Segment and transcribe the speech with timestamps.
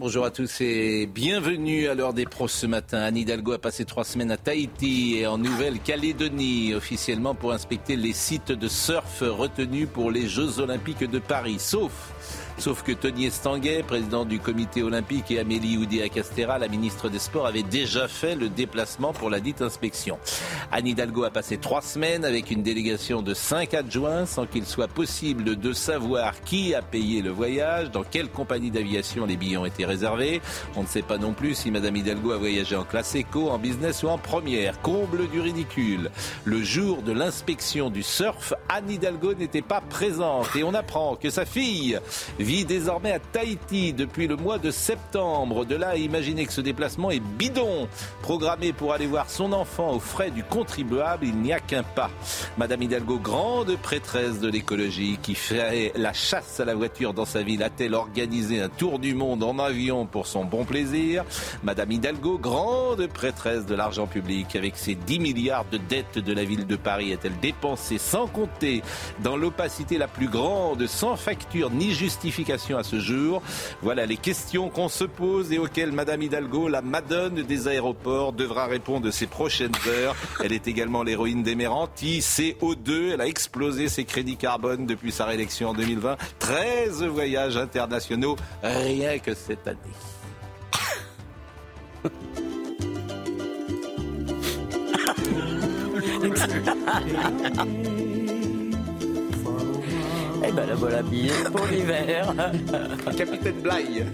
[0.00, 3.02] Bonjour à tous et bienvenue à l'heure des pros ce matin.
[3.02, 8.14] Anne Hidalgo a passé trois semaines à Tahiti et en Nouvelle-Calédonie, officiellement pour inspecter les
[8.14, 11.92] sites de surf retenus pour les Jeux Olympiques de Paris, sauf
[12.60, 17.46] Sauf que Tony Estanguet, président du comité olympique, et Amélie Oudéa-Castera, la ministre des Sports,
[17.46, 20.18] avaient déjà fait le déplacement pour la dite inspection.
[20.70, 24.88] Anne Hidalgo a passé trois semaines avec une délégation de cinq adjoints sans qu'il soit
[24.88, 29.64] possible de savoir qui a payé le voyage, dans quelle compagnie d'aviation les billets ont
[29.64, 30.42] été réservés.
[30.76, 33.56] On ne sait pas non plus si Madame Hidalgo a voyagé en classe éco, en
[33.56, 34.82] business ou en première.
[34.82, 36.10] Comble du ridicule.
[36.44, 41.30] Le jour de l'inspection du surf, Anne Hidalgo n'était pas présente et on apprend que
[41.30, 41.98] sa fille
[42.50, 45.64] vit désormais à Tahiti depuis le mois de septembre.
[45.64, 47.86] De là à imaginer que ce déplacement est bidon.
[48.22, 52.10] Programmé pour aller voir son enfant aux frais du contribuable, il n'y a qu'un pas.
[52.58, 57.44] Madame Hidalgo, grande prêtresse de l'écologie, qui fait la chasse à la voiture dans sa
[57.44, 61.24] ville, a-t-elle organisé un tour du monde en avion pour son bon plaisir?
[61.62, 66.42] Madame Hidalgo, grande prêtresse de l'argent public, avec ses 10 milliards de dettes de la
[66.42, 68.82] ville de Paris, a-t-elle dépensé sans compter
[69.22, 72.39] dans l'opacité la plus grande, sans facture ni justification
[72.78, 73.42] à ce jour.
[73.82, 78.66] Voilà les questions qu'on se pose et auxquelles Madame Hidalgo, la madone des aéroports, devra
[78.66, 80.16] répondre ces prochaines heures.
[80.42, 81.72] Elle est également l'héroïne des mers
[82.20, 83.12] CO2.
[83.12, 86.16] Elle a explosé ses crédits carbone depuis sa réélection en 2020.
[86.38, 89.78] 13 voyages internationaux rien que cette année.
[100.42, 102.34] Eh ben la voilà bien pour l'hiver.
[103.16, 104.04] Capitaine Bligh.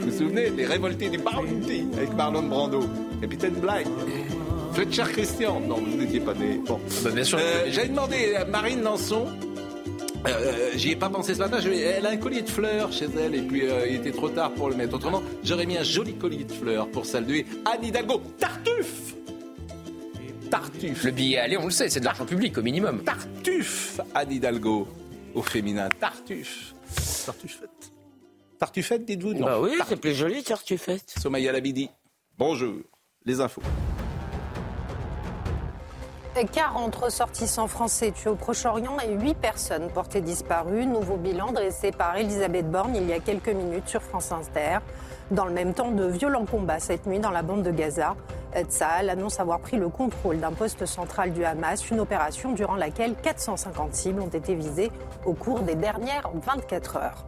[0.00, 2.80] Vous vous souvenez des révoltés du Bounty avec Marlon Brando?
[3.20, 3.86] Capitaine Bligh.
[4.72, 5.60] Fletcher Christian.
[5.60, 6.60] Non, vous n'étiez pas né.
[6.66, 6.80] Bon.
[7.04, 7.38] Bah, bien sûr.
[7.40, 9.26] Euh, J'avais demandé à Marine Lançon.
[10.26, 11.58] Euh, J'y ai pas pensé ce matin.
[11.60, 14.28] Je- elle a un collier de fleurs chez elle et puis euh, il était trop
[14.28, 14.94] tard pour le mettre.
[14.94, 18.20] Autrement, j'aurais mis un joli collier de fleurs pour saluer Anne Hidalgo.
[18.38, 19.14] Tartuffe
[20.50, 23.02] Tartuffe Le billet aller, on le sait, c'est de l'argent public au minimum.
[23.04, 24.88] Tartuffe Anne Hidalgo
[25.34, 25.88] au féminin.
[26.00, 26.74] Tartuffe.
[27.26, 27.92] Tartuffette.
[28.58, 29.46] Tartuffette, dites-vous non.
[29.46, 31.14] Bah oui, c'est plus joli, Tartufette.
[31.18, 31.90] Somaya Labidi.
[32.36, 32.80] Bonjour.
[33.24, 33.62] Les infos.
[36.44, 40.86] 40 ressortissants français tués au Proche-Orient et 8 personnes portées disparues.
[40.86, 44.78] Nouveau bilan dressé par Elisabeth Borne il y a quelques minutes sur France Inter.
[45.30, 48.16] Dans le même temps, de violents combats cette nuit dans la bande de Gaza.
[48.56, 53.14] Tsahal annonce avoir pris le contrôle d'un poste central du Hamas, une opération durant laquelle
[53.14, 54.90] 450 cibles ont été visées
[55.24, 57.24] au cours des dernières 24 heures.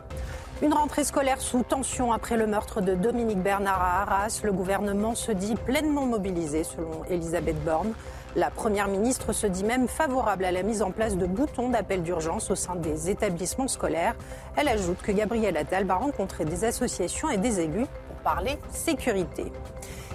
[0.62, 4.40] Une rentrée scolaire sous tension après le meurtre de Dominique Bernard à Arras.
[4.44, 7.94] Le gouvernement se dit pleinement mobilisé, selon Elisabeth Borne.
[8.36, 12.02] La Première ministre se dit même favorable à la mise en place de boutons d'appel
[12.02, 14.14] d'urgence au sein des établissements scolaires.
[14.54, 19.50] Elle ajoute que Gabriel Attal va rencontrer des associations et des élus pour parler sécurité.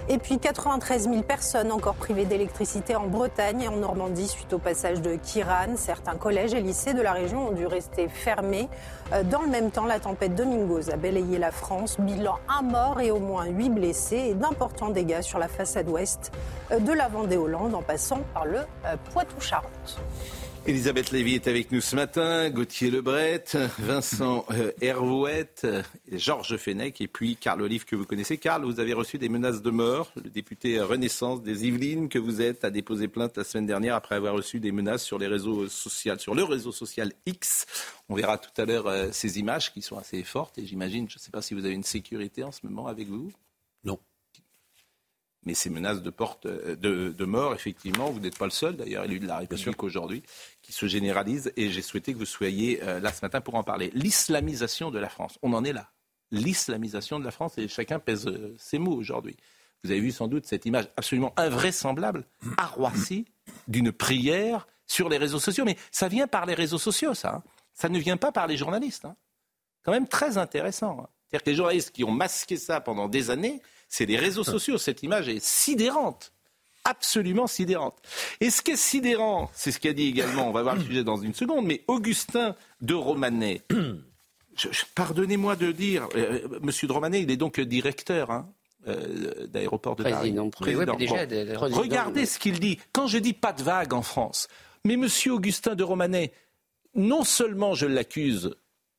[0.08, 4.58] Et puis 93 000 personnes encore privées d'électricité en Bretagne et en Normandie suite au
[4.58, 5.74] passage de Kiran.
[5.76, 8.68] Certains collèges et lycées de la région ont dû rester fermés.
[9.12, 11.98] Euh, Dans le même temps, la tempête Domingos a balayé la France.
[11.98, 16.30] Bilan un mort et au moins huit blessés et d'importants dégâts sur la façade ouest
[16.70, 20.00] euh, de la Vendée-Hollande en passant par le euh, Poitou-Charentes.
[20.68, 23.44] Elisabeth Lévy est avec nous ce matin, Gauthier Lebret,
[23.78, 28.36] Vincent euh, Hervouette, euh, Georges Fenech et puis Carl Olive que vous connaissez.
[28.36, 30.10] Carl, vous avez reçu des menaces de mort.
[30.16, 34.16] Le député Renaissance des Yvelines que vous êtes a déposé plainte la semaine dernière après
[34.16, 37.66] avoir reçu des menaces sur les réseaux sociaux, sur le réseau social X.
[38.08, 41.14] On verra tout à l'heure euh, ces images qui sont assez fortes et j'imagine, je
[41.14, 43.30] ne sais pas si vous avez une sécurité en ce moment avec vous.
[43.84, 44.00] Non.
[45.46, 46.74] Mais ces menaces de, porte, de,
[47.16, 49.38] de mort, effectivement, vous n'êtes pas le seul, d'ailleurs, élu de la.
[49.38, 50.24] République aujourd'hui,
[50.66, 51.52] qui se généralise.
[51.56, 53.90] Et j'ai souhaité que vous soyez euh, là ce matin pour en parler.
[53.94, 55.90] L'islamisation de la France, on en est là.
[56.32, 59.36] L'islamisation de la France, et chacun pèse euh, ses mots aujourd'hui.
[59.84, 62.26] Vous avez vu sans doute cette image absolument invraisemblable
[62.56, 62.68] à
[63.68, 65.64] d'une prière sur les réseaux sociaux.
[65.64, 67.36] Mais ça vient par les réseaux sociaux, ça.
[67.36, 67.42] hein.
[67.74, 69.04] Ça ne vient pas par les journalistes.
[69.04, 69.14] hein.
[69.84, 70.98] Quand même très intéressant.
[71.00, 71.08] hein.
[71.28, 74.78] C'est-à-dire que les journalistes qui ont masqué ça pendant des années, c'est les réseaux sociaux.
[74.78, 76.32] Cette image est sidérante.
[76.86, 77.98] Absolument sidérante.
[78.40, 81.04] Et ce qui est sidérant, c'est ce qu'a dit également, on va voir le sujet
[81.04, 83.62] dans une seconde, mais Augustin de Romanet,
[84.94, 88.48] pardonnez-moi de dire, euh, Monsieur de Romanet, il est donc directeur hein,
[88.88, 90.34] euh, d'aéroport de Paris.
[91.72, 92.78] Regardez ce qu'il dit.
[92.92, 94.48] Quand je dis pas de vague en France,
[94.84, 96.32] mais Monsieur Augustin de Romanet,
[96.94, 98.54] non seulement je l'accuse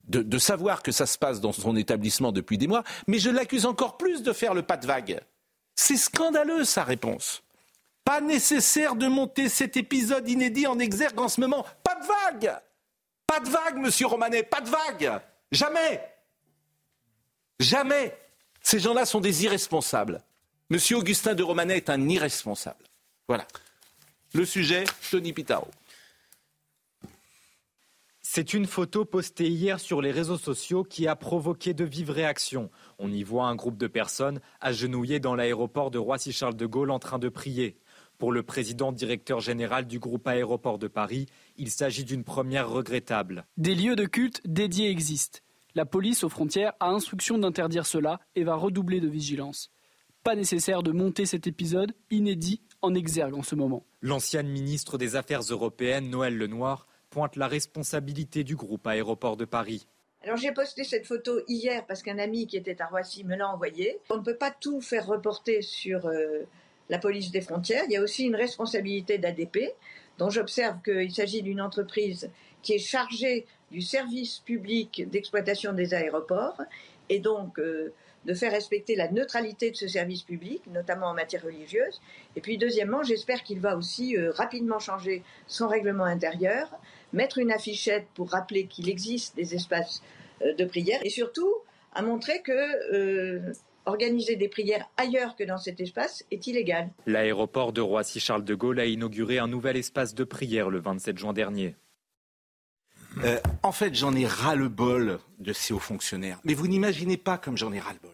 [0.07, 3.65] de, savoir que ça se passe dans son établissement depuis des mois, mais je l'accuse
[3.65, 5.19] encore plus de faire le pas de vague.
[5.75, 7.43] C'est scandaleux sa réponse.
[8.07, 11.65] Pas nécessaire de monter cet épisode inédit en exergue en ce moment.
[11.83, 12.57] Pas de vague
[13.27, 15.21] Pas de vague, monsieur Romanet, pas de vague
[15.51, 16.01] Jamais
[17.59, 18.17] Jamais
[18.61, 20.23] Ces gens-là sont des irresponsables.
[20.69, 22.85] Monsieur Augustin de Romanet est un irresponsable.
[23.27, 23.45] Voilà.
[24.33, 25.67] Le sujet, Tony Pitaro.
[28.21, 32.69] C'est une photo postée hier sur les réseaux sociaux qui a provoqué de vives réactions.
[32.99, 36.99] On y voit un groupe de personnes agenouillées dans l'aéroport de Roissy-Charles de Gaulle en
[36.99, 37.77] train de prier.
[38.17, 43.45] Pour le président directeur général du groupe Aéroport de Paris, il s'agit d'une première regrettable.
[43.57, 45.39] Des lieux de culte dédiés existent.
[45.75, 49.69] La police aux frontières a instruction d'interdire cela et va redoubler de vigilance.
[50.23, 53.85] Pas nécessaire de monter cet épisode inédit en exergue en ce moment.
[54.01, 59.87] L'ancienne ministre des Affaires européennes, Noël Lenoir, pointe la responsabilité du groupe Aéroport de Paris.
[60.23, 63.47] Alors j'ai posté cette photo hier parce qu'un ami qui était à Roissy me l'a
[63.47, 63.99] envoyée.
[64.09, 66.47] On ne peut pas tout faire reporter sur euh,
[66.89, 67.83] la police des frontières.
[67.87, 69.73] Il y a aussi une responsabilité d'ADP,
[70.17, 72.29] dont j'observe qu'il s'agit d'une entreprise
[72.61, 76.61] qui est chargée du service public d'exploitation des aéroports
[77.09, 77.93] et donc euh,
[78.25, 82.01] de faire respecter la neutralité de ce service public, notamment en matière religieuse.
[82.35, 86.69] Et puis deuxièmement, j'espère qu'il va aussi euh, rapidement changer son règlement intérieur
[87.13, 90.01] mettre une affichette pour rappeler qu'il existe des espaces
[90.41, 91.53] euh, de prière et surtout
[91.93, 93.53] à montrer que euh,
[93.87, 96.89] organiser des prières ailleurs que dans cet espace est illégal.
[97.05, 101.33] L'aéroport de Roissy-Charles de Gaulle a inauguré un nouvel espace de prière le 27 juin
[101.33, 101.75] dernier.
[103.23, 106.39] Euh, en fait, j'en ai ras-le-bol de ces hauts fonctionnaires.
[106.43, 108.11] Mais vous n'imaginez pas comme j'en ai ras-le-bol.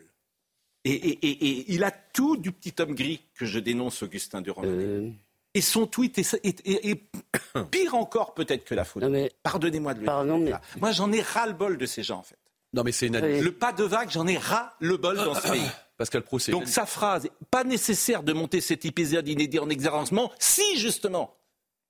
[0.86, 5.14] Et, il a tout du petit homme gris que je dénonce, Augustin de Romanet.
[5.54, 6.96] Et son tweet est,
[7.72, 9.04] pire encore peut-être que la faute.
[9.44, 10.60] Pardonnez-moi de le dire.
[10.80, 12.38] Moi, j'en ai ras-le-bol de ces gens, en fait.
[12.74, 13.20] Non, mais c'est une...
[13.20, 15.62] Le pas de vague, j'en ai ras-le-bol dans ce pays.
[15.98, 20.78] Pascal Pro, Donc sa phrase, pas nécessaire de monter cet épisode inédit en exercement, si
[20.78, 21.38] justement,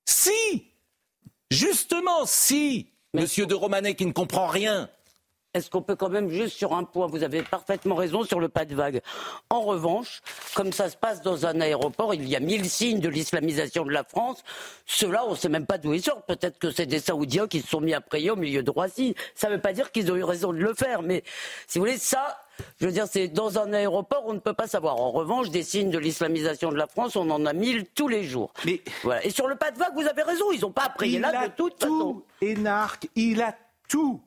[0.06, 0.74] si,
[1.50, 4.90] justement, si, Monsieur de Romanet qui ne comprend rien,
[5.54, 8.50] est-ce qu'on peut quand même juste sur un point, vous avez parfaitement raison sur le
[8.50, 9.02] pas de vague.
[9.50, 10.22] En revanche,
[10.56, 13.92] comme ça se passe dans un aéroport, il y a mille signes de l'islamisation de
[13.92, 14.44] la France.
[14.86, 16.26] Ceux-là, on ne sait même pas d'où ils sortent.
[16.26, 19.16] Peut-être que c'est des Saoudiens qui se sont mis à prier au milieu de Roissy.
[19.36, 21.04] Ça ne veut pas dire qu'ils ont eu raison de le faire.
[21.04, 21.24] Mais
[21.68, 22.44] si vous voulez, ça,
[22.80, 24.98] je veux dire, c'est dans un aéroport, on ne peut pas savoir.
[25.00, 28.24] En revanche, des signes de l'islamisation de la France, on en a mille tous les
[28.24, 28.52] jours.
[28.66, 29.24] Mais voilà.
[29.24, 31.48] Et sur le pas de vague, vous avez raison, ils n'ont pas à prier là
[31.48, 33.56] de toute tout, Énarque, il a
[33.88, 34.22] tout,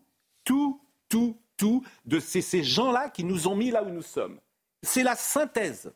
[0.44, 4.38] tout tout, tout de ces, gens-là qui nous ont mis là où nous sommes.
[4.82, 5.93] C'est la synthèse.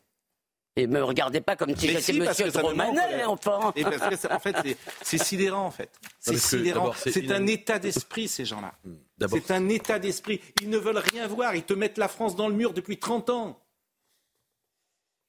[0.77, 3.73] Et me regardez pas comme si j'étais Monsieur Romanet, enfin.
[3.75, 4.57] Et parce que en fait,
[5.03, 5.91] c'est sidérant, en fait.
[6.21, 6.93] C'est sidérant.
[6.95, 8.73] C'est un état d'esprit, ces gens-là.
[8.85, 8.95] Hmm.
[9.29, 10.41] C'est un état d'esprit.
[10.63, 11.55] Ils ne veulent rien voir.
[11.55, 13.61] Ils te mettent la France dans le mur depuis 30 ans.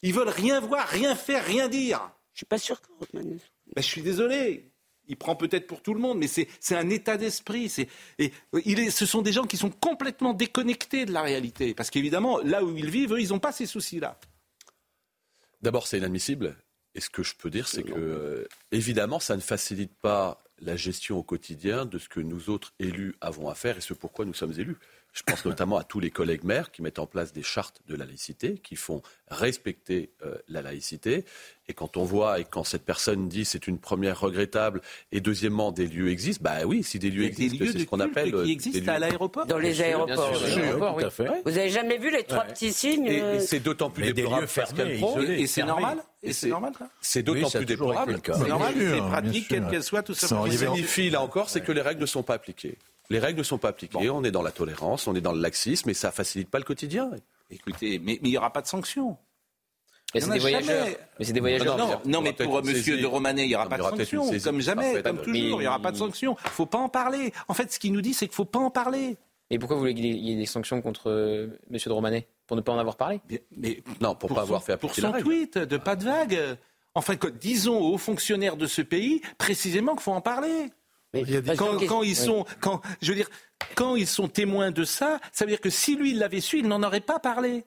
[0.04, 2.12] Ils veulent rien voir, rien faire, rien dire.
[2.34, 3.38] Je suis pas sûr que Romanet...
[3.76, 4.71] Ben, je suis désolé
[5.12, 7.72] il prend peut-être pour tout le monde, mais c'est un état d'esprit.
[8.18, 8.32] Et
[8.66, 11.74] il ce sont des gens qui sont complètement déconnectés de la réalité.
[11.74, 14.18] Parce qu'évidemment, là où ils vivent, eux, ils n'ont pas ces soucis-là.
[15.62, 16.56] D'abord, c'est inadmissible.
[16.96, 20.78] Et ce que je peux dire, c'est que, euh, évidemment, ça ne facilite pas la
[20.78, 24.24] gestion au quotidien de ce que nous autres élus avons à faire et ce pourquoi
[24.24, 24.78] nous sommes élus.
[25.14, 27.96] Je pense notamment à tous les collègues maires qui mettent en place des chartes de
[27.96, 31.26] la laïcité, qui font respecter euh, la laïcité.
[31.68, 35.72] Et quand on voit et quand cette personne dit c'est une première regrettable et deuxièmement
[35.72, 38.46] des lieux existent, bah oui, si des lieux existent, c'est ce qu'on appelle qui euh,
[38.46, 39.46] existent à l'aéroport.
[39.46, 40.32] Dans les aéroports.
[41.46, 44.98] Vous avez jamais vu les trois petits signes Et, euh c'est d'autant plus déplorable, Pascal
[44.98, 45.20] Pro.
[45.22, 46.04] Et c'est normal.
[46.24, 48.20] Et c'est normal, C'est d'autant plus déplorable.
[48.24, 50.28] C'est normal, c'est pratique, quelle qu'elle soit, tout ça.
[50.28, 52.78] Ce qui signifie, là encore, c'est que les règles ne sont pas appliquées.
[53.12, 54.10] Les règles ne sont pas appliquées.
[54.10, 56.60] On est dans la tolérance, on est dans le laxisme, et ça ne facilite pas
[56.60, 57.12] le quotidien.
[57.50, 59.18] Écoutez, mais il n'y aura pas de sanctions.
[60.14, 60.88] Mais c'est des voyageurs.
[61.20, 62.02] Mais c'est des voyageurs.
[62.06, 64.32] Non, mais pour Monsieur de Romanet, il n'y aura pas de sanctions.
[64.44, 66.38] Comme jamais, comme toujours, il n'y aura pas de sanctions.
[66.40, 67.34] Il ne faut pas en parler.
[67.50, 69.18] En fait, ce qu'il nous dit, c'est qu'il ne faut pas en parler.
[69.50, 72.56] Et pourquoi vous voulez qu'il y ait des sanctions contre euh, Monsieur de Romanet Pour
[72.56, 73.20] ne pas en avoir parlé?
[73.58, 76.40] Mais, Non, pour, ne pas avoir fait appliquer Pour son tweet de pas de vague.
[76.96, 80.70] Enfin, disons aux fonctionnaires de ce pays précisément qu'il faut en parler
[81.88, 83.30] quand, ils sont, quand, je veux dire,
[83.76, 86.60] quand ils sont témoins de ça, ça veut dire que si lui il l'avait su,
[86.60, 87.66] il n'en aurait pas parlé.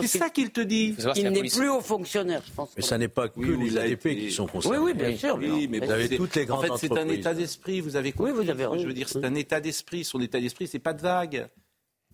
[0.00, 0.96] C'est ça qu'il te dit.
[1.16, 2.70] Il n'est plus haut fonctionnaire, je pense.
[2.76, 4.78] Mais ça n'est pas que Oui, les ADP été- qui sont concernés.
[4.78, 5.36] Oui, oui, bien sûr.
[5.36, 8.12] Oui, mais Vous avez toutes les En grandes fait, c'est un état d'esprit, vous avez
[8.12, 8.32] compris.
[8.32, 10.02] Oui, vous avez Je veux dire, c'est un état d'esprit.
[10.04, 11.48] Son état d'esprit, c'est pas de vague.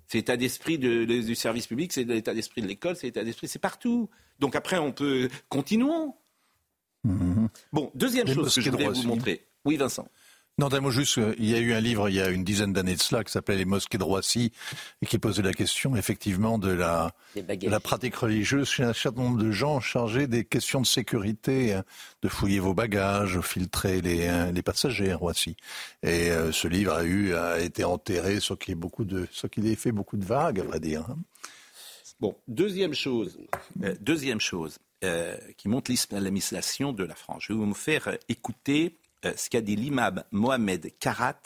[0.09, 3.25] C'est l'état d'esprit de- de- du service public, c'est l'état d'esprit de l'école, c'est l'état
[3.25, 4.11] d'esprit, c'est partout.
[4.41, 5.29] Donc après, on peut.
[5.49, 6.15] Continuons.
[7.73, 9.47] Bon, deuxième chose que je voulais vous montrer.
[9.65, 10.09] Oui, Vincent.
[10.59, 12.45] Non, d'un mot juste, euh, il y a eu un livre il y a une
[12.45, 14.53] dizaine d'années de cela qui s'appelait Les mosquées de Roissy
[15.01, 19.43] et qui posait la question effectivement de la, de pratique religieuse chez un certain nombre
[19.43, 21.85] de gens chargés des questions de sécurité, hein,
[22.21, 25.57] de fouiller vos bagages, filtrer les, les passagers à Roissy.
[26.03, 29.27] Et euh, ce livre a eu a été enterré sans qu'il y ait beaucoup de,
[29.33, 31.07] sans qu'il ait fait beaucoup de vagues, à vrai dire.
[31.09, 31.17] hein.
[32.21, 33.37] Bon, deuxième chose,
[33.83, 37.43] euh, deuxième chose euh, qui montre l'islamisation de la France.
[37.49, 41.41] Je vais vous faire euh, écouter euh, ce qu'a dit l'imam Mohamed Karat.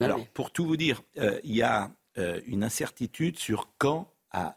[0.00, 0.26] Ah Alors, oui.
[0.34, 4.56] pour tout vous dire, euh, il y a euh, une incertitude sur quand a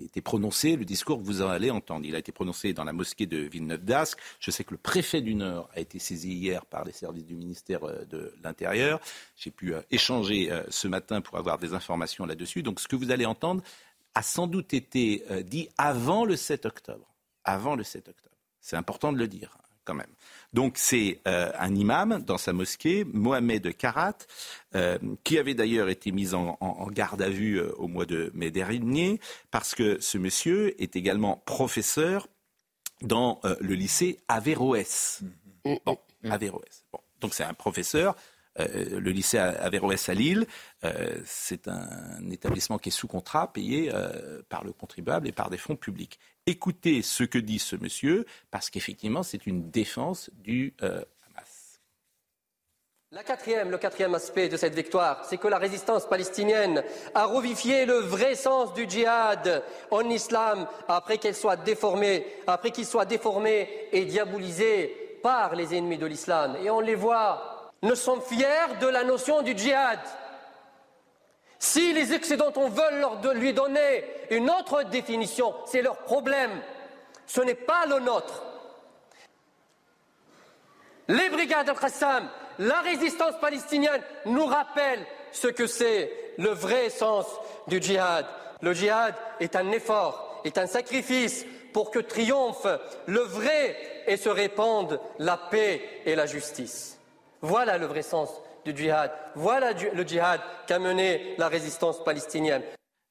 [0.00, 2.04] été prononcé le discours que vous allez entendre.
[2.04, 4.18] Il a été prononcé dans la mosquée de Villeneuve-d'Ascq.
[4.40, 7.36] Je sais que le préfet du Nord a été saisi hier par les services du
[7.36, 9.00] ministère euh, de l'Intérieur.
[9.36, 12.62] J'ai pu euh, échanger euh, ce matin pour avoir des informations là-dessus.
[12.62, 13.62] Donc ce que vous allez entendre
[14.14, 17.14] a sans doute été euh, dit avant le 7 octobre.
[17.44, 18.36] Avant le 7 octobre.
[18.60, 20.10] C'est important de le dire quand même.
[20.52, 24.18] Donc c'est euh, un imam dans sa mosquée, Mohamed Karat,
[24.74, 28.06] euh, qui avait d'ailleurs été mis en, en- en garde à vue euh, au mois
[28.06, 32.28] de mai dernier, parce que ce monsieur est également professeur
[33.02, 35.20] dans le lycée Averroès.
[35.84, 35.98] Bon,
[36.30, 36.84] Averroès.
[36.92, 37.00] Bon.
[37.20, 38.14] Donc c'est un professeur.
[38.56, 40.46] le lycée Averroès à Lille,
[41.26, 43.90] c'est un établissement qui est sous contrat, payé
[44.48, 46.18] par le contribuable et par des fonds publics.
[46.46, 51.80] Écoutez ce que dit ce monsieur, parce qu'effectivement, c'est une défense du euh, Hamas.
[53.12, 56.84] Le quatrième aspect de cette victoire, c'est que la résistance palestinienne
[57.14, 62.84] a revivifié le vrai sens du djihad en islam après qu'elle soit déformée, après qu'il
[62.84, 66.56] soit déformé et diabolisé par les ennemis de l'islam.
[66.62, 70.00] Et on les voit, nous sommes fiers de la notion du djihad.
[71.64, 76.50] Si les Occidentaux veulent leur lui donner une autre définition, c'est leur problème.
[77.26, 78.42] Ce n'est pas le nôtre.
[81.08, 82.28] Les brigades al-Qassam,
[82.58, 87.24] la résistance palestinienne nous rappellent ce que c'est le vrai sens
[87.66, 88.26] du djihad.
[88.60, 92.66] Le djihad est un effort, est un sacrifice pour que triomphe
[93.06, 96.98] le vrai et se répande la paix et la justice.
[97.40, 98.28] Voilà le vrai sens
[98.64, 99.10] du djihad.
[99.34, 102.62] Voilà le djihad qu'a mené la résistance palestinienne.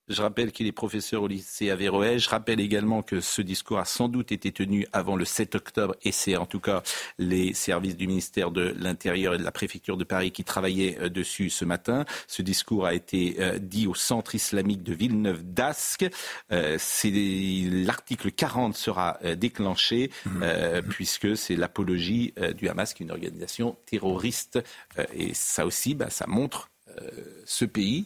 [0.10, 2.22] Je rappelle qu'il est professeur au lycée Averroès.
[2.22, 5.96] Je rappelle également que ce discours a sans doute été tenu avant le 7 octobre
[6.04, 6.84] et c'est en tout cas
[7.20, 11.08] les services du ministère de l'Intérieur et de la préfecture de Paris qui travaillaient euh,
[11.10, 12.04] dessus ce matin.
[12.28, 16.12] Ce discours a été euh, dit au centre islamique de Villeneuve-d'Ascq.
[16.52, 17.12] Euh, c'est-
[17.72, 23.12] L'article 40 sera euh, déclenché euh, puisque c'est l'apologie euh, du Hamas, qui est une
[23.12, 24.60] organisation terroriste.
[25.00, 26.70] Euh, et ça aussi, bah, ça montre
[27.00, 27.10] euh,
[27.46, 28.06] ce pays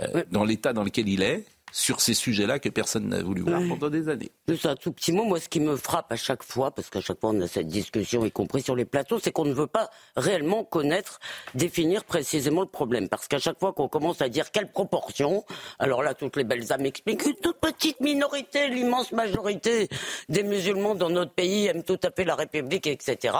[0.00, 3.60] euh, dans l'état dans lequel il est, sur ces sujets-là que personne n'a voulu voir
[3.68, 4.30] pendant des années.
[4.48, 7.00] Juste un tout petit mot, moi ce qui me frappe à chaque fois, parce qu'à
[7.00, 9.66] chaque fois on a cette discussion, y compris sur les plateaux, c'est qu'on ne veut
[9.66, 11.20] pas réellement connaître,
[11.54, 13.08] définir précisément le problème.
[13.08, 15.44] Parce qu'à chaque fois qu'on commence à dire quelle proportion,
[15.78, 19.88] alors là toutes les belles âmes expliquent une toute petite minorité, l'immense majorité
[20.28, 23.34] des musulmans dans notre pays aiment tout à fait la République, etc.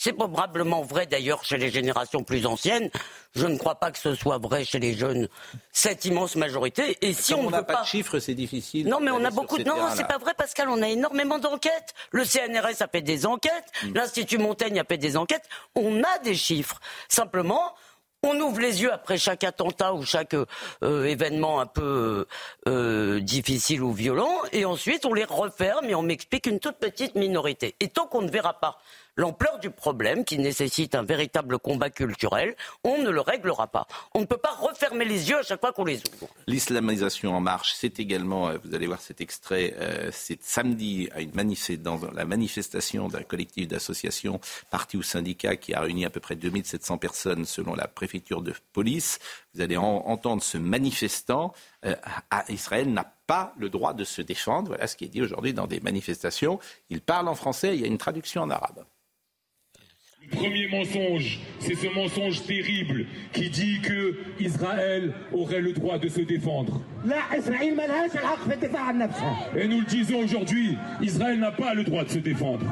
[0.00, 2.88] C'est probablement vrai d'ailleurs chez les générations plus anciennes.
[3.34, 5.28] Je ne crois pas que ce soit vrai chez les jeunes,
[5.72, 6.96] cette immense majorité.
[7.02, 8.86] Et si Comme on n'a pas, pas de chiffres, c'est difficile.
[8.86, 9.64] non, mais on a beaucoup de.
[9.64, 10.68] Non, non, c'est pas vrai, Pascal.
[10.68, 11.94] On a énormément d'enquêtes.
[12.12, 13.72] Le CNRS a fait des enquêtes.
[13.82, 13.94] Mm.
[13.94, 15.48] L'Institut Montaigne a fait des enquêtes.
[15.74, 16.78] On a des chiffres.
[17.08, 17.74] Simplement.
[18.24, 22.26] On ouvre les yeux après chaque attentat ou chaque euh, événement un peu
[22.66, 27.14] euh, difficile ou violent, et ensuite on les referme et on m'explique une toute petite
[27.14, 27.76] minorité.
[27.78, 28.80] Et tant qu'on ne verra pas
[29.18, 33.86] l'ampleur du problème, qui nécessite un véritable combat culturel, on ne le réglera pas.
[34.14, 36.28] On ne peut pas refermer les yeux à chaque fois qu'on les ouvre.
[36.46, 41.20] L'islamisation en marche, c'est également, euh, vous allez voir cet extrait, euh, c'est samedi à
[41.20, 41.32] une
[41.82, 46.36] dans la manifestation d'un collectif d'associations, partis ou syndicats, qui a réuni à peu près
[46.36, 49.18] 2700 personnes selon la préfecture de police.
[49.54, 51.52] Vous allez en- entendre ce manifestant.
[51.84, 51.94] euh,
[52.48, 54.68] Israël n'a pas le droit de se défendre.
[54.68, 56.58] Voilà ce qui est dit aujourd'hui dans des manifestations.
[56.90, 58.84] Il parle en français, il y a une traduction en arabe.
[60.30, 66.08] Le premier mensonge, c'est ce mensonge terrible qui dit que Israël aurait le droit de
[66.08, 66.80] se défendre.
[69.56, 72.66] Et nous le disons aujourd'hui, Israël n'a pas le droit de se défendre.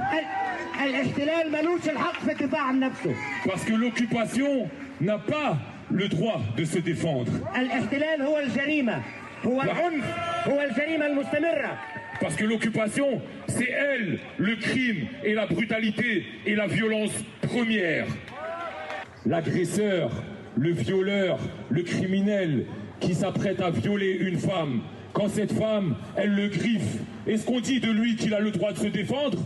[3.47, 4.69] Parce que l'occupation
[5.01, 5.57] n'a pas
[5.91, 7.33] le droit de se défendre.
[12.21, 18.07] Parce que l'occupation, c'est elle, le crime et la brutalité et la violence première.
[19.25, 20.11] L'agresseur,
[20.57, 22.67] le violeur, le criminel
[23.01, 24.81] qui s'apprête à violer une femme,
[25.13, 28.73] quand cette femme, elle le griffe, est-ce qu'on dit de lui qu'il a le droit
[28.73, 29.39] de se défendre?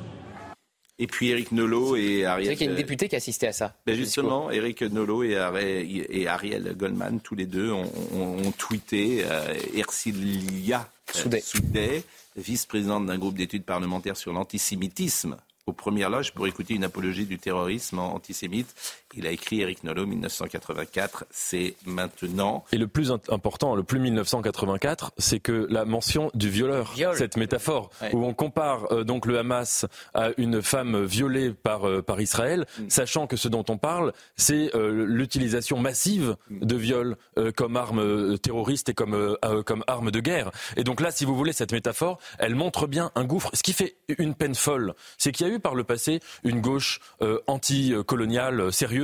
[0.98, 2.50] Et puis Eric Nolot et Ariel.
[2.50, 3.74] C'est qu'il y a une députée qui assistait à ça.
[3.86, 10.86] Ben justement, Eric Nolot et, Ariel Goldman, tous les deux, ont, tweeté euh, Ercilia
[11.16, 12.02] euh, Soudet,
[12.40, 17.38] vice-présidente d'un groupe d'études parlementaires sur l'antisémitisme aux premières loges pour écouter une apologie du
[17.38, 18.74] terrorisme antisémite.
[19.16, 22.64] Il a écrit Eric Nolot 1984, c'est maintenant.
[22.70, 27.90] Et le plus important, le plus 1984, c'est que la mention du violeur, cette métaphore
[28.12, 32.66] où on compare euh, donc le Hamas à une femme violée par, euh, par Israël,
[32.78, 32.88] mm.
[32.88, 36.64] sachant que ce dont on parle, c'est euh, l'utilisation massive mm.
[36.64, 37.16] de viol
[37.56, 40.50] comme arme terroriste et comme, comme arme de guerre.
[40.76, 43.50] Et donc là, si vous voulez, cette métaphore, elle montre bien un gouffre.
[43.54, 46.60] Ce qui fait une peine folle, c'est qu'il y a eu par le passé une
[46.60, 47.00] gauche
[47.46, 48.99] anticoloniale sérieuse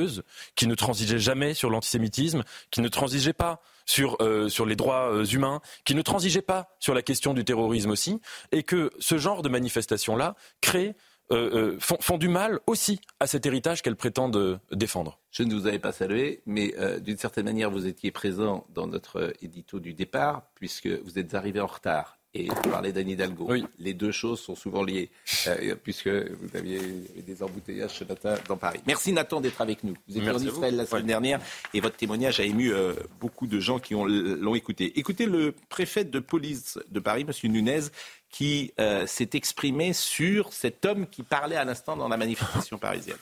[0.55, 5.25] qui ne transigeait jamais sur l'antisémitisme, qui ne transigeait pas sur, euh, les droits euh,
[5.25, 8.21] humains, qui ne transigeait pas sur la question du terrorisme aussi,
[8.53, 10.97] et que ce genre de manifestations-là créent
[11.33, 15.19] euh, font, du mal aussi à cet héritage qu'elles prétendent défendre.
[15.33, 19.35] Je ne vous avais pas salué, mais d'une certaine manière, vous étiez présent dans notre
[19.43, 23.51] édito du départ, puisque vous êtes arrivé en retard et parler d'Anne Hidalgo.
[23.79, 25.11] Les deux choses sont souvent liées,
[25.47, 26.81] euh, puisque vous aviez
[27.27, 28.81] des embouteillages ce matin dans Paris.
[28.87, 29.95] Merci Nathan d'être avec nous.
[30.09, 31.41] Vous étiez en Israël la semaine dernière
[31.75, 34.93] et votre témoignage a ému euh, beaucoup de gens qui l'ont écouté.
[34.99, 37.51] Écoutez le préfet de police de Paris, M.
[37.51, 37.81] Nunez,
[38.31, 43.17] qui euh, s'est exprimé sur cet homme qui parlait à l'instant dans la manifestation parisienne.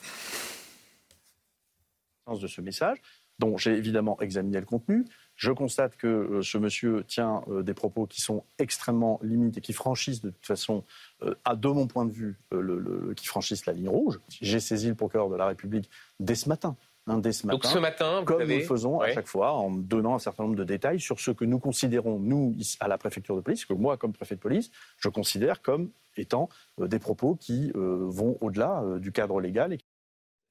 [2.27, 2.97] De ce message,
[3.37, 5.05] dont j'ai évidemment examiné le contenu.
[5.35, 9.61] Je constate que euh, ce monsieur tient euh, des propos qui sont extrêmement limites et
[9.61, 10.83] qui franchissent de toute façon,
[11.23, 14.19] euh, à de mon point de vue, le, qui franchissent la ligne rouge.
[14.41, 15.89] J'ai saisi le procureur de la République
[16.19, 16.77] dès ce matin.
[17.07, 19.69] Hein, dès ce matin, Donc ce matin, comme nous le faisons à chaque fois, en
[19.69, 23.35] donnant un certain nombre de détails sur ce que nous considérons, nous, à la préfecture
[23.35, 27.71] de police, que moi, comme préfet de police, je considère comme étant des propos qui
[27.75, 29.77] vont au-delà du cadre légal.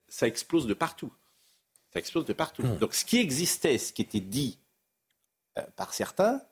[0.08, 1.11] Ça explose de partout.
[1.92, 2.62] Ça explose de partout.
[2.62, 2.78] Mmh.
[2.78, 4.58] Donc ce qui existait, ce qui était dit
[5.76, 6.42] par certains,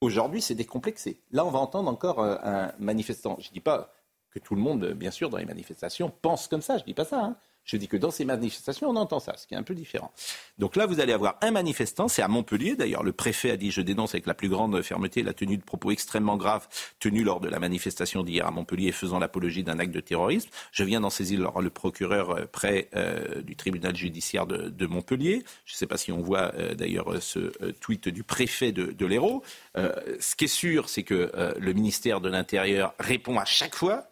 [0.00, 1.22] aujourd'hui c'est décomplexé.
[1.30, 3.36] Là, on va entendre encore euh, un manifestant.
[3.38, 3.92] Je ne dis pas
[4.30, 6.76] que tout le monde, bien sûr, dans les manifestations, pense comme ça.
[6.76, 7.22] Je ne dis pas ça.
[7.22, 7.36] Hein.
[7.64, 10.12] Je dis que dans ces manifestations, on entend ça, ce qui est un peu différent.
[10.58, 12.74] Donc là, vous allez avoir un manifestant, c'est à Montpellier.
[12.74, 15.62] D'ailleurs, le préfet a dit, je dénonce avec la plus grande fermeté la tenue de
[15.62, 19.92] propos extrêmement graves tenus lors de la manifestation d'hier à Montpellier faisant l'apologie d'un acte
[19.92, 20.50] de terrorisme.
[20.72, 25.44] Je viens d'en saisir le procureur euh, près euh, du tribunal judiciaire de, Montpellier.
[25.64, 29.06] Je ne sais pas si on voit euh, d'ailleurs ce tweet du préfet de, de
[29.06, 29.42] l'Hérault.
[29.74, 34.04] ce qui est sûr, c'est que le ministère de l'Intérieur répond à chaque fois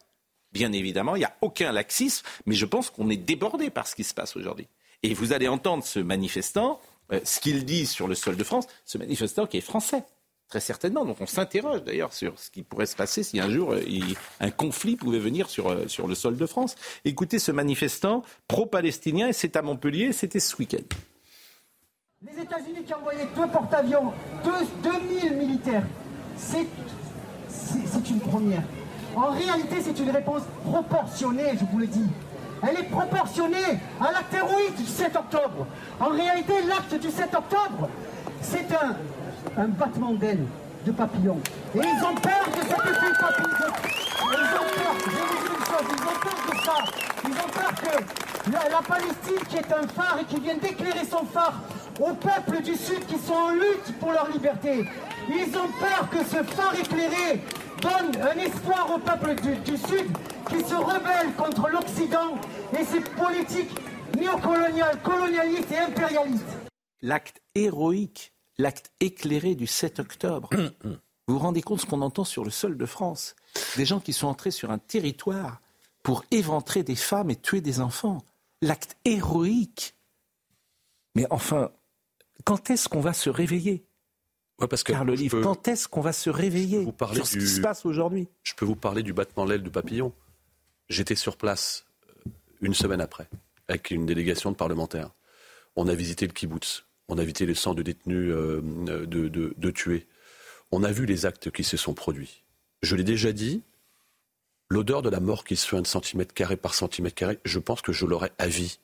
[0.51, 3.95] Bien évidemment, il n'y a aucun laxisme, mais je pense qu'on est débordé par ce
[3.95, 4.67] qui se passe aujourd'hui.
[5.03, 6.79] Et vous allez entendre ce manifestant,
[7.11, 10.03] euh, ce qu'il dit sur le sol de France, ce manifestant qui est français.
[10.49, 11.05] Très certainement.
[11.05, 13.81] Donc on s'interroge d'ailleurs sur ce qui pourrait se passer si un jour euh,
[14.41, 16.75] un conflit pouvait venir sur, euh, sur le sol de France.
[17.05, 20.83] Écoutez ce manifestant pro-palestinien, et c'est à Montpellier, c'était ce week-end.
[22.21, 24.13] Les États-Unis qui ont envoyé deux porte-avions,
[24.83, 25.85] 2000 militaires,
[26.37, 26.67] c'est
[28.09, 28.63] une première.
[29.15, 32.05] En réalité, c'est une réponse proportionnée, je vous le dis.
[32.63, 35.65] Elle est proportionnée à l'acte héroïque du 7 octobre.
[35.99, 37.89] En réalité, l'acte du 7 octobre,
[38.41, 40.45] c'est un, battement d'aile
[40.85, 41.37] de papillon.
[41.75, 43.73] Et ils ont peur de cet effet papillon.
[44.21, 46.77] Ils ont peur, je vous dis une chose, ils ont peur de ça.
[47.25, 51.05] Ils ont peur que la, la Palestine, qui est un phare et qui vient d'éclairer
[51.05, 51.59] son phare
[51.99, 54.85] aux peuples du Sud qui sont en lutte pour leur liberté,
[55.29, 57.41] ils ont peur que ce phare éclairé
[57.79, 60.11] donne un espoir au peuple du, Sud
[60.49, 62.35] qui se rebelle contre l'Occident
[62.77, 63.79] et ses politiques
[64.17, 66.57] néocoloniales, colonialistes et impérialistes.
[67.01, 70.49] L'acte héroïque, l'acte éclairé du 7 octobre.
[70.83, 73.35] vous vous rendez compte de ce qu'on entend sur le sol de France?
[73.77, 75.61] Des gens qui sont entrés sur un territoire
[76.03, 78.19] pour éventrer des femmes et tuer des enfants.
[78.61, 79.95] L'acte héroïque.
[81.15, 81.71] Mais enfin,
[82.43, 83.85] quand est-ce qu'on va se réveiller?
[84.67, 87.61] Parce que Car le livre, quand est-ce qu'on va se réveiller sur ce qui se
[87.61, 90.13] passe aujourd'hui Je peux vous parler du battement l'aile du papillon.
[90.89, 92.29] J'étais sur place euh,
[92.61, 93.29] une semaine après,
[93.67, 95.11] avec une délégation de parlementaires.
[95.75, 98.61] On a visité le kibbutz, on a visité les centres de détenus euh,
[99.05, 100.07] de, de tués.
[100.71, 102.43] On a vu les actes qui se sont produits.
[102.81, 103.61] Je l'ai déjà dit,
[104.69, 107.81] l'odeur de la mort qui se fait un centimètre carré par centimètre carré, je pense
[107.81, 108.79] que je l'aurais à vie.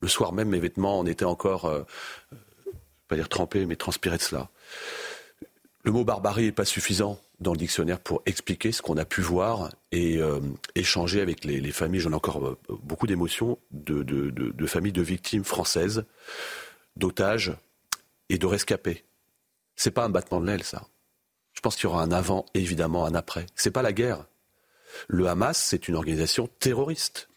[0.00, 1.82] Le soir même, mes vêtements en étaient encore, euh,
[3.08, 4.50] pas dire trempés, mais transpirés de cela
[5.84, 9.20] Le mot barbarie n'est pas suffisant dans le dictionnaire pour expliquer ce qu'on a pu
[9.20, 10.40] voir et euh,
[10.74, 12.00] échanger avec les, familles.
[12.00, 16.04] J'en ai encore euh, beaucoup d'émotions de, de, familles de victimes françaises,
[16.96, 17.52] d'otages
[18.30, 19.04] et de rescapés.
[19.76, 20.86] C'est pas un battement de l'aile, ça.
[21.52, 23.46] Je pense qu'il y aura un avant, évidemment, un après.
[23.54, 24.24] C'est pas la guerre.
[25.08, 27.28] Le Hamas, c'est une organisation terroriste.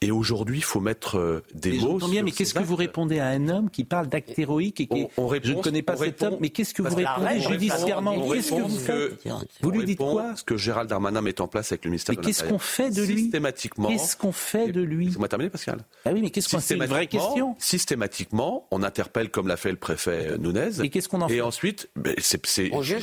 [0.00, 1.98] Et aujourd'hui, il faut mettre euh, des mots.
[1.98, 5.06] bien, mais qu'est-ce que vous répondez à un homme qui parle d'acte héroïque et qui
[5.42, 8.78] je ne connais pas cet homme, mais qu'est-ce que vous répondez judiciairement Qu'est-ce que vous
[8.78, 9.26] faites
[9.60, 12.22] Vous lui dites quoi Ce que Gérald Darmanin met en place avec le ministère mais
[12.22, 13.88] qu'est-ce qu'on fait de lui Systématiquement.
[13.88, 15.80] Qu'est-ce qu'on fait de lui moi terminer, Pascal.
[16.04, 17.54] Ah oui, mais qu'est-ce qu'on fait C'est une vraie question.
[17.58, 20.82] Systématiquement, on interpelle comme l'a fait le préfet Nunez.
[20.82, 22.40] Et qu'est-ce qu'on en fait Et ensuite, ben, c'est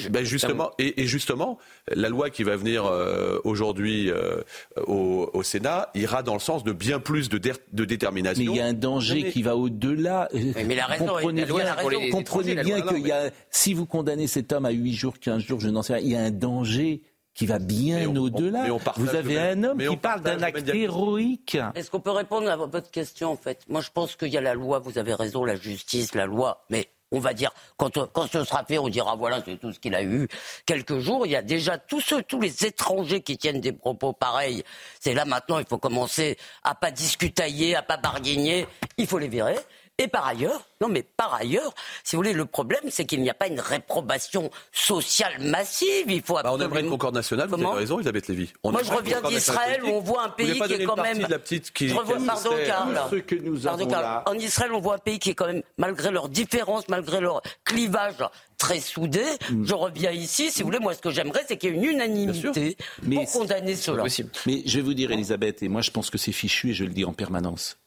[0.10, 1.58] ben, justement, et, justement,
[1.92, 4.42] la loi qui va venir euh, aujourd'hui euh,
[4.88, 8.43] au, au Sénat ira dans le sens de bien plus de de détermination.
[8.43, 10.27] Mais il y a un danger qui va au-delà.
[10.34, 11.75] Mais la raison, comprenez bien,
[12.12, 15.60] comprenez bien qu'il y a, si vous condamnez cet homme à 8 jours, 15 jours,
[15.62, 17.01] je n'en sais rien, il y a un danger
[17.34, 18.65] qui va bien au-delà.
[18.97, 21.58] Vous avez un homme qui parle d'un acte héroïque.
[21.75, 23.62] Est-ce qu'on peut répondre à votre question en fait?
[23.69, 26.65] Moi je pense qu'il y a la loi, vous avez raison, la justice, la loi,
[26.69, 27.91] mais on va dire, quand,
[28.32, 30.28] ce sera fait, on dira voilà, c'est tout ce qu'il a eu.
[30.65, 34.13] Quelques jours, il y a déjà tous ceux, tous les étrangers qui tiennent des propos
[34.13, 34.63] pareils.
[35.00, 38.67] C'est là maintenant, il faut commencer à pas discutailler, à pas barguigner.
[38.98, 39.56] Il faut les virer.
[39.99, 43.31] Et par ailleurs, non mais par ailleurs, si vous voulez, le problème c'est qu'il n'y
[43.31, 46.05] a pas une réprobation sociale massive.
[46.07, 47.47] Il faut bah, on aimerait une concorde nationale.
[47.47, 48.53] vous avez raison, Elisabeth Lévy.
[48.63, 51.25] Moi, je reviens d'Israël où on voit un pays qui est quand même.
[51.27, 51.89] la petite qui...
[51.89, 52.99] Je revois, pardon, Karl.
[53.10, 54.23] Ce que nous avons là...
[54.27, 57.41] En Israël, on voit un pays qui est quand même, malgré leurs différences, malgré leur
[57.65, 58.23] clivage
[58.60, 59.23] très soudé.
[59.49, 59.65] Mm.
[59.65, 60.51] Je reviens ici.
[60.51, 63.75] Si vous voulez, moi, ce que j'aimerais, c'est qu'il y ait une unanimité pour condamner
[63.75, 64.03] cela.
[64.45, 66.83] Mais je vais vous dire, Elisabeth, et moi, je pense que c'est fichu, et je
[66.83, 67.79] le dis en permanence.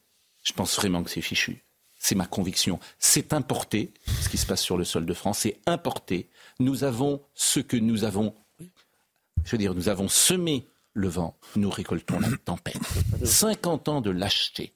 [0.42, 1.62] Je pense vraiment que c'est fichu
[2.00, 5.60] c'est ma conviction, c'est importé, ce qui se passe sur le sol de France, c'est
[5.66, 6.28] importé.
[6.58, 8.34] Nous avons ce que nous avons,
[9.44, 12.80] je veux dire, nous avons semé le vent, nous récoltons la tempête.
[13.22, 14.72] 50 ans de lâcheté.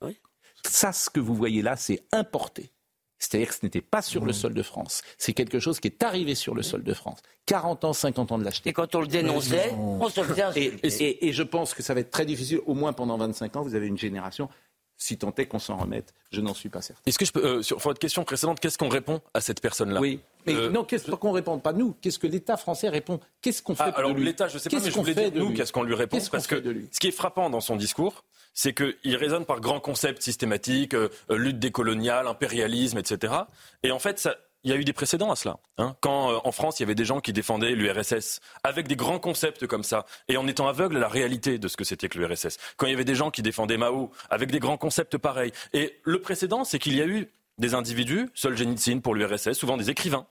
[0.65, 2.71] Ça, ce que vous voyez là, c'est importé.
[3.19, 4.35] C'est-à-dire que ce n'était pas sur le mmh.
[4.35, 5.03] sol de France.
[5.17, 7.21] C'est quelque chose qui est arrivé sur le sol de France.
[7.47, 8.71] 40 ans, 50 ans de lâcheté.
[8.71, 12.01] Et quand on le dénonçait, on se faisait et, et, je pense que ça va
[12.01, 14.51] être très difficile, au moins pendant 25 ans, vous avez une génération
[14.97, 16.15] si tant est qu'on s'en remette.
[16.33, 17.01] Je n'en suis pas certain.
[17.07, 20.01] Est-ce que je peux, euh, sur votre question précédente, qu'est-ce qu'on répond à cette personne-là?
[20.01, 20.21] Oui.
[20.47, 21.59] Mais euh, non, qu'est-ce qu'on répond?
[21.59, 21.95] Pas nous.
[22.01, 23.21] Qu'est-ce que l'État français répond?
[23.41, 25.53] Qu'est-ce qu'on fait ah, Alors l'État, je ne sais pas, mais je voulais dire nous,
[25.55, 26.19] qu'est-ce qu'on lui répond?
[26.31, 30.23] Parce que ce qui est frappant dans son discours, c'est qu'il raisonne par grands concepts
[30.23, 33.35] systématiques, euh, lutte décoloniale, impérialisme, etc.
[33.83, 35.59] Et en fait, ça, il y a eu des précédents à cela.
[35.79, 35.95] Hein.
[36.01, 39.19] Quand euh, en France, il y avait des gens qui défendaient l'URSS avec des grands
[39.19, 42.19] concepts comme ça et en étant aveugles à la réalité de ce que c'était que
[42.19, 42.59] l'URSS.
[42.77, 45.53] Quand il y avait des gens qui défendaient Mao avec des grands concepts pareils.
[45.73, 49.91] Et le précédent, c'est qu'il y a eu des individus, Solzhenitsyn pour l'URSS, souvent des
[49.91, 50.27] écrivains,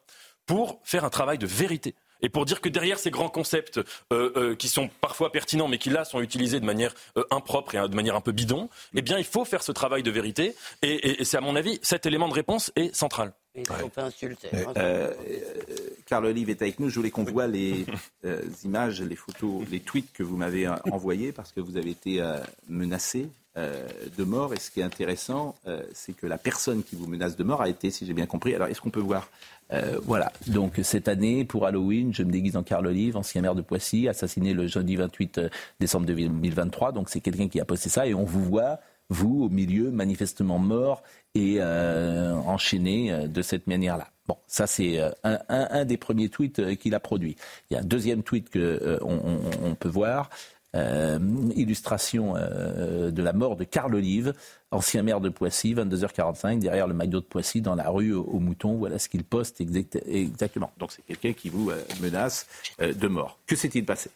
[0.46, 4.32] pour faire un travail de vérité et pour dire que derrière ces grands concepts euh,
[4.36, 7.88] euh, qui sont parfois pertinents, mais qui là sont utilisés de manière euh, impropre et
[7.88, 10.56] de manière un peu bidon, eh bien il faut faire ce travail de vérité.
[10.82, 13.34] Et, c'est à mon avis cet élément de réponse est central.
[16.06, 16.90] Carl Olive est avec nous.
[16.90, 17.86] Je voulais qu'on voit les
[18.64, 22.20] images, les photos, les tweets que vous m'avez envoyés parce que vous avez été
[22.68, 24.54] menacé de mort.
[24.54, 25.56] Et ce qui est intéressant,
[25.94, 28.56] c'est que la personne qui vous menace de mort a été, si j'ai bien compris,
[28.56, 29.30] alors est-ce qu'on peut voir
[29.74, 33.56] euh, voilà, donc cette année, pour Halloween, je me déguise en Carl Olive, ancien maire
[33.56, 36.92] de Poissy, assassiné le jeudi 28 euh, décembre 2023.
[36.92, 40.60] Donc c'est quelqu'un qui a posté ça et on vous voit, vous, au milieu, manifestement
[40.60, 41.04] mort
[41.36, 44.10] et euh, enchaîné de cette manière-là.
[44.28, 47.36] Bon, ça c'est un, des premiers tweets qu'il a produit.
[47.70, 50.30] Il y a un deuxième tweet on peut voir.
[50.76, 51.20] Euh,
[51.56, 54.34] illustration euh, de la mort de Carl Olive,
[54.72, 58.78] ancien maire de Poissy, 22h45, derrière le McDo de Poissy, dans la rue aux moutons.
[58.78, 60.72] Voilà ce qu'il poste exactement.
[60.80, 62.48] Donc c'est quelqu'un qui vous euh, menace
[62.80, 63.38] de mort.
[63.46, 64.10] Que s'est-il passé?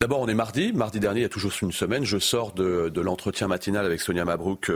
[0.00, 0.72] D'abord, on est mardi.
[0.72, 4.24] Mardi dernier, il y a toujours une semaine, je sors de, l'entretien matinal avec Sonia
[4.24, 4.70] Mabrouk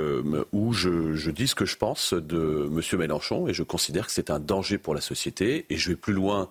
[0.51, 2.99] où je, dis ce que je pense de M.
[2.99, 5.65] Mélenchon et je considère que c'est un danger pour la société.
[5.71, 6.49] Et je vais plus loin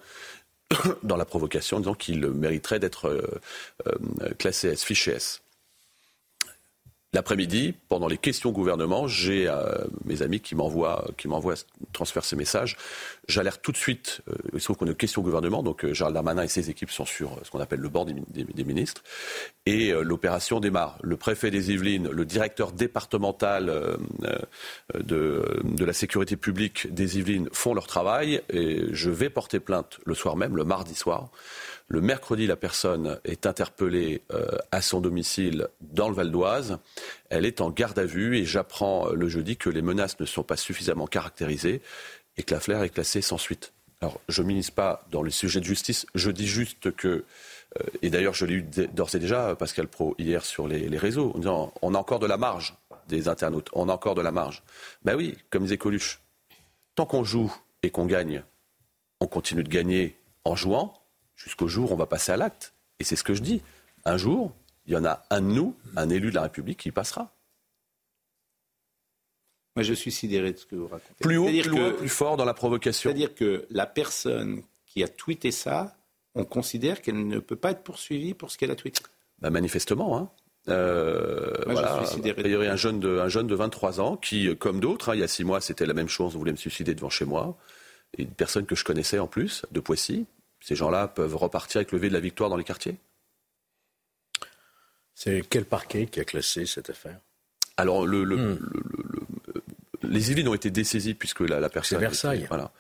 [1.04, 3.42] dans la provocation, disant qu'il mériterait d'être euh,
[3.88, 5.42] euh, classé S, fiché S.
[7.14, 11.56] L'après-midi, pendant les questions gouvernement, j'ai euh, mes amis qui m'envoient, qui m'envoient
[11.92, 12.78] transfèrent ces messages.
[13.28, 14.22] J'alerte tout de suite.
[14.30, 16.92] Euh, il se trouve qu'on est question gouvernement, donc euh, Gérald Darmanin et ses équipes
[16.92, 19.04] sont sur ce qu'on appelle le bord des, ministres,
[19.66, 20.98] et l'opération démarre.
[21.04, 23.98] Le préfet des Yvelines, le directeur départemental
[24.94, 30.00] de, de, la sécurité publique des Yvelines font leur travail, et je vais porter plainte
[30.06, 31.30] le soir même, le mardi soir.
[31.92, 36.78] Le mercredi, la personne est interpellée euh, à son domicile dans le Val d'Oise.
[37.30, 40.26] Elle est en garde à vue et j'apprends euh, le jeudi que les menaces ne
[40.26, 41.82] sont pas suffisamment caractérisées
[42.38, 43.74] et que l'affaire est classée sans suite.
[44.02, 46.08] Alors, je ne pas dans les sujets de justice.
[46.16, 50.16] Je dis juste que, euh, et d'ailleurs, je l'ai eu d'ores et déjà, Pascal Pro,
[50.18, 52.76] hier sur les, réseaux, en disant on a encore de la marge
[53.08, 54.64] des internautes, on a encore de la marge.
[55.04, 56.20] Ben oui, comme disait Coluche,
[56.96, 58.44] tant qu'on joue et qu'on gagne,
[59.20, 60.94] on continue de gagner en jouant
[61.36, 62.74] jusqu'au jour où on va passer à l'acte.
[63.00, 63.62] Et c'est ce que je dis.
[64.06, 64.52] Un jour,
[64.86, 67.34] il y en a un de nous, un élu de la République, qui passera.
[69.76, 71.14] Moi, je suis sidéré de ce que vous racontez.
[71.22, 73.10] Plus haut, plus, plus fort dans la provocation.
[73.10, 75.96] C'est-à-dire que la personne qui a tweeté ça,
[76.36, 79.02] on considère qu'elle ne peut pas être poursuivie pour ce qu'elle a tweeté.
[79.40, 80.30] Bah, manifestement, hein.
[80.70, 82.04] Euh, voilà.
[82.18, 85.16] Il y aurait un jeune, de, un jeune de 23 ans qui, comme d'autres, hein,
[85.16, 87.26] il y a six mois, c'était la même chose, on voulait me suicider devant chez
[87.26, 87.58] moi.
[88.18, 90.26] Et une personne que je connaissais en plus, de Poissy.
[90.60, 92.98] Ces gens-là peuvent repartir avec le V de la victoire dans les quartiers.
[95.16, 97.20] C'est quel parquet qui a classé cette affaire?
[97.78, 98.60] Alors, le, hmm.
[100.04, 102.00] Les Yvelines ont été dessaisies puisque la, personne.
[102.00, 102.46] C'est Versailles.
[102.50, 102.72] voilà.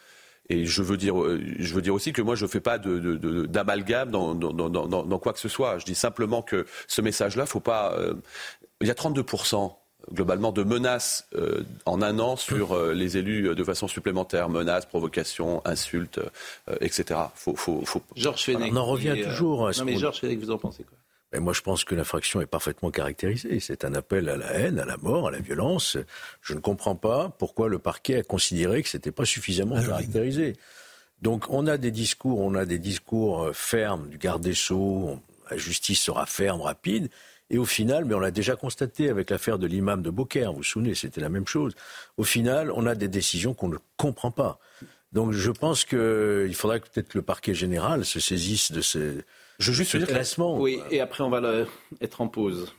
[0.50, 2.78] Et je veux dire, euh, je veux dire aussi que moi, je ne fais pas
[2.78, 5.78] d'amalgame de, dans, dans, dans, dans, quoi que ce soit.
[5.78, 7.94] Je dis simplement que ce message-là, faut pas.
[7.94, 8.16] Euh,
[8.82, 9.74] il y a 32%
[10.12, 14.50] globalement de menaces euh, en un an sur les élus de façon supplémentaire.
[14.50, 16.20] Menaces, provocations, insultes,
[16.82, 17.20] etc.
[17.36, 18.02] Faut, faut, faut...
[18.16, 18.74] Georges Fenech.
[18.74, 20.98] On en revient toujours à ce Non mais Georges Fenech, vous en pensez quoi?
[21.32, 23.60] Mais moi, je pense que l'infraction est parfaitement caractérisée.
[23.60, 25.98] C'est un appel à la haine, à la mort, à la violence.
[26.42, 29.84] Je ne comprends pas pourquoi le parquet a considéré que ce n'était pas suffisamment ah
[29.84, 30.58] caractérisé.
[31.22, 35.20] Donc, on a des discours, on a des discours euh, fermes du garde des Sceaux.
[35.50, 37.10] La justice sera ferme, rapide.
[37.50, 40.60] Et au final, mais on l'a déjà constaté avec l'affaire de l'imam de Beaucaire, vous
[40.60, 41.76] vous souvenez, c'était la même chose.
[42.16, 44.58] Au final, on a des décisions qu'on ne comprend pas.
[45.12, 49.26] Donc je pense qu'il faudrait que peut-être le parquet général se saisisse de ces,
[49.62, 50.60] je juste dire classement.
[50.60, 51.66] Oui, et après on va
[52.02, 52.74] être en pause.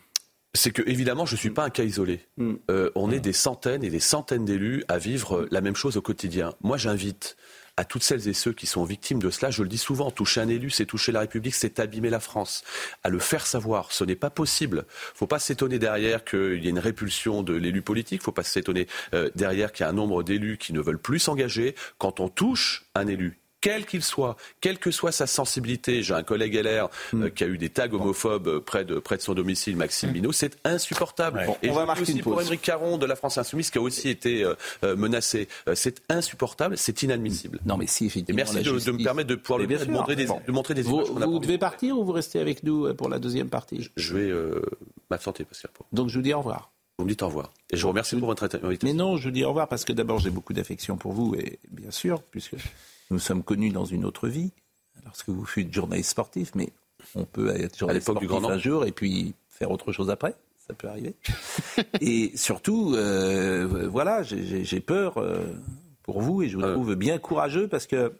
[0.54, 2.26] C'est que évidemment, je ne suis pas un cas isolé.
[2.36, 2.54] Mm.
[2.70, 6.02] Euh, on est des centaines et des centaines d'élus à vivre la même chose au
[6.02, 6.52] quotidien.
[6.60, 7.36] Moi, j'invite
[7.76, 10.40] à toutes celles et ceux qui sont victimes de cela, je le dis souvent, toucher
[10.40, 12.64] un élu, c'est toucher la République, c'est abîmer la France.
[13.02, 14.84] À le faire savoir, ce n'est pas possible.
[14.86, 18.22] Il ne faut pas s'étonner derrière qu'il y ait une répulsion de l'élu politique, il
[18.22, 20.98] ne faut pas s'étonner euh, derrière qu'il y a un nombre d'élus qui ne veulent
[20.98, 21.74] plus s'engager.
[21.96, 26.02] Quand on touche un élu, quel qu'il soit, quelle que soit sa sensibilité.
[26.02, 27.30] J'ai un collègue LR euh, hmm.
[27.30, 30.10] qui a eu des tags homophobes euh, près de, près de son domicile, Maxime.
[30.10, 30.32] Minot.
[30.32, 31.46] C'est insupportable.
[31.62, 32.32] et on va marquer aussi une pause.
[32.32, 35.48] pour Émeric Caron de la France Insoumise qui a aussi été euh, menacé.
[35.74, 37.60] c'est insupportable, c'est inadmissible.
[37.64, 38.42] Non, mais si, effectivement.
[38.42, 41.04] Et merci de, me permettre de pouvoir le de montrer des, de montrer des Vous,
[41.04, 43.90] vous devez partir ou vous restez avec nous pour la deuxième partie?
[43.96, 44.32] Je vais
[45.08, 45.70] m'absenter, Pascal.
[45.92, 46.72] Donc je vous dis au revoir.
[46.98, 47.52] Vous me dites au revoir.
[47.70, 48.78] Et je vous remercie pour votre invitation.
[48.82, 51.34] Mais non, je vous dis au revoir parce que d'abord j'ai beaucoup d'affection pour vous
[51.36, 52.56] et bien sûr, puisque
[53.12, 54.52] nous sommes connus dans une autre vie,
[55.04, 56.70] lorsque vous fûtes journaliste sportif, mais
[57.14, 60.34] on peut être journaliste sportif du un jour et puis faire autre chose après.
[60.66, 61.14] Ça peut arriver.
[62.00, 65.44] et surtout, euh, voilà, j'ai peur euh,
[66.02, 66.74] pour vous et je vous euh.
[66.74, 68.12] trouve bien courageux parce que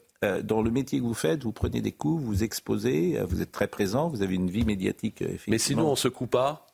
[0.44, 3.66] dans le métier que vous faites, vous prenez des coups, vous exposez, vous êtes très
[3.66, 5.24] présent, vous avez une vie médiatique.
[5.48, 6.68] Mais sinon, on se coupe pas.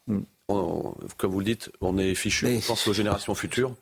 [0.49, 2.47] Comme vous le dites, on est fichu.
[2.47, 3.75] on pense aux générations futures.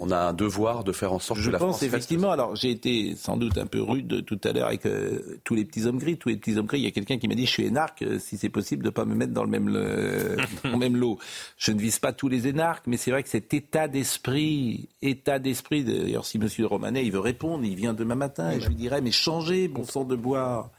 [0.00, 1.68] on a un devoir de faire en sorte que la France.
[1.68, 2.30] Je pense effectivement.
[2.30, 5.66] Alors j'ai été sans doute un peu rude tout à l'heure avec euh, tous les
[5.66, 6.16] petits hommes gris.
[6.16, 6.78] Tous les petits hommes gris.
[6.78, 8.00] Il y a quelqu'un qui m'a dit je suis énarque.
[8.00, 10.36] Euh, si c'est possible de pas me mettre dans le même le,
[10.78, 11.18] même lot.
[11.58, 15.38] Je ne vise pas tous les énarques, mais c'est vrai que cet état d'esprit, état
[15.38, 15.84] d'esprit.
[15.84, 19.02] D'ailleurs, si Monsieur Romanet il veut répondre, il vient demain matin et je lui dirais
[19.02, 20.70] mais changez, bon sang de bois.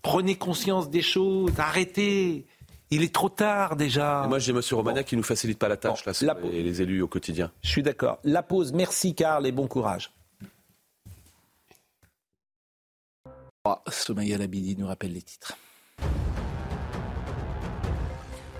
[0.00, 2.46] Prenez conscience des choses, arrêtez.
[2.92, 4.26] Il est trop tard déjà.
[4.28, 4.60] moi, j'ai M.
[4.72, 7.52] Romana qui qui nous facilite pas la tâche, là, les, élus au quotidien.
[7.62, 8.18] Je suis d'accord.
[8.24, 8.72] La pause.
[8.72, 10.12] Merci, Karl, et bon courage.
[13.64, 15.56] Oh, Somaya Labidi nous rappelle les titres.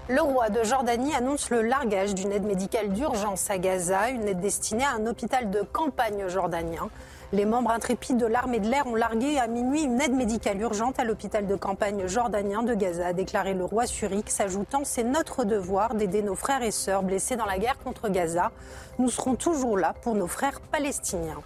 [0.08, 4.40] Le roi de Jordanie annonce le largage d'une aide médicale d'urgence à Gaza, une aide
[4.40, 6.90] destinée à un hôpital de campagne jordanien.
[7.32, 10.98] Les membres intrépides de l'armée de l'air ont largué à minuit une aide médicale urgente
[10.98, 15.44] à l'hôpital de campagne jordanien de Gaza, a déclaré le roi Surik, s'ajoutant C'est notre
[15.44, 18.50] devoir d'aider nos frères et sœurs blessés dans la guerre contre Gaza.
[18.98, 21.40] Nous serons toujours là pour nos frères palestiniens.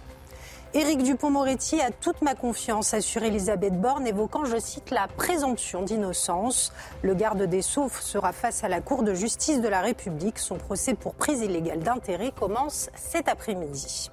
[0.73, 6.73] Éric Dupont-Moretti a toute ma confiance, assure Elisabeth Borne, évoquant, je cite, la présomption d'innocence.
[7.03, 10.39] Le garde des Sceaux sera face à la Cour de justice de la République.
[10.39, 14.09] Son procès pour prise illégale d'intérêt commence cet après-midi.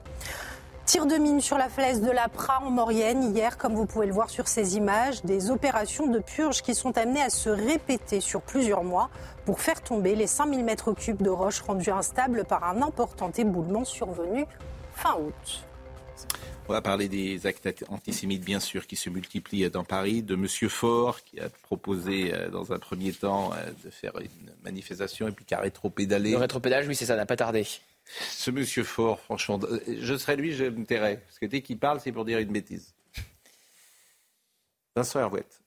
[0.84, 4.06] Tir de mine sur la falaise de la Pra en Maurienne hier, comme vous pouvez
[4.06, 8.20] le voir sur ces images, des opérations de purge qui sont amenées à se répéter
[8.20, 9.08] sur plusieurs mois
[9.44, 13.84] pour faire tomber les 5000 mètres cubes de roches rendues instables par un important éboulement
[13.84, 14.44] survenu
[14.94, 15.64] fin août.
[16.68, 20.46] On va parler des actes antisémites, bien sûr, qui se multiplient dans Paris, de M.
[20.68, 25.32] Faure, qui a proposé euh, dans un premier temps euh, de faire une manifestation et
[25.32, 26.32] puis qui a rétropédalé.
[26.32, 27.66] Le rétropédage, oui, c'est ça, n'a pas tardé.
[28.04, 31.22] Ce monsieur fort, franchement, je serais lui, je me tairais.
[31.26, 32.94] Parce que dès qu'il parle, c'est pour dire une bêtise.
[34.94, 35.60] Vincent Hervouette.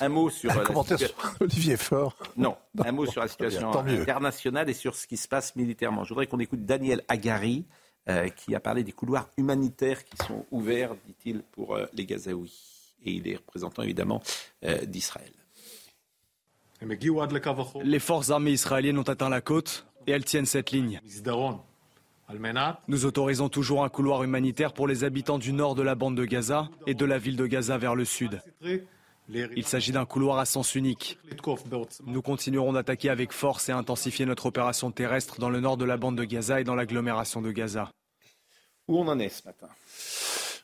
[0.00, 2.16] Un mot sur Un la commentaire situa- sur Olivier Faure.
[2.36, 6.04] Non, un mot sur la situation internationale et sur ce qui se passe militairement.
[6.04, 7.64] Je voudrais qu'on écoute Daniel Agari,
[8.08, 12.52] euh, qui a parlé des couloirs humanitaires qui sont ouverts, dit-il, pour euh, les Gazaouis.
[13.04, 14.22] Et il est représentant évidemment
[14.64, 15.32] euh, d'Israël.
[17.84, 21.00] Les forces armées israéliennes ont atteint la côte et elles tiennent cette ligne.
[22.88, 26.24] Nous autorisons toujours un couloir humanitaire pour les habitants du nord de la bande de
[26.24, 28.40] Gaza et de la ville de Gaza vers le sud.
[29.28, 31.18] Il s'agit d'un couloir à sens unique.
[32.06, 35.96] Nous continuerons d'attaquer avec force et intensifier notre opération terrestre dans le nord de la
[35.96, 37.90] bande de Gaza et dans l'agglomération de Gaza.
[38.88, 39.68] Où on en est ce matin?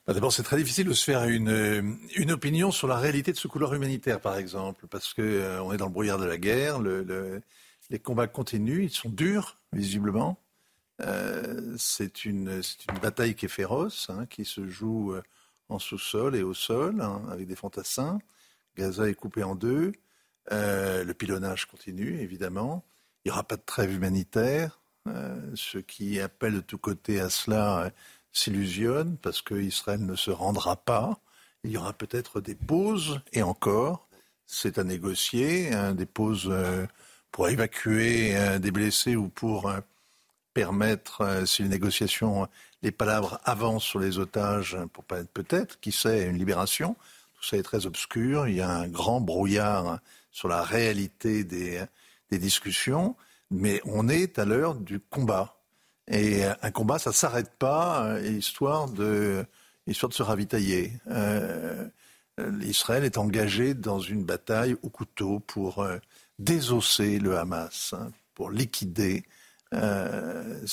[0.06, 1.82] Bah, D'abord, c'est très difficile de se faire une, euh,
[2.16, 5.72] une opinion sur la réalité de ce couloir humanitaire, par exemple, parce que euh, on
[5.72, 7.42] est dans le brouillard de la guerre, le- le-
[7.90, 10.38] les combats continuent, ils sont durs, visiblement.
[11.00, 12.60] Euh, c'est une,
[13.00, 15.22] bataille qui est féroce, hein, qui se joue euh,
[15.68, 18.18] en sous-sol et au sol, hein, avec des fantassins.
[18.76, 19.92] Gaza est coupé en deux.
[20.52, 22.84] Euh, le pilonnage continue, évidemment.
[23.24, 24.80] Il n'y aura pas de trêve humanitaire.
[25.54, 27.90] Ceux qui appellent de tous côtés à cela
[28.30, 31.18] s'illusionnent parce qu'Israël ne se rendra pas.
[31.64, 34.06] Il y aura peut-être des pauses, et encore,
[34.44, 36.52] c'est à négocier, hein, des pauses
[37.30, 39.80] pour évacuer euh, des blessés ou pour euh,
[40.54, 42.48] permettre, euh, si les négociations,
[42.82, 46.96] les palabres avancent sur les otages, pour peut-être, qui sait, une libération.
[47.36, 48.48] Tout ça est très obscur.
[48.48, 49.98] Il y a un grand brouillard
[50.30, 51.80] sur la réalité des,
[52.30, 53.16] discussions,
[53.50, 55.56] mais on est à l'heure du combat.
[56.08, 59.44] Et un combat, ça ne s'arrête pas, histoire de,
[59.90, 60.92] histoire de se ravitailler.
[61.08, 61.86] Euh,
[62.38, 65.86] euh, Israël est engagé dans une bataille au couteau pour
[66.38, 69.24] désosser le Hamas, hein, pour liquider
[69.74, 70.64] euh,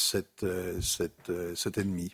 [0.44, 0.82] euh,
[1.30, 2.12] euh, cet ennemi.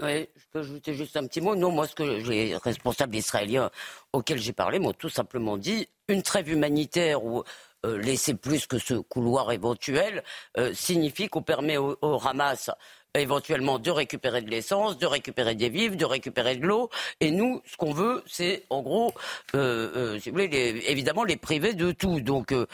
[0.00, 1.54] Oui, je peux ajouter juste un petit mot.
[1.54, 3.70] Non, moi, ce que les responsables israéliens
[4.12, 7.44] auxquels j'ai parlé m'ont tout simplement dit une trêve humanitaire ou
[7.84, 10.22] laisser plus que ce couloir éventuel
[10.74, 12.70] signifie qu'on permet au Hamas
[13.14, 16.90] éventuellement de récupérer de l'essence, de récupérer des vivres, de récupérer de l'eau.
[17.20, 19.12] Et nous, ce qu'on veut, c'est en gros,
[19.54, 22.20] euh, euh, si vous voulez, les- évidemment, les priver de tout.
[22.20, 22.66] Donc, euh,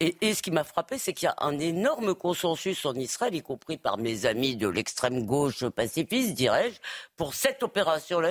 [0.00, 3.34] et, et ce qui m'a frappé, c'est qu'il y a un énorme consensus en Israël,
[3.34, 6.78] y compris par mes amis de l'extrême gauche pacifiste, dirais-je,
[7.16, 8.30] pour cette opération-là.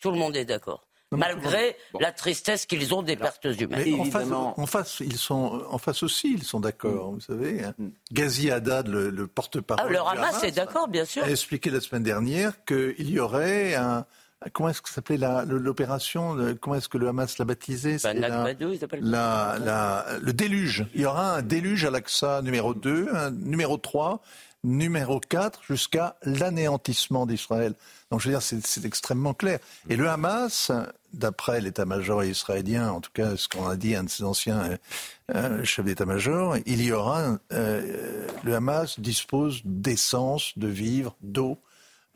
[0.00, 0.87] Tout le monde est d'accord.
[1.10, 3.82] Malgré la tristesse qu'ils ont des pertes humaines.
[3.86, 7.64] Mais en face, en face, ils sont, en face aussi, ils sont d'accord, vous savez.
[7.64, 7.74] hein.
[8.12, 9.86] Ghazi Haddad, le, le porte-parole.
[9.86, 11.24] Ah, le Hamas est d'accord, bien sûr.
[11.24, 14.04] a expliqué la semaine dernière qu'il y aurait un.
[14.52, 18.14] Comment est-ce que ça s'appelait la- l'opération Comment est-ce que le Hamas l'a baptisé C'est
[18.14, 19.08] la- Nakba 2, ils appellent ça.
[19.10, 20.86] la- la- Le déluge.
[20.94, 24.22] Il y aura un déluge à l'Aqsa numéro 2, un numéro 3,
[24.62, 27.74] numéro 4, jusqu'à l'anéantissement d'Israël.
[28.12, 29.58] Donc je veux dire, c'est extrêmement clair.
[29.88, 30.70] Et le Hamas,
[31.12, 34.76] d'après l'état-major israélien, en tout cas ce qu'on a dit un de ses anciens euh,
[35.34, 41.58] euh, chefs d'état-major, il y aura, euh, le Hamas dispose d'essence, de vivres, d'eau.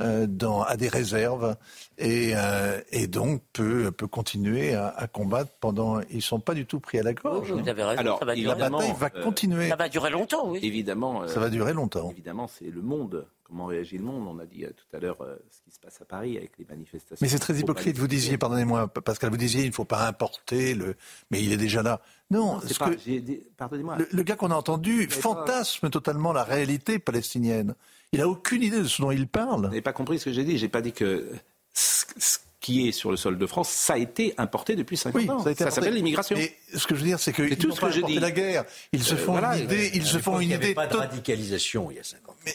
[0.01, 1.55] euh, dans, à des réserves
[1.99, 6.01] et, euh, et donc peut, peut continuer à, à combattre pendant.
[6.11, 7.53] Ils ne sont pas du tout pris à la gorge.
[7.53, 8.59] Vous avez raison, Alors, ça va durer.
[8.59, 9.69] la bataille va euh, continuer.
[9.69, 10.61] Ça va durer longtemps, oui.
[10.63, 11.29] Évidemment.
[11.29, 12.11] Ça va durer longtemps.
[12.11, 13.27] Évidemment, c'est le monde.
[13.53, 15.79] Comment réagit le monde On a dit euh, tout à l'heure euh, ce qui se
[15.79, 17.19] passe à Paris avec les manifestations.
[17.21, 17.99] Mais c'est très hypocrite.
[17.99, 20.97] Vous disiez, pardonnez-moi, Pascal, vous disiez, il ne faut pas importer le.
[21.31, 22.01] Mais il est déjà là.
[22.31, 23.99] Non, c'est ce pas- que- Pardonnez-moi.
[23.99, 27.75] le, le gars qu'on a entendu pas- fantasme totalement la réalité palestinienne.
[28.12, 29.57] Il n'a aucune idée de ce dont il parle.
[29.57, 30.57] Vous n'avez pas compris ce que j'ai dit.
[30.57, 31.31] J'ai pas dit que
[31.75, 35.29] ce qui est sur le sol de France, ça a été importé depuis 50 Oui,
[35.29, 35.41] ans.
[35.43, 35.75] ça a été importé.
[35.75, 36.37] s'appelle l'immigration.
[36.38, 38.19] Mais ce que je veux dire, c'est qu'ils tout ce pas que je dis.
[38.19, 38.65] la guerre.
[38.93, 39.59] Ils se Euh, font voilà.
[39.59, 39.91] une idée.
[39.93, 40.75] Ils se font une Il n'y avait idée.
[40.75, 42.51] pas de radicalisation il y a 50 ans.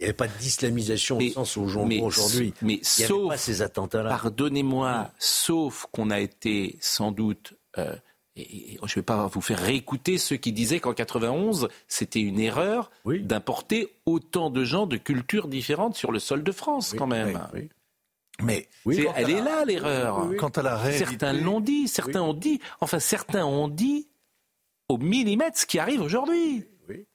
[0.00, 2.54] Il n'y avait pas d'islamisation au sens où on mais, voit aujourd'hui.
[2.62, 4.10] mais il n'y avait sauf, pas ces attentats-là.
[4.10, 7.96] pardonnez-moi, sauf qu'on a été sans doute, euh,
[8.36, 12.20] et, et je ne vais pas vous faire réécouter ceux qui disaient qu'en 91, c'était
[12.20, 17.08] une erreur d'importer autant de gens de cultures différentes sur le sol de France, quand
[17.08, 17.36] même.
[18.40, 20.30] Mais C'est- quant à elle la- est là l'erreur.
[20.38, 21.06] Quant à la réalité.
[21.06, 24.06] Certains l'ont dit, certains ont dit, enfin certains ont dit
[24.88, 26.64] au millimètre ce qui arrive aujourd'hui.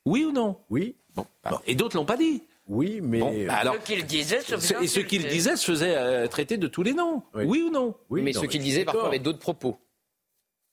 [0.06, 0.26] Oui.
[0.26, 0.58] ou non?
[0.70, 0.98] Oui.
[1.16, 1.26] Bon,
[1.66, 2.44] Et d'autres l'ont pas dit.
[2.68, 5.26] Oui, mais Bon, bah alors, Ceux qui le disaient se ce- et ceux qui le
[5.26, 5.36] insulter.
[5.36, 7.22] disaient se faisaient euh, traiter de tous les noms.
[7.34, 9.78] Oui, ou non mais ceux qui le disaient parfois avaient d'autres propos.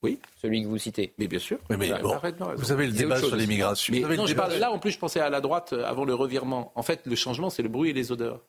[0.03, 0.17] Oui.
[0.41, 1.13] Celui que vous citez.
[1.19, 1.59] Mais bien sûr.
[1.69, 3.93] Oui, mais Vous avez bon, vous avez le Disait débat sur l'immigration.
[3.93, 6.15] Mais non, je parle, là, en plus, je pensais à la droite euh, avant le
[6.15, 6.71] revirement.
[6.75, 8.41] En fait, le changement, c'est le bruit et les odeurs.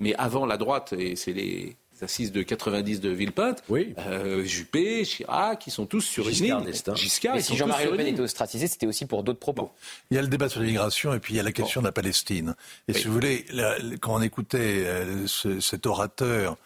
[0.00, 3.62] Mais avant la droite, et c'est les assises de 90 de Villepinte,
[3.98, 6.72] euh, Juppé, Chirac, ils sont tous sur Giscard une ligne.
[6.72, 6.94] d'Estaing.
[6.96, 9.70] Giscard, Mais si Jean-Marie Le Pen était ostracisé, c'était aussi pour d'autres propos.
[10.10, 11.86] Il y a le débat sur l'immigration et puis il y a la question de
[11.86, 12.54] la Palestine.
[12.88, 16.56] Et si vous voulez, la- quand on écoutait euh, ce- cet orateur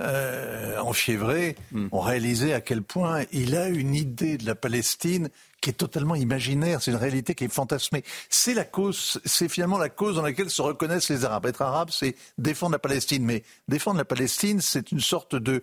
[0.00, 1.56] euh, enfiévrés
[1.90, 5.30] ont réalisé à quel point il a une idée de la Palestine
[5.60, 6.82] qui est totalement imaginaire.
[6.82, 8.04] C'est une réalité qui est fantasmée.
[8.28, 11.46] C'est la cause, c'est finalement la cause dans laquelle se reconnaissent les Arabes.
[11.46, 13.24] Être arabe, c'est défendre la Palestine.
[13.24, 15.62] Mais défendre la Palestine, c'est une sorte de,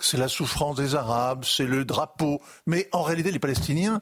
[0.00, 2.40] c'est la souffrance des Arabes, c'est le drapeau.
[2.66, 4.00] Mais en réalité, les Palestiniens,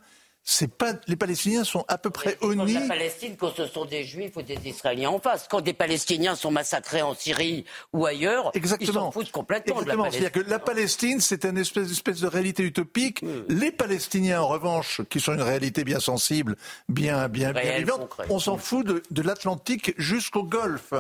[0.77, 2.75] pas les Palestiniens sont à peu près honnis.
[2.75, 6.35] La Palestine, quand ce sont des Juifs ou des Israéliens en face, quand des Palestiniens
[6.35, 8.91] sont massacrés en Syrie ou ailleurs, Exactement.
[8.91, 10.05] ils s'en foutent complètement Exactement.
[10.05, 10.23] de la Palestine.
[10.23, 13.25] C'est-à-dire que la Palestine, c'est une espèce, espèce de réalité utopique.
[13.49, 16.57] Les Palestiniens, en revanche, qui sont une réalité bien sensible,
[16.89, 20.93] bien, bien, bien vivante, on s'en fout de, de l'Atlantique jusqu'au Golfe.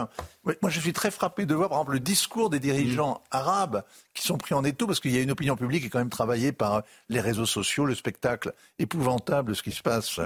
[0.45, 3.85] Moi, je suis très frappé de voir, par exemple, le discours des dirigeants arabes
[4.15, 5.99] qui sont pris en étau parce qu'il y a une opinion publique qui est quand
[5.99, 10.21] même travaillée par les réseaux sociaux, le spectacle épouvantable, ce qui se passe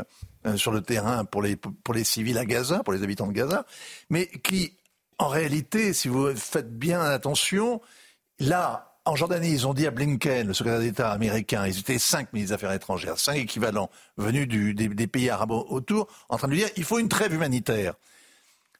[0.46, 1.56] euh, sur le terrain pour les,
[2.04, 3.64] civils à Gaza, pour les habitants de Gaza,
[4.10, 4.72] mais qui,
[5.18, 7.80] en réalité, si vous faites bien attention,
[8.38, 12.32] là, en Jordanie, ils ont dit à Blinken, le secrétaire d'État américain, ils étaient cinq
[12.32, 16.60] ministres des Affaires étrangères, cinq équivalents venus des pays arabes autour, en train de lui
[16.60, 17.94] dire il faut une trêve humanitaire.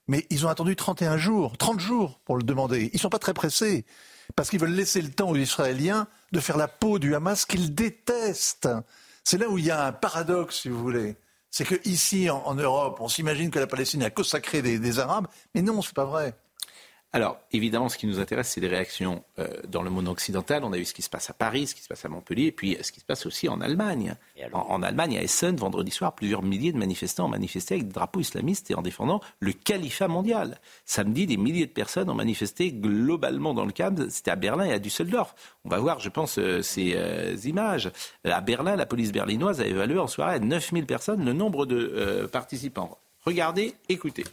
[0.09, 2.91] Mais ils ont attendu 31 jours, 30 jours pour le demander.
[2.93, 3.85] Ils ne sont pas très pressés,
[4.35, 7.75] parce qu'ils veulent laisser le temps aux Israéliens de faire la peau du Hamas qu'ils
[7.75, 8.69] détestent.
[9.29, 11.17] C'est là où il y a un paradoxe, si vous voulez.
[11.51, 15.27] C'est qu'ici, en, en Europe, on s'imagine que la Palestine a consacré des, des Arabes,
[15.53, 16.37] mais non, c'est pas vrai.
[17.13, 20.65] Alors, évidemment, ce qui nous intéresse, c'est les réactions euh, dans le monde occidental.
[20.65, 22.47] On a vu ce qui se passe à Paris, ce qui se passe à Montpellier,
[22.47, 24.17] et puis euh, ce qui se passe aussi en Allemagne.
[24.53, 27.93] En, en Allemagne, à Essen, vendredi soir, plusieurs milliers de manifestants ont manifesté avec des
[27.95, 30.61] drapeaux islamistes et en défendant le califat mondial.
[30.85, 34.09] Samedi, des milliers de personnes ont manifesté globalement dans le cadre.
[34.11, 35.35] C'était à Berlin et à Düsseldorf.
[35.65, 37.91] On va voir, je pense, euh, ces euh, images.
[38.25, 42.29] À Berlin, la police berlinoise a évalué en soirée à 9000 personnes le nombre de
[42.31, 42.99] participants.
[43.25, 44.25] Regardez, écoutez.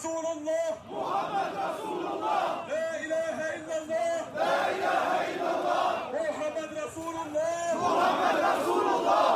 [0.00, 0.68] رسول الله.
[0.90, 2.44] محمد رسول الله.
[2.72, 4.16] لا إله إلا الله.
[4.34, 5.92] لا إله إلا الله.
[6.16, 7.56] محمد رسول الله.
[7.84, 9.28] محمد رسول الله.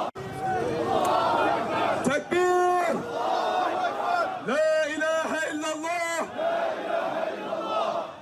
[2.09, 2.95] تكبير.
[4.53, 6.17] لا إله إلا الله.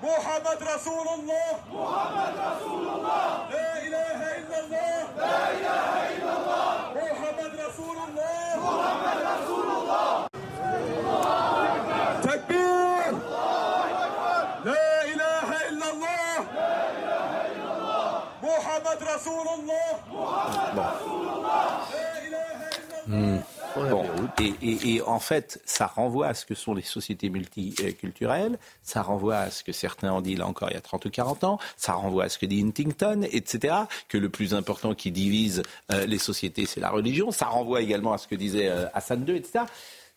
[0.03, 1.51] محمد رسول الله.
[1.72, 3.26] محمد رسول الله.
[3.55, 4.99] لا إله إلا الله.
[5.16, 6.32] لا إله إلا الله
[23.07, 23.38] Bon.
[23.74, 24.05] Bon.
[24.40, 29.36] Et, et, en fait, ça renvoie à ce que sont les sociétés multiculturelles, ça renvoie
[29.36, 31.59] à ce que certains ont dit là encore il y a 30 ou 40 ans,
[31.76, 33.74] ça renvoie à ce que dit Huntington, etc.,
[34.09, 38.12] que le plus important qui divise euh, les sociétés, c'est la religion, ça renvoie également
[38.12, 39.64] à ce que disait euh, Hassan II, etc.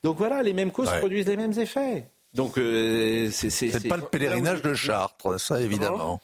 [0.04, 2.06] Donc voilà, les mêmes causes produisent les mêmes effets.
[2.34, 6.22] Donc, euh, c'est pas le pèlerinage de Chartres, ça évidemment.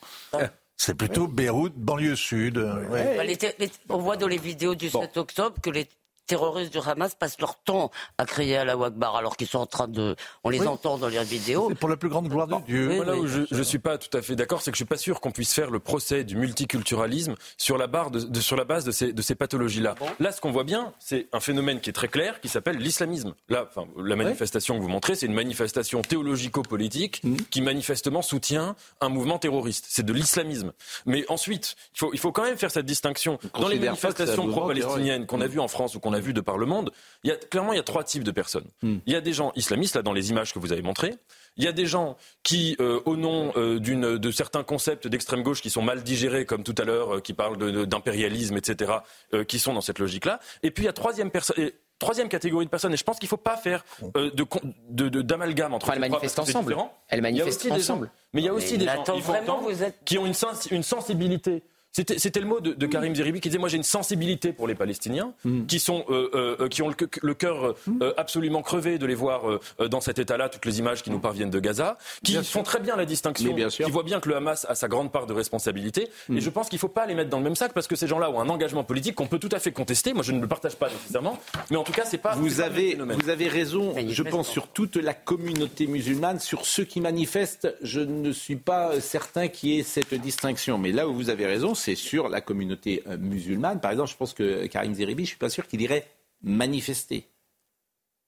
[0.83, 2.57] C'est plutôt Beyrouth, banlieue sud.
[2.57, 3.15] ouais.
[3.15, 5.87] Bah, les ter- les- on voit dans les vidéos du 7 octobre que les
[6.31, 9.65] terroristes du Hamas passent leur temps à crier à la Wakbar alors qu'ils sont en
[9.65, 10.15] train de...
[10.45, 10.67] On les Oui.
[10.67, 11.65] entend dans les vidéos.
[11.69, 12.87] C'est pour la plus grande gloire de Dieu.
[12.87, 13.19] Oui, Voilà oui.
[13.19, 15.19] où je ne suis pas tout à fait d'accord, c'est que je suis pas sûr
[15.19, 18.85] qu'on puisse faire le procès du multiculturalisme sur la, barre de, de- sur la base
[18.85, 19.95] de ces, de ces pathologies-là.
[20.21, 23.33] Là, ce qu'on voit bien, c'est un phénomène qui est très clair, qui s'appelle l'islamisme.
[23.49, 29.09] Là, enfin, la manifestation que vous montrez, c'est une manifestation théologico-politique qui manifestement soutient un
[29.09, 29.85] mouvement terroriste.
[29.89, 30.71] C'est de l'islamisme.
[31.05, 33.37] Mais ensuite, il faut, il faut quand même faire cette distinction.
[33.59, 36.57] Dans les manifestations pro-palestiniennes qu'on a vues en France ou qu'on a vues de par
[36.57, 36.91] le monde,
[37.23, 38.65] il y a, clairement, il y a trois types de personnes.
[38.83, 41.15] Il y a des gens islamistes, là, dans les images que vous avez montrées.
[41.57, 45.43] Il y a des gens qui, euh, au nom euh, d'une, de certains concepts d'extrême
[45.43, 48.55] gauche qui sont mal digérés, comme tout à l'heure, euh, qui parlent de- de- d'impérialisme,
[48.55, 48.93] etc.,
[49.33, 50.39] euh, qui sont dans cette logique-là.
[50.63, 51.55] Et puis il y a troisième personne.
[51.99, 53.85] Troisième catégorie de personnes, et je pense qu'il ne faut pas faire
[54.17, 54.59] euh, de, con-
[54.89, 56.75] de- de- d'amalgame entre Enfin, elles ces trois, manifestent ensemble.
[57.09, 58.11] Elles Il y a manifestent aussi des gens- ensemble.
[58.33, 60.67] mais il y a aussi Mais des gens, vraiment, vous êtes- qui ont une, sens-
[60.71, 61.61] une sensibilité.
[61.93, 64.65] C'était, c'était le mot de, de Karim Zeribi qui disait moi j'ai une sensibilité pour
[64.67, 65.33] les Palestiniens
[65.67, 66.29] qui sont euh,
[66.61, 69.99] euh, qui ont le, le cœur euh, absolument crevé de les voir euh, euh, dans
[69.99, 73.05] cet état-là toutes les images qui nous parviennent de Gaza qui font très bien la
[73.05, 73.85] distinction bien sûr.
[73.85, 76.69] qui voient bien que le Hamas a sa grande part de responsabilité et je pense
[76.69, 78.47] qu'il faut pas les mettre dans le même sac parce que ces gens-là ont un
[78.49, 81.37] engagement politique qu'on peut tout à fait contester moi je ne le partage pas nécessairement
[81.69, 83.17] mais en tout cas c'est pas Vous pas avez, phénomène.
[83.21, 86.39] vous avez raison, je pense, sur toute la communauté musulmane.
[86.39, 90.77] Sur ceux qui manifestent, je ne suis pas certain qu'il y ait cette distinction.
[90.77, 93.79] Mais là où vous avez raison, c'est sur la communauté euh, musulmane.
[93.81, 96.07] Par exemple, je pense que Karim Zeribi, je suis pas sûr qu'il irait
[96.43, 97.27] manifester.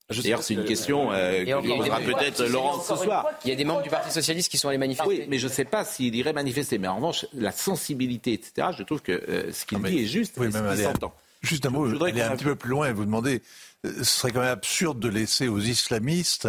[0.10, 3.26] Je D'ailleurs, c'est ce une que- question euh, Et que posera peut-être Laurent ce soir.
[3.46, 5.08] Il y a des membres du Parti Socialiste qui sont allés manifester.
[5.08, 6.78] Oui, mais je ne sais pas s'il irait manifester.
[6.78, 10.36] Mais en revanche, la sensibilité, etc., je trouve que euh, ce qu'il dit est juste
[10.38, 11.14] oui, et ce s'entend.
[11.42, 13.42] Juste un mot, je voudrais aller un petit peu plus loin et vous demander,
[13.86, 16.48] euh, ce serait quand même absurde de laisser aux islamistes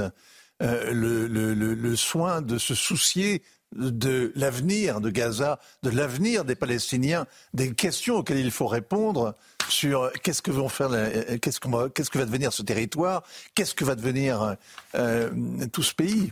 [0.63, 3.43] euh, le, le, le, le, soin de se soucier
[3.73, 9.35] de l'avenir de Gaza, de l'avenir des Palestiniens, des questions auxquelles il faut répondre
[9.69, 10.91] sur qu'est-ce que vont faire,
[11.41, 13.23] qu'est-ce que, va devenir ce territoire,
[13.55, 14.57] qu'est-ce que va devenir
[14.95, 15.31] euh,
[15.73, 16.31] tout ce pays.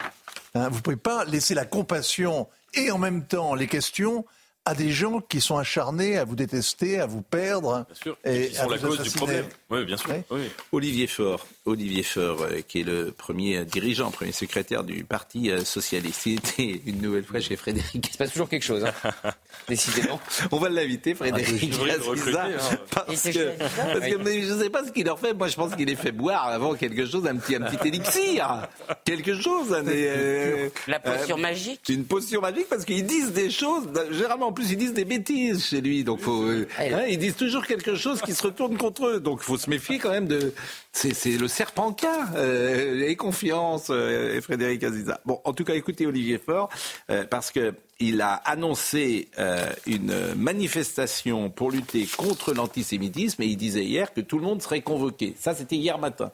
[0.55, 4.24] Hein, vous ne pouvez pas laisser la compassion et en même temps les questions
[4.64, 7.84] à des gens qui sont acharnés à vous détester, à vous perdre.
[7.86, 8.18] Bien sûr.
[8.24, 9.46] Et, qui sont la cause du problème.
[9.70, 10.10] Oui, bien sûr.
[10.30, 10.42] Oui.
[10.70, 15.64] Olivier Faure, Olivier Faure, euh, qui est le premier dirigeant, premier secrétaire du Parti euh,
[15.64, 16.26] socialiste.
[16.26, 18.06] Il était une nouvelle fois chez Frédéric.
[18.08, 19.12] Il se passe toujours quelque chose, hein.
[19.68, 20.20] décidément.
[20.50, 21.76] On va l'inviter, Frédéric ah,
[22.94, 25.34] parce, que, parce que je ne sais pas ce qu'il leur fait.
[25.34, 28.68] Moi, je pense qu'il les fait boire avant quelque chose, un petit, un petit élixir.
[29.05, 29.68] quelque chose.
[29.72, 31.80] euh, La potion euh, magique.
[31.88, 35.64] Une potion magique parce qu'ils disent des choses, généralement en plus, ils disent des bêtises
[35.64, 36.05] chez lui.
[36.05, 39.20] Donc, faut, euh, ah, hein, ils disent toujours quelque chose qui se retourne contre eux.
[39.20, 40.53] Donc, il faut se méfier quand même de.
[40.92, 42.28] C'est le serpent cas.
[42.36, 45.20] Euh, et confiance, euh, Frédéric Aziza.
[45.24, 46.68] Bon, en tout cas, écoutez Olivier Faure,
[47.11, 53.57] euh, parce que il a annoncé euh, une manifestation pour lutter contre l'antisémitisme et il
[53.57, 55.34] disait hier que tout le monde serait convoqué.
[55.38, 56.32] Ça, c'était hier matin.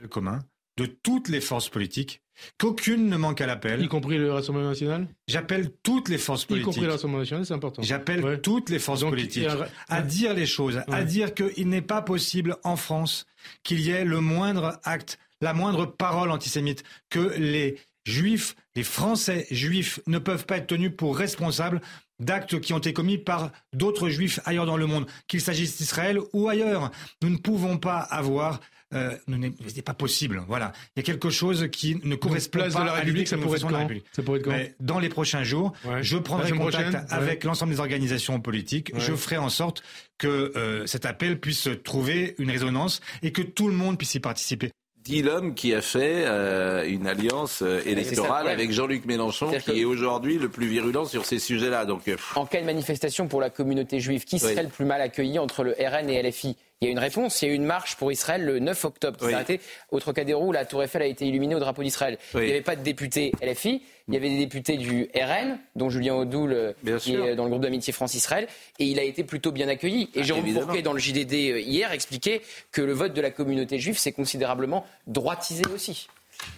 [0.00, 0.40] Le commun
[0.76, 2.22] de toutes les forces politiques
[2.58, 3.82] qu'aucune ne manque à l'appel.
[3.82, 5.06] Y compris le Rassemblement national?
[5.28, 6.64] J'appelle toutes les forces politiques.
[6.64, 7.82] Y compris le Rassemblement national, c'est important.
[7.82, 9.48] J'appelle toutes les forces politiques
[9.88, 13.26] à dire les choses, à dire qu'il n'est pas possible en France
[13.62, 19.46] qu'il y ait le moindre acte, la moindre parole antisémite, que les juifs, les Français
[19.50, 21.80] juifs ne peuvent pas être tenus pour responsables
[22.20, 26.18] d'actes qui ont été commis par d'autres juifs ailleurs dans le monde, qu'il s'agisse d'Israël
[26.32, 26.90] ou ailleurs.
[27.20, 28.60] Nous ne pouvons pas avoir
[28.94, 30.42] euh, ce n'est pas possible.
[30.46, 33.38] Voilà, il y a quelque chose qui ne correspond pas de la République, à ça
[33.38, 34.04] pourrait, être République.
[34.12, 34.50] ça pourrait être quand?
[34.50, 38.92] Mais dans les prochains jours, je prendrai contact avec l'ensemble des organisations politiques.
[38.96, 39.82] Je ferai en sorte
[40.18, 44.20] que euh, cet appel puisse trouver une résonance et que tout le monde puisse y
[44.20, 44.70] participer
[45.02, 49.84] dit l'homme qui a fait euh, une alliance euh, électorale avec Jean-Luc Mélenchon, qui est
[49.84, 51.84] aujourd'hui le plus virulent sur ces sujets-là.
[51.84, 55.38] Donc, en cas de manifestation pour la communauté juive, qui serait le plus mal accueilli
[55.38, 57.40] entre le RN et LFI il y a une réponse.
[57.40, 59.60] Il y a eu une marche pour Israël le 9 octobre qui s'est arrêtée
[59.92, 62.18] au Trocadéro où la Tour Eiffel a été illuminée au drapeau d'Israël.
[62.34, 65.90] Il n'y avait pas de députés LFI, il y avait des députés du RN, dont
[65.90, 68.48] Julien Audoul, euh, qui est dans le groupe d'amitié France-Israël,
[68.80, 70.10] et il a été plutôt bien accueilli.
[70.14, 73.30] Et ah, Jérôme Bourquet, dans le JDD euh, hier, expliquait que le vote de la
[73.30, 76.08] communauté juive s'est considérablement droitisé aussi.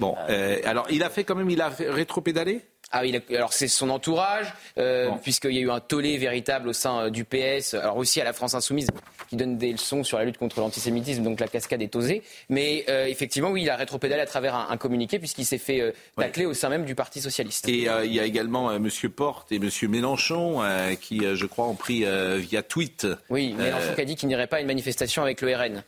[0.01, 2.62] Bon, euh, alors il a fait quand même, il a rétro-pédalé
[2.97, 6.72] ah oui, alors c'est son entourage, euh, puisqu'il y a eu un tollé véritable au
[6.72, 8.89] sein euh, du PS, alors aussi à la France Insoumise,
[9.35, 12.22] qui donne des leçons sur la lutte contre l'antisémitisme, donc la cascade est osée.
[12.49, 16.47] Mais euh, effectivement, oui, il a rétropédalé à travers un, communiqué, puisqu'il s'est fait tacler
[16.47, 17.68] au sein même du Parti Socialiste.
[17.68, 18.89] Et il y a également M.
[19.14, 19.68] Porte et M.
[19.89, 20.62] Mélenchon,
[21.01, 22.05] qui, je crois, ont pris
[22.39, 23.07] via tweet.
[23.30, 25.82] Oui, Mélenchon qui a dit qu'il n'irait pas à une manifestation avec le RN.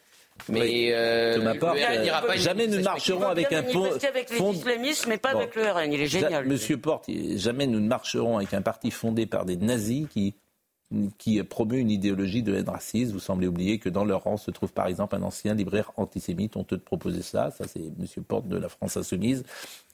[0.49, 3.87] Mais euh, de ma part, euh, jamais nous ne marcherons avec un pont.
[3.87, 5.93] avec les islamistes, mais pas avec le RN.
[5.93, 6.47] Il est génial.
[6.47, 10.35] Monsieur Porte, jamais nous ne marcherons avec un parti fondé par des nazis qui
[11.19, 13.13] qui promeut une idéologie de haine raciste.
[13.13, 16.57] Vous semblez oublier que dans leur rang se trouve par exemple un ancien libraire antisémite.
[16.57, 17.51] On te proposait ça.
[17.51, 19.45] Ça, c'est Monsieur Porte de la France Insoumise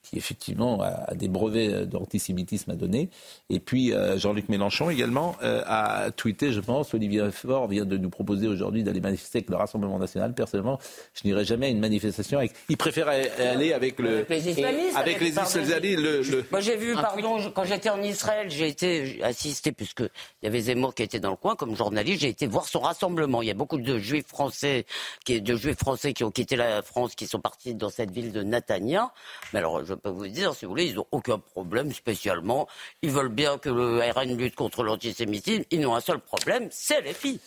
[0.02, 3.08] qui effectivement a, des brevets d'antisémitisme à donner.
[3.50, 7.96] Et puis euh, Jean-Luc Mélenchon également euh, a tweeté, je pense, Olivier Faure vient de
[7.96, 10.34] nous proposer aujourd'hui d'aller manifester avec le Rassemblement national.
[10.34, 10.78] Personnellement,
[11.14, 12.52] je n'irai jamais à une manifestation avec.
[12.68, 14.18] Il préfère aller avec le.
[14.18, 14.96] Avec les islamistes.
[14.96, 16.50] Avec, les islamistes.
[16.50, 20.60] Moi j'ai vu, pardon, quand j'étais en Israël, j'ai été assisté, puisque il y avait
[20.60, 23.42] Zemmour qui était dans le coin comme journaliste, j'ai été voir son rassemblement.
[23.42, 24.84] Il y a beaucoup de juifs français,
[25.24, 28.32] qui, de juifs français qui ont quitté la France, qui sont partis dans cette ville
[28.32, 29.12] de Natania.
[29.52, 32.68] Mais alors, je peux vous dire, si vous voulez, ils n'ont aucun problème spécialement.
[33.02, 35.64] Ils veulent bien que le RN lutte contre l'antisémitisme.
[35.70, 37.40] Ils n'ont un seul problème, c'est les filles.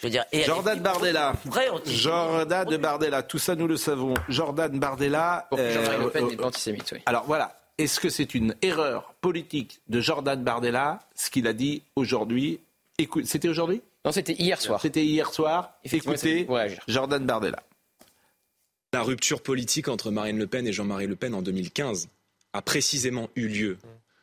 [0.00, 1.34] Je veux dire, et Jordan Bardella.
[1.86, 4.14] Jordan de Bardella, tout ça nous le savons.
[4.28, 5.48] Jordan Bardella.
[5.52, 6.98] Euh, euh, antisémite, oui.
[7.06, 11.82] Alors voilà, est-ce que c'est une erreur politique de Jordan Bardella, ce qu'il a dit
[11.96, 12.60] aujourd'hui?
[13.24, 13.82] C'était aujourd'hui?
[14.04, 14.80] Non, c'était hier soir.
[14.80, 15.74] C'était hier soir.
[15.84, 16.46] Écoutez,
[16.88, 17.62] Jordan Bardella.
[18.94, 22.08] La rupture politique entre Marine Le Pen et Jean-Marie Le Pen en 2015
[22.52, 23.78] a précisément eu lieu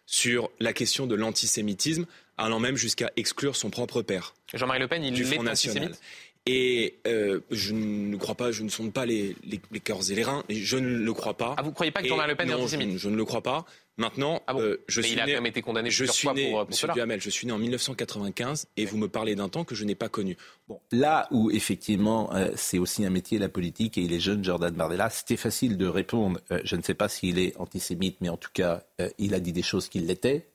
[0.05, 2.05] sur la question de l'antisémitisme,
[2.38, 4.36] allant même jusqu'à exclure son propre père.
[4.53, 5.99] Jean-Marie Le Pen, il est antisémite?
[6.45, 10.24] Et euh, je ne crois pas, je ne sonde pas les, les, cœurs et les
[10.24, 11.55] reins, je ne le crois pas.
[11.57, 12.97] Ah, vous ne croyez pas que Jean-Marie Le Pen est antisémite?
[12.99, 13.65] je, ne le crois pas.
[14.00, 16.52] Maintenant, ah euh, je suis il a né, quand même été condamné je suis né,
[16.52, 19.76] pour, Monsieur Duhamel, je suis né en 1995 et vous me parlez d'un temps que
[19.76, 20.38] je n'ai pas connu.
[20.68, 24.43] Bon, là où effectivement euh, c'est aussi un métier la politique et il est jeune
[24.43, 26.39] Jordan Bardella, c'était facile de répondre.
[26.64, 28.84] je ne sais pas s'il est antisémite, mais en tout cas
[29.18, 30.47] il a dit des choses qui l'étaient.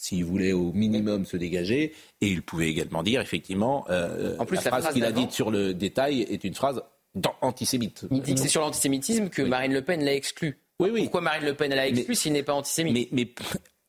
[0.00, 1.92] s'il voulait au minimum se dégager.
[2.20, 5.50] Et il pouvait également dire, effectivement, euh, en plus, la, phrase, qu'il a dite sur
[5.50, 6.82] le détail est une phrase
[7.42, 8.06] antisémite.
[8.10, 10.58] Il dit que c'est sur l'antisémitisme que Marine Le Pen l'a exclu.
[10.80, 11.02] Oui, oui.
[11.02, 13.28] Pourquoi Marine Le Pen l'a exclu s'il n'est pas antisémite mais,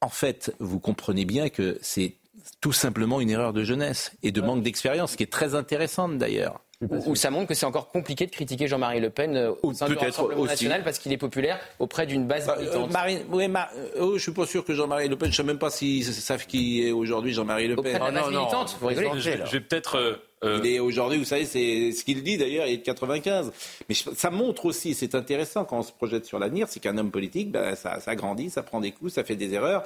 [0.02, 2.16] en fait, vous comprenez bien que c'est
[2.60, 6.62] tout simplement une erreur de jeunesse et de manque d'expérience, qui est très intéressante d'ailleurs.
[6.90, 9.88] Ou ça montre que c'est encore compliqué de critiquer Jean-Marie Le Pen euh, au sein
[9.88, 12.90] du Rassemblement national parce qu'il est populaire auprès d'une base bah, militante.
[12.90, 15.36] Euh, Marine, oui, euh, oh, je suis pas sûr que Jean-Marie Le Pen, je ne
[15.38, 17.96] sais même pas s'ils savent qui est aujourd'hui Jean-Marie Le Pen.
[17.96, 19.10] Auprès de la base militante, vous rigolez.
[19.22, 20.22] Je, vais peut-être...
[20.44, 23.52] Il est aujourd'hui, vous savez, c'est ce qu'il dit d'ailleurs, il est de 95.
[23.88, 27.12] Mais ça montre aussi, c'est intéressant quand on se projette sur l'avenir, c'est qu'un homme
[27.12, 29.84] politique, ben, ça, ça grandit, ça prend des coups, ça fait des erreurs.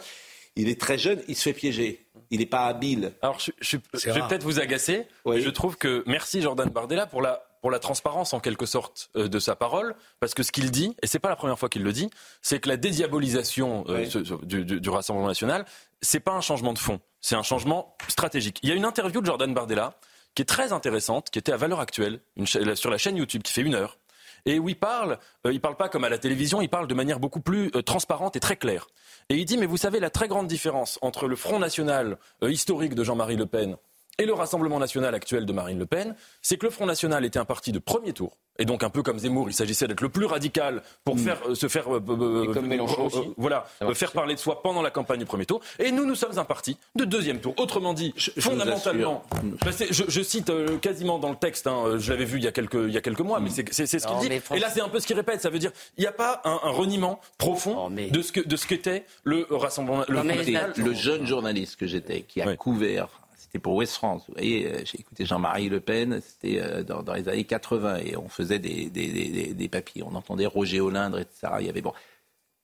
[0.55, 2.07] Il est très jeune, il se fait piéger.
[2.31, 3.13] Il n'est pas habile.
[3.21, 7.05] Alors, je, je, je vais peut-être vous agacer, mais je trouve que merci Jordan Bardella
[7.05, 10.51] pour la pour la transparence en quelque sorte euh, de sa parole, parce que ce
[10.51, 12.11] qu'il dit, et c'est pas la première fois qu'il le dit,
[12.43, 14.05] c'est que la dédiabolisation euh,
[14.43, 15.65] du, du, du, Rassemblement national,
[15.99, 18.59] c'est pas un changement de fond, c'est un changement stratégique.
[18.61, 19.95] Il y a une interview de Jordan Bardella
[20.35, 23.51] qui est très intéressante, qui était à valeur actuelle, une, sur la chaîne YouTube, qui
[23.51, 23.97] fait une heure,
[24.45, 26.93] et où il parle, euh, il parle pas comme à la télévision, il parle de
[26.93, 28.87] manière beaucoup plus euh, transparente et très claire.
[29.30, 32.51] Et il dit, mais vous savez, la très grande différence entre le Front National euh,
[32.51, 33.76] historique de Jean-Marie Le Pen
[34.18, 37.39] et le Rassemblement national actuel de Marine Le Pen, c'est que le Front national était
[37.39, 38.38] un parti de premier tour.
[38.57, 41.20] Et donc un peu comme Zemmour, il s'agissait d'être le plus radical pour mm.
[41.20, 43.20] faire, euh, se faire, euh, euh, comme Mélenchon aussi.
[43.38, 45.59] voilà, faire parler de soi pendant la campagne du premier tour.
[45.80, 47.53] Et nous, nous sommes un parti de deuxième tour.
[47.57, 49.24] Autrement dit, fondamentalement,
[49.61, 52.76] bah, je, cite quasiment dans le texte, hein, je l'avais vu il y a quelques,
[52.76, 53.66] il y a quelques mois, mais mm.
[53.72, 54.41] c'est ce qu'il dit.
[54.55, 55.41] Et là, c'est un peu ce qu'il répète.
[55.41, 58.68] Ça veut dire, il n'y a pas un, reniement profond de ce que de ce
[58.68, 60.03] qu'était le Rassemblement.
[60.07, 63.24] Le, le jeune journaliste que j'étais, qui a couvert
[63.55, 64.23] c'était pour West France.
[64.27, 68.17] Vous voyez, euh, j'ai écouté Jean-Marie Le Pen, c'était euh, dans, les années 80, et
[68.17, 70.03] on faisait des, des, papiers.
[70.03, 71.53] On entendait Roger Olindre, etc.
[71.61, 71.93] Il y avait bon.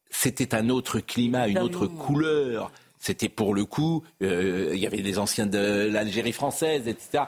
[0.09, 2.71] C'était un autre climat, une autre couleur.
[2.99, 7.23] C'était pour le coup, euh, il y avait des anciens de l'Algérie française, etc.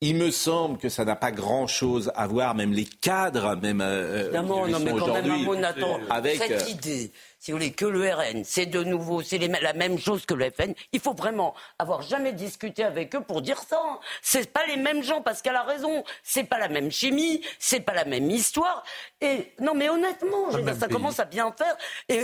[0.00, 4.30] Il me semble que ça n'a pas grand-chose à voir, même les cadres, même euh,
[4.42, 7.10] non, mais quand même, avec cette idée
[7.40, 10.50] si vous voulez, que le RN, c'est de nouveau, c'est la même chose que le
[10.50, 10.74] FN.
[10.92, 13.80] Il faut vraiment avoir jamais discuté avec eux pour dire ça.
[13.82, 13.98] Hein.
[14.20, 16.04] C'est pas les mêmes gens parce qu'elle a raison.
[16.22, 18.84] C'est pas la même chimie, c'est pas la même histoire.
[19.22, 21.74] Et non, mais honnêtement, ça commence à bien faire.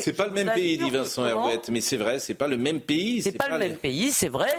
[0.03, 2.83] C'est pas le même pays, dit Vincent Herouette, mais c'est vrai, c'est pas le même
[2.83, 3.23] pays.
[3.23, 4.53] C'est pas, pas, le même pays, c'est vrai.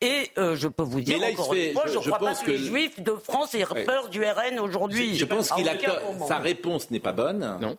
[0.00, 2.58] Et euh, je peux vous dire encore une fois, je, ne crois pas que, les
[2.58, 5.16] Juifs de France aient peur du RN aujourd'hui.
[5.16, 5.74] Je, pense qu'il a
[6.28, 7.58] sa réponse n'est pas bonne.
[7.60, 7.76] Non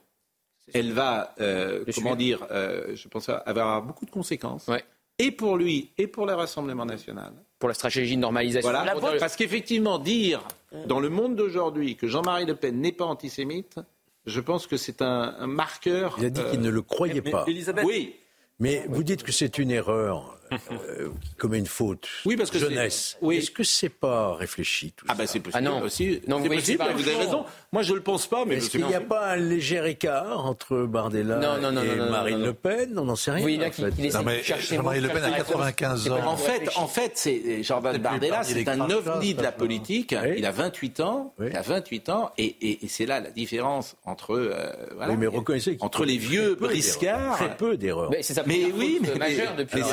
[0.74, 4.70] elle va, euh, comment dire, euh, je pense, avoir beaucoup de conséquences.
[5.18, 7.32] Et pour lui, et pour le Rassemblement national.
[7.60, 8.70] Pour la stratégie de normalisation.
[8.70, 10.44] Voilà, parce qu'effectivement, dire
[10.88, 13.80] dans le monde d'aujourd'hui que Jean-Marie Le Pen n'est pas antisémite,
[14.26, 16.16] je pense que c'est un, marqueur.
[16.18, 17.46] Il a dit qu'il ne le croyait pas.
[17.48, 17.86] Elisabeth...
[17.86, 18.16] Oui.
[18.60, 22.08] Mais vous dites que c'est une erreur euh, comme une faute.
[22.26, 23.18] Oui, parce que jeunesse.
[23.22, 23.38] Oui.
[23.38, 25.82] Est-ce que c'est pas réfléchi tout ah ben c'est possible ah non.
[25.82, 26.22] aussi.
[26.28, 26.84] Non, c'est possible.
[26.96, 27.46] Vous avez raison.
[27.76, 30.86] Moi, je le pense pas, mais est-ce qu'il n'y a pas un léger écart entre
[30.86, 32.98] Bardella et Marine Le Pen?
[32.98, 33.44] On n'en sait rien.
[33.44, 34.82] Oui, là, en fait.
[34.82, 36.20] Marine Le Pen a 95 ans.
[36.26, 40.16] En fait, en fait, c'est Jordan Bardella, c'est un ovni de la politique.
[40.38, 41.34] Il a 28 ans.
[41.42, 44.72] Il a 28 ans, et, c'est là la différence entre euh,
[45.10, 47.36] oui, mais reconnaissez entre les vieux briscards.
[47.36, 48.10] Très peu d'erreurs.
[48.46, 49.36] Mais oui, mais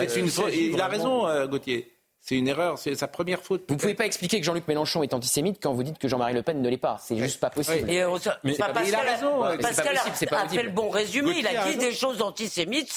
[0.09, 1.93] c'est une il a raison, euh, Gauthier.
[2.25, 3.65] C'est une erreur, c'est sa première faute.
[3.67, 6.35] Vous ne pouvez pas expliquer que Jean-Luc Mélenchon est antisémite quand vous dites que Jean-Marie
[6.35, 6.97] Le Pen ne l'est pas.
[7.03, 7.85] C'est juste pas possible.
[7.85, 9.43] mais, il a raison.
[9.61, 11.35] Pascal a, fait le bon résumé.
[11.39, 12.93] il a dit des choses antisémites.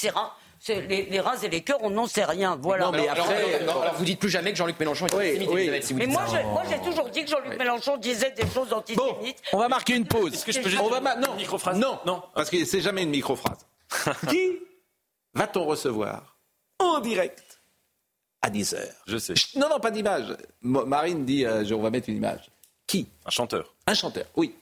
[0.58, 2.56] C'est les, reins et les cœurs, on n'en sait rien.
[2.62, 2.92] Voilà.
[2.92, 5.50] mais après, alors, vous dites plus jamais que Jean-Luc Mélenchon est antisémite.
[5.50, 6.24] Oui, mais moi,
[6.70, 9.42] j'ai toujours dit que Jean-Luc Mélenchon disait des choses antisémites.
[9.52, 10.44] on va marquer une pause.
[10.44, 11.76] Que je peux on va non, microphrase.
[11.76, 13.66] Non, non, parce que c'est jamais une microphrase.
[14.30, 14.60] Qui
[15.34, 16.36] va-t-on recevoir?
[16.78, 17.45] En direct
[18.42, 18.94] à 10 heures.
[19.06, 19.34] Je sais.
[19.56, 20.36] Non, non, pas d'image.
[20.62, 22.50] Marine dit, euh, on va mettre une image.
[22.86, 23.08] Qui?
[23.24, 23.74] Un chanteur.
[23.86, 24.54] Un chanteur, oui.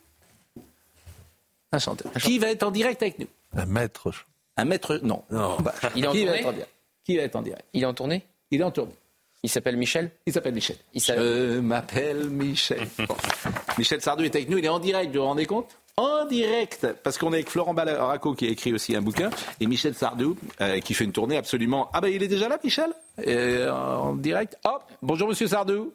[1.72, 2.12] Un chanteur.
[2.12, 3.26] Qui va être en direct avec nous?
[3.56, 4.10] Un maître.
[4.56, 5.24] Un maître, non.
[5.30, 5.56] non.
[5.60, 6.42] Bah, il est en qui tournée?
[6.42, 6.66] va être en
[7.04, 7.64] Qui va être en direct?
[7.72, 8.22] Il est en tournée?
[8.50, 8.94] Il est en tournée.
[9.42, 10.10] Il s'appelle Michel?
[10.24, 10.76] Il s'appelle Michel.
[10.94, 12.88] Il Je m'appelle Michel.
[13.78, 15.76] Michel Sardou est avec nous, il est en direct, vous vous rendez compte?
[15.96, 19.30] En direct, parce qu'on est avec Florent Baraco qui a écrit aussi un bouquin,
[19.60, 21.88] et Michel Sardou euh, qui fait une tournée absolument.
[21.92, 22.92] Ah ben il est déjà là, Michel?
[23.26, 24.58] Euh, En direct.
[24.64, 25.92] Hop, bonjour Monsieur Sardou.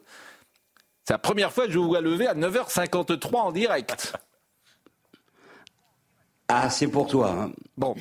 [1.04, 4.14] C'est la première fois que je vous vois lever à 9h53 en direct.
[6.48, 7.30] Ah, c'est pour toi.
[7.30, 7.52] Hein.
[7.76, 7.94] Bon.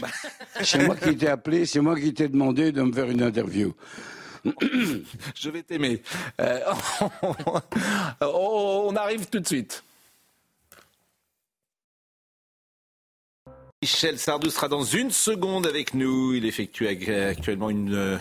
[0.61, 3.73] c'est moi qui t'ai appelé, c'est moi qui t'ai demandé de me faire une interview.
[5.35, 6.01] je vais t'aimer.
[6.39, 6.61] Euh,
[8.21, 9.83] on arrive tout de suite.
[13.81, 16.33] Michel Sardou sera dans une seconde avec nous.
[16.33, 18.17] Il effectue actuellement une euh,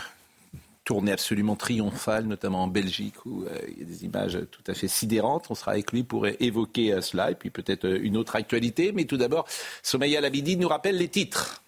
[0.84, 4.74] tournée absolument triomphale, notamment en Belgique, où euh, il y a des images tout à
[4.74, 5.46] fait sidérantes.
[5.50, 8.92] On sera avec lui pour évoquer euh, cela et puis peut-être une autre actualité.
[8.92, 9.48] Mais tout d'abord,
[9.82, 11.60] Somaya Labidi nous rappelle les titres.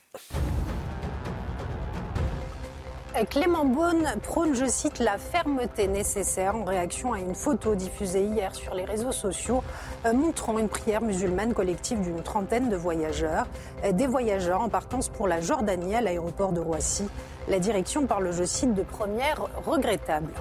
[3.28, 8.54] Clément Beaune prône, je cite, la fermeté nécessaire en réaction à une photo diffusée hier
[8.54, 9.62] sur les réseaux sociaux
[10.14, 13.46] montrant une prière musulmane collective d'une trentaine de voyageurs.
[13.92, 17.08] Des voyageurs en partance pour la Jordanie à l'aéroport de Roissy.
[17.48, 20.32] La direction parle, je cite, de première regrettable.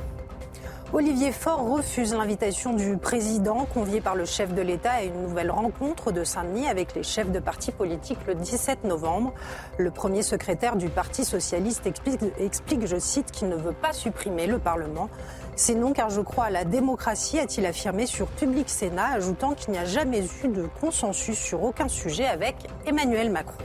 [0.92, 5.52] Olivier Faure refuse l'invitation du président convié par le chef de l'État à une nouvelle
[5.52, 9.32] rencontre de Saint-Denis avec les chefs de partis politiques le 17 novembre.
[9.78, 14.58] Le premier secrétaire du Parti socialiste explique, je cite, qu'il ne veut pas supprimer le
[14.58, 15.12] Parlement.
[15.56, 19.74] C'est non car je crois à la démocratie, a-t-il affirmé sur Public Sénat, ajoutant qu'il
[19.74, 22.56] n'y a jamais eu de consensus sur aucun sujet avec
[22.88, 23.64] Emmanuel Macron.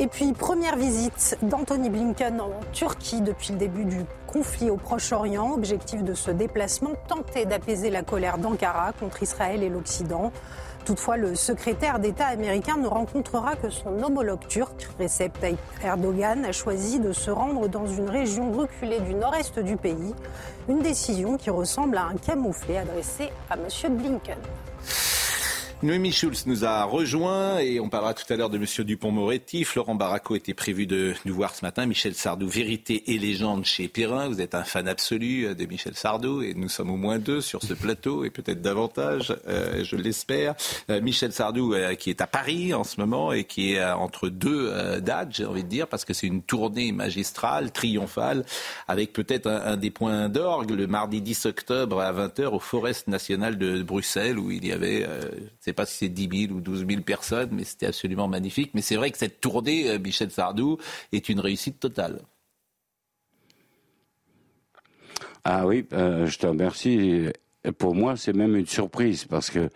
[0.00, 5.52] Et puis, première visite d'Anthony Blinken en Turquie depuis le début du conflit au Proche-Orient.
[5.54, 10.30] Objectif de ce déplacement, tenter d'apaiser la colère d'Ankara contre Israël et l'Occident.
[10.84, 14.88] Toutefois, le secrétaire d'État américain ne rencontrera que son homologue turc.
[15.00, 19.76] Recep Tayyip Erdogan a choisi de se rendre dans une région reculée du nord-est du
[19.76, 20.14] pays.
[20.68, 23.96] Une décision qui ressemble à un camouflet adressé à M.
[23.96, 24.38] Blinken.
[25.80, 28.64] Noémie Schulz nous a rejoint et on parlera tout à l'heure de M.
[28.84, 29.62] Dupont-Moretti.
[29.62, 31.86] Florent Barraco était prévu de nous voir ce matin.
[31.86, 34.26] Michel Sardou, Vérité et légende chez Perrin.
[34.26, 37.62] Vous êtes un fan absolu de Michel Sardou et nous sommes au moins deux sur
[37.62, 40.56] ce plateau et peut-être davantage, euh, je l'espère.
[40.90, 44.30] Euh, Michel Sardou euh, qui est à Paris en ce moment et qui est entre
[44.30, 48.44] deux dates, j'ai envie de dire, parce que c'est une tournée magistrale, triomphale,
[48.88, 53.58] avec peut-être un, des points d'orgue le mardi 10 octobre à 20h au Forest National
[53.58, 55.06] de Bruxelles où il y avait
[55.68, 58.70] sais pas si c'est 10 000 ou 12 000 personnes, mais c'était absolument magnifique.
[58.74, 60.78] Mais c'est vrai que cette tournée, euh, Michel Sardou,
[61.12, 62.20] est une réussite totale.
[65.44, 67.26] Ah oui, euh, je te remercie.
[67.78, 69.68] Pour moi, c'est même une surprise parce que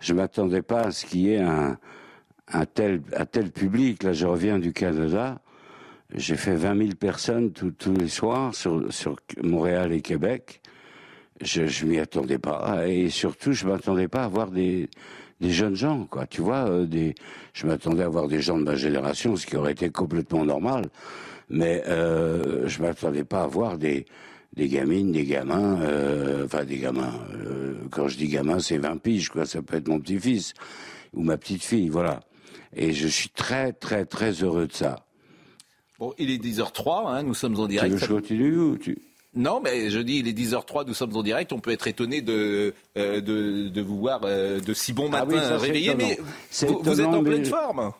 [0.00, 1.78] je m'attendais pas à ce qu'il y ait un,
[2.74, 3.00] tel,
[3.50, 4.02] public.
[4.02, 5.40] Là, je reviens du Canada.
[6.14, 8.82] J'ai fait 20 000 personnes tous les soirs sur,
[9.42, 10.60] Montréal et Québec.
[11.40, 12.86] Je, je m'y attendais pas.
[12.88, 14.88] Et surtout, je m'attendais pas à voir des,
[15.40, 16.26] des jeunes gens, quoi.
[16.26, 17.14] Tu vois, euh, des,
[17.52, 20.86] je m'attendais à voir des gens de ma génération, ce qui aurait été complètement normal,
[21.48, 24.06] mais euh, je m'attendais pas à voir des
[24.54, 27.14] des gamines, des gamins, euh, enfin des gamins.
[27.34, 29.46] Euh, quand je dis gamin, c'est 20 piges, quoi.
[29.46, 30.54] Ça peut être mon petit-fils
[31.12, 32.20] ou ma petite-fille, voilà.
[32.74, 35.06] Et je suis très, très, très heureux de ça.
[35.98, 37.88] Bon, il est 10h03, hein, nous sommes en direct.
[37.88, 38.98] Tu veux que je continue ou tu...
[39.34, 41.52] Non, mais je dis, il est 10h03, nous sommes en direct.
[41.52, 45.56] On peut être étonné de, euh, de, vous voir euh, de si bon ah matin
[45.56, 46.18] réveillé, mais
[46.62, 47.92] vous, êtes en pleine forme.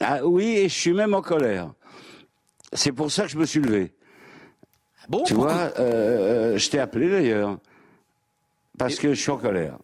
[0.00, 1.72] Ah oui, et je suis même en colère.
[2.72, 3.92] C'est pour ça que je me suis levé.
[5.02, 7.58] Ah bon, tu vois, euh, je t'ai appelé d'ailleurs.
[8.78, 9.76] Parce que je suis en colère.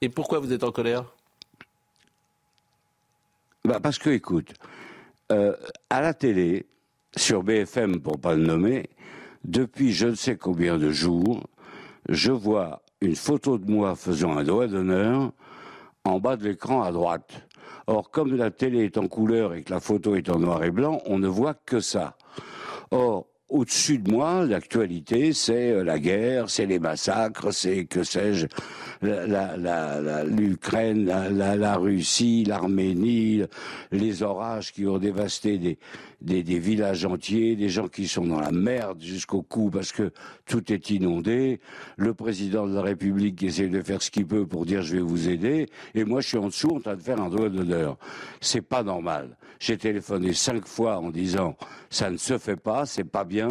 [0.00, 1.14] Et pourquoi vous êtes en colère?
[3.64, 4.54] Bah Parce que, écoute,
[5.28, 6.66] à la télé,
[7.16, 8.90] sur BFM, pour pas le nommer,
[9.44, 11.42] depuis je ne sais combien de jours,
[12.08, 15.32] je vois une photo de moi faisant un doigt d'honneur
[16.04, 17.46] en bas de l'écran à droite.
[17.86, 20.70] Or, comme la télé est en couleur et que la photo est en noir et
[20.70, 22.16] blanc, on ne voit que ça.
[22.90, 28.48] Or, au-dessus de moi, l'actualité, c'est euh, la guerre, c'est les massacres, c'est que sais-je,
[29.00, 33.44] l'Ukraine, la, Russie, l'Arménie,
[33.92, 35.78] les orages qui ont dévasté
[36.20, 40.10] des, villages entiers, des gens qui sont dans la merde jusqu'au cou parce que
[40.46, 41.60] tout est inondé,
[41.96, 44.96] le président de la République qui essaie de faire ce qu'il peut pour dire je
[44.96, 47.50] vais vous aider, et moi je suis en dessous en train de faire un doigt
[47.50, 47.98] d'honneur.
[48.40, 49.36] C'est pas normal.
[49.60, 51.56] J'ai téléphoné cinq fois en disant
[51.90, 53.50] ça ne se fait pas, c'est pas bien.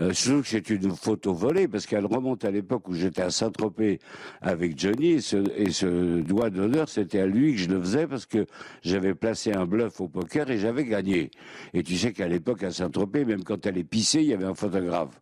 [0.00, 3.30] Euh, surtout que c'est une photo volée, parce qu'elle remonte à l'époque où j'étais à
[3.30, 3.98] Saint-Tropez
[4.40, 8.06] avec Johnny, et ce, et ce doigt d'honneur, c'était à lui que je le faisais,
[8.06, 8.46] parce que
[8.82, 11.32] j'avais placé un bluff au poker et j'avais gagné.
[11.74, 14.44] Et tu sais qu'à l'époque, à Saint-Tropez, même quand elle est pissée, il y avait
[14.44, 15.20] un photographe.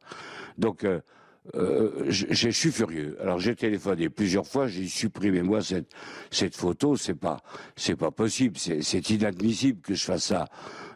[0.58, 1.00] Donc, euh,
[1.54, 3.16] euh, je, suis furieux.
[3.20, 5.92] Alors j'ai téléphoné plusieurs fois, j'ai supprimé moi cette
[6.30, 7.38] cette photo, c'est pas
[7.98, 10.46] pas possible, c'est inadmissible que je fasse ça.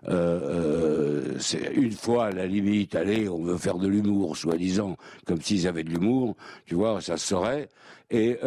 [0.08, 4.96] Euh, c'est une fois à la limite, allez, on veut faire de l'humour, soi-disant,
[5.26, 6.36] comme s'ils avaient de l'humour,
[6.66, 7.68] tu vois, ça se saurait.
[8.10, 8.38] Et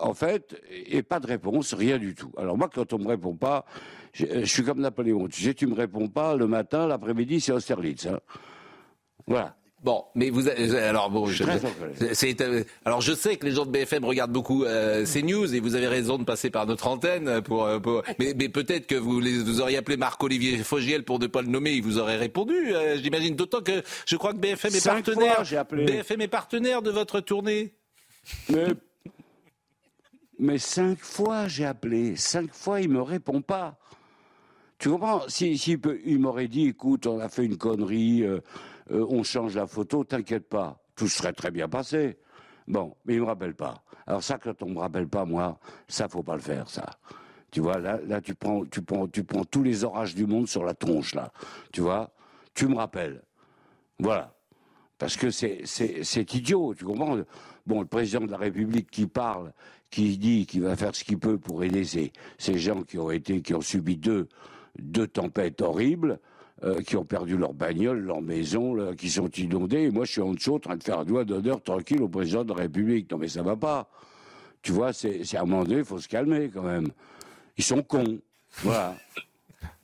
[0.00, 2.32] en fait, et pas de réponse, rien du tout.
[2.36, 3.64] Alors moi, quand on me répond pas,
[4.12, 5.28] je, suis comme Napoléon.
[5.28, 8.06] Tu sais, tu me réponds pas le matin, l'après-midi, c'est Austerlitz.
[8.06, 8.20] Hein.
[9.26, 9.56] Voilà.
[9.82, 14.04] Bon, mais vous alors bon, je, euh, alors je sais que les gens de BFM
[14.04, 17.64] regardent beaucoup euh, ces news et vous avez raison de passer par notre antenne pour,
[17.64, 17.80] euh,
[18.20, 21.48] mais, mais peut-être que vous les, vous auriez appelé Marc-Olivier Fogiel pour ne pas le
[21.48, 22.54] nommer, il vous aurait répondu.
[23.02, 25.42] J'imagine d'autant que je crois que BFM est partenaire.
[25.72, 27.74] BFM est partenaire de votre tournée.
[28.50, 28.68] Mais,
[30.38, 33.78] mais cinq fois j'ai appelé, cinq fois il me répond pas.
[34.78, 35.22] Tu comprends?
[35.28, 38.24] Si, si il m'aurait dit, écoute, on a fait une connerie.
[38.24, 38.40] Euh,
[38.92, 42.18] on change la photo, t'inquiète pas, tout serait très bien passé.
[42.68, 43.82] Bon, mais il me rappelle pas.
[44.06, 46.86] Alors ça, quand on me rappelle pas, moi, ça faut pas le faire, ça.
[47.50, 50.48] Tu vois, là, là, tu prends, tu prends, tu prends tous les orages du monde
[50.48, 51.32] sur la tronche, là.
[51.72, 52.10] Tu vois,
[52.54, 53.22] tu me rappelles.
[53.98, 54.34] Voilà.
[54.98, 57.18] Parce que c'est, c'est, idiot, tu comprends?
[57.66, 59.52] Bon, le président de la République qui parle,
[59.90, 63.10] qui dit qu'il va faire ce qu'il peut pour aider ces, ces gens qui ont
[63.10, 64.28] été, qui ont subi deux,
[64.78, 66.20] deux tempêtes horribles.
[66.64, 69.80] Euh, qui ont perdu leur bagnole, leur maison, qui sont inondés.
[69.80, 72.08] Et moi, je suis en dessous en train de faire un doigt d'honneur tranquille au
[72.08, 73.10] président de la République.
[73.10, 73.90] Non, mais ça va pas.
[74.62, 76.90] Tu vois, c'est à un il faut se calmer quand même.
[77.56, 78.20] Ils sont cons.
[78.58, 78.94] Voilà.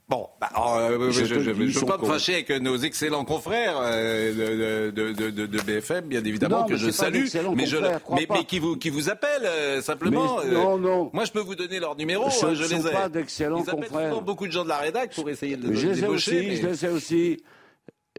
[0.09, 4.91] Bon, bah, euh, je ne veux pas me fâcher avec nos excellents confrères euh, de,
[4.91, 8.77] de, de, de, BFM, bien évidemment, que je salue, mais, je, mais, mais, qui, vous,
[8.77, 10.43] qui vous appellent euh, simplement.
[10.45, 11.11] non, non.
[11.13, 12.91] Moi, je peux vous donner leur numéro, je, je les ai.
[12.91, 14.23] pas d'excellents confrères.
[14.23, 16.89] beaucoup de gens de la rédac pour essayer de Je les aussi, je les ai
[16.89, 17.43] aussi.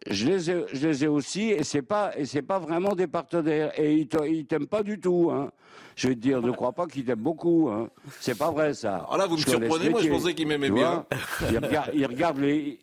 [0.07, 3.07] Je les ai, je les ai aussi, et c'est pas, et c'est pas vraiment des
[3.07, 3.71] partenaires.
[3.77, 5.51] Et ils, t'aiment pas du tout, hein.
[5.95, 7.89] Je vais te dire, ne crois pas qu'ils t'aiment beaucoup, hein.
[8.19, 8.97] C'est pas vrai, ça.
[8.97, 11.05] Alors là, vous me surprenez, moi je pensais qu'ils m'aimaient bien.
[11.93, 12.79] Ils regardent, les,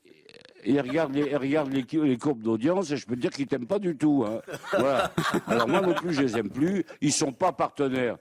[0.66, 3.96] ils regardent les, les, courbes d'audience et je peux te dire qu'ils t'aiment pas du
[3.96, 4.24] tout.
[4.26, 4.40] Hein.
[4.72, 5.10] Voilà.
[5.46, 6.84] Alors moi non plus, je les aime plus.
[7.00, 8.18] Ils sont pas partenaires.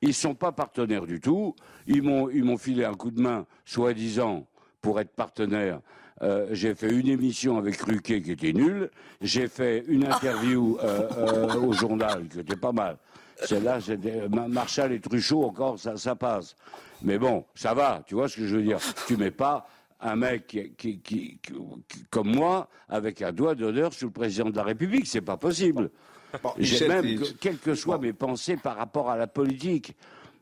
[0.00, 1.54] Ils sont pas partenaires du tout.
[1.86, 4.46] Ils m'ont, ils m'ont filé un coup de main, soi-disant,
[4.80, 5.80] pour être partenaires
[6.22, 8.90] euh, j'ai fait une émission avec Ruquet qui était nulle.
[9.20, 12.96] J'ai fait une interview euh, euh, au journal qui était pas mal.
[13.44, 13.78] Celle-là,
[14.48, 16.54] Marshall et Truchot encore, ça, ça passe.
[17.02, 18.78] Mais bon, ça va, tu vois ce que je veux dire.
[19.08, 19.66] Tu mets pas
[20.00, 20.46] un mec
[20.76, 21.38] qui, qui,
[22.10, 25.08] comme moi, avec un doigt d'honneur sur le président de la République.
[25.08, 25.90] C'est pas possible.
[26.58, 29.96] J'ai même, quelles que soient mes pensées par rapport à la politique,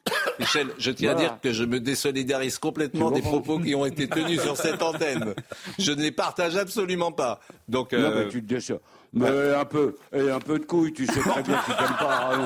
[0.38, 4.09] Michel, je tiens à dire que je me désolidarise complètement des propos qui ont été
[4.09, 5.34] tenus sur cette antenne.
[5.78, 7.40] Je ne les partage absolument pas.
[7.68, 8.72] Donc, non, mais euh, tu te
[9.12, 11.96] Mais un peu, et un peu de couilles, tu sais très bien que tu t'aimes
[11.98, 12.36] pas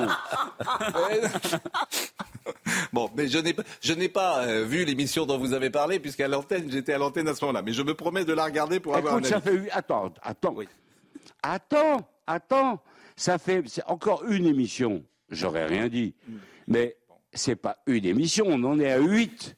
[2.93, 6.27] Bon, mais je n'ai, je n'ai pas euh, vu l'émission dont vous avez parlé, puisqu'à
[6.27, 7.61] l'antenne, j'étais à l'antenne à ce moment-là.
[7.61, 9.69] Mais je me promets de la regarder pour avoir un ça fait...
[9.71, 10.53] Attends, attends.
[10.55, 10.67] Oui.
[11.41, 12.81] Attends, attends.
[13.15, 15.03] Ça fait encore une émission.
[15.29, 16.13] J'aurais rien dit.
[16.67, 16.97] Mais
[17.35, 19.55] c'est pas une émission, on en est à huit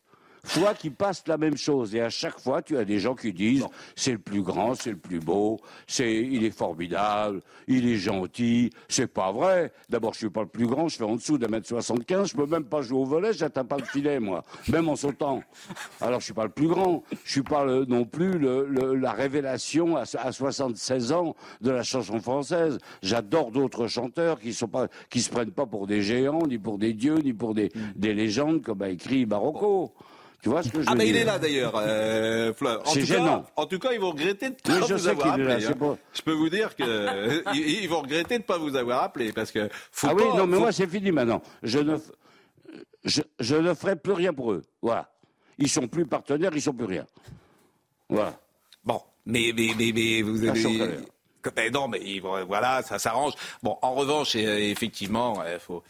[0.47, 1.93] fois qui passe la même chose.
[1.95, 4.91] Et à chaque fois, tu as des gens qui disent c'est le plus grand, c'est
[4.91, 8.71] le plus beau, c'est il est formidable, il est gentil.
[8.87, 9.71] C'est pas vrai.
[9.89, 12.35] D'abord, je suis pas le plus grand, je fais en dessous d'un mètre 75, je
[12.35, 15.43] peux même pas jouer au volet, j'atteins pas le filet, moi, même en sautant.
[16.01, 20.05] Alors, je suis pas le plus grand, je suis pas non plus la révélation à,
[20.05, 22.77] 76 ans de la chanson française.
[23.01, 26.77] J'adore d'autres chanteurs qui sont pas, qui se prennent pas pour des géants, ni pour
[26.77, 29.93] des dieux, ni pour des, des légendes, comme a écrit Barocco.
[30.41, 32.83] Tu vois ce que je ah, mais il est là d'ailleurs, euh, Fleur.
[32.85, 33.45] C'est gênant.
[33.55, 35.65] en tout cas, ils vont regretter de ne pas vous avoir appelé.
[35.65, 35.97] Hein.
[36.13, 39.51] Je peux vous dire que ils vont regretter de ne pas vous avoir appelé parce
[39.51, 39.69] que
[40.03, 41.41] Ah oui, non, mais moi c'est fini maintenant.
[41.63, 41.97] Je ne,
[43.03, 44.61] je, ne ferai plus rien pour eux.
[44.81, 45.09] Voilà.
[45.57, 47.05] Ils sont plus partenaires, ils sont plus rien.
[48.07, 48.39] Voilà.
[48.83, 50.97] Bon, mais mais mais, mais vous avez.
[51.55, 53.33] Ben non, mais voilà, ça s'arrange.
[53.63, 55.81] Bon, en revanche, euh, effectivement, euh, faut,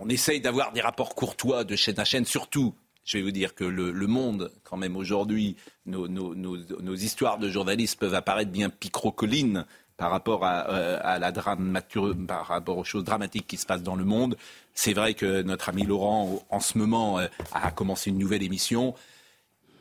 [0.00, 2.74] on essaye d'avoir des rapports courtois de chaîne à chaîne, surtout
[3.10, 8.14] je vais vous dire que le, monde, quand même aujourd'hui, nos, histoires de journalistes peuvent
[8.14, 13.66] apparaître bien picrocolines par rapport à, euh, la par rapport aux choses dramatiques qui se
[13.66, 14.36] passent dans le monde.
[14.74, 18.94] C'est vrai que notre ami Laurent, en ce moment, euh, a commencé une nouvelle émission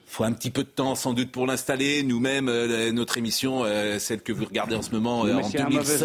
[0.09, 2.01] faut un petit peu de temps sans doute pour l'installer.
[2.01, 6.03] Nous-mêmes, euh, notre émission, euh, celle que vous regardez en ce moment euh, en 2016,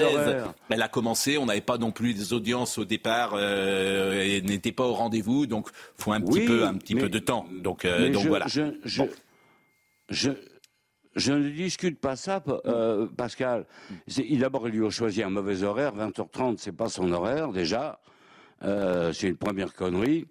[0.69, 1.39] elle a commencé.
[1.39, 5.47] On n'avait pas non plus des audiences au départ et n'était pas au rendez-vous.
[5.47, 7.47] Donc, faut un petit peu, un petit peu de temps.
[7.63, 8.47] Donc, donc voilà.
[8.47, 8.75] Je,
[10.11, 10.31] je,
[11.17, 12.43] je, ne discute pas ça,
[13.17, 13.65] Pascal.
[14.33, 15.97] D'abord, il lui a choisi un mauvais horaire.
[15.97, 18.01] 20h30, c'est pas son horaire déjà.
[18.61, 20.27] c'est une première connerie.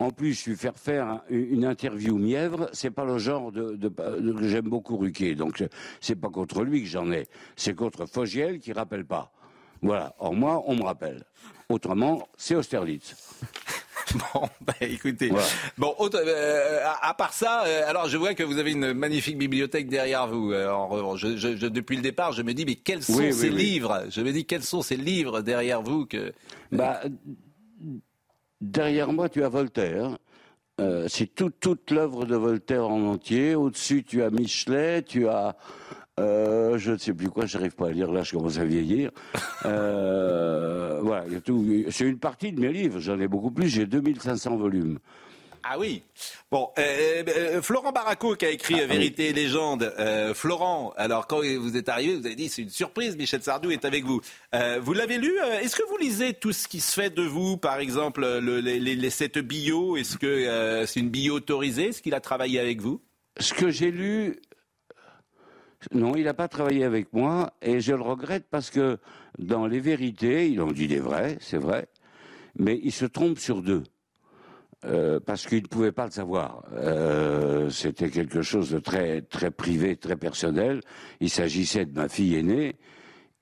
[0.00, 4.68] En plus, lui faire faire une interview mièvre, c'est pas le genre de, que j'aime
[4.68, 5.34] beaucoup Ruquier.
[5.34, 5.64] Donc,
[6.00, 7.26] c'est pas contre lui que j'en ai.
[7.56, 9.32] C'est contre Fogiel qui rappelle pas.
[9.82, 10.14] Voilà.
[10.20, 11.24] Or, moi, on me rappelle.
[11.68, 13.16] Autrement, c'est Austerlitz.
[14.32, 15.30] Bon, bah, écoutez.
[15.76, 19.86] Bon, euh, à, part ça, euh, alors je vois que vous avez une magnifique bibliothèque
[19.90, 20.50] derrière vous.
[20.52, 24.04] Alors, je, depuis le départ, je me dis, mais quels sont ces livres?
[24.08, 26.32] Je me dis, quels sont ces livres derrière vous que...
[26.72, 27.02] Bah,
[28.60, 30.18] derrière moi, tu as Voltaire.
[31.08, 33.54] c'est toute l'œuvre de Voltaire en entier.
[33.54, 35.56] Au-dessus, tu as Michelet, tu as
[36.18, 38.64] euh, je ne sais plus quoi, je n'arrive pas à lire là, je commence à
[38.64, 39.10] vieillir.
[39.64, 41.26] Euh, voilà,
[41.90, 44.98] C'est une partie de mes livres, j'en ai beaucoup plus, j'ai 2500 volumes.
[45.62, 46.02] Ah oui.
[46.50, 49.92] Bon, euh, Florent Baraco qui a écrit ah Vérité et légende.
[50.34, 53.84] Florent, alors quand vous êtes arrivé, vous avez dit c'est une surprise, Michel Sardou est
[53.84, 54.20] avec vous.
[54.80, 57.78] vous l'avez lu Est-ce que vous lisez tout ce qui se fait de vous, par
[57.78, 62.60] exemple les, les, cette bio Est-ce que c'est une bio autorisée Est-ce qu'il a travaillé
[62.60, 63.00] avec vous?
[63.40, 64.40] Ce que j'ai lu,
[65.92, 68.98] non, il n'a pas travaillé avec moi et je le regrette parce que
[69.38, 71.88] dans les vérités, il en dit des vrais, c'est vrai,
[72.56, 73.84] mais il se trompe sur deux.
[74.84, 76.62] Euh, parce qu'il ne pouvait pas le savoir.
[76.72, 80.82] Euh, c'était quelque chose de très très privé, très personnel.
[81.20, 82.76] Il s'agissait de ma fille aînée.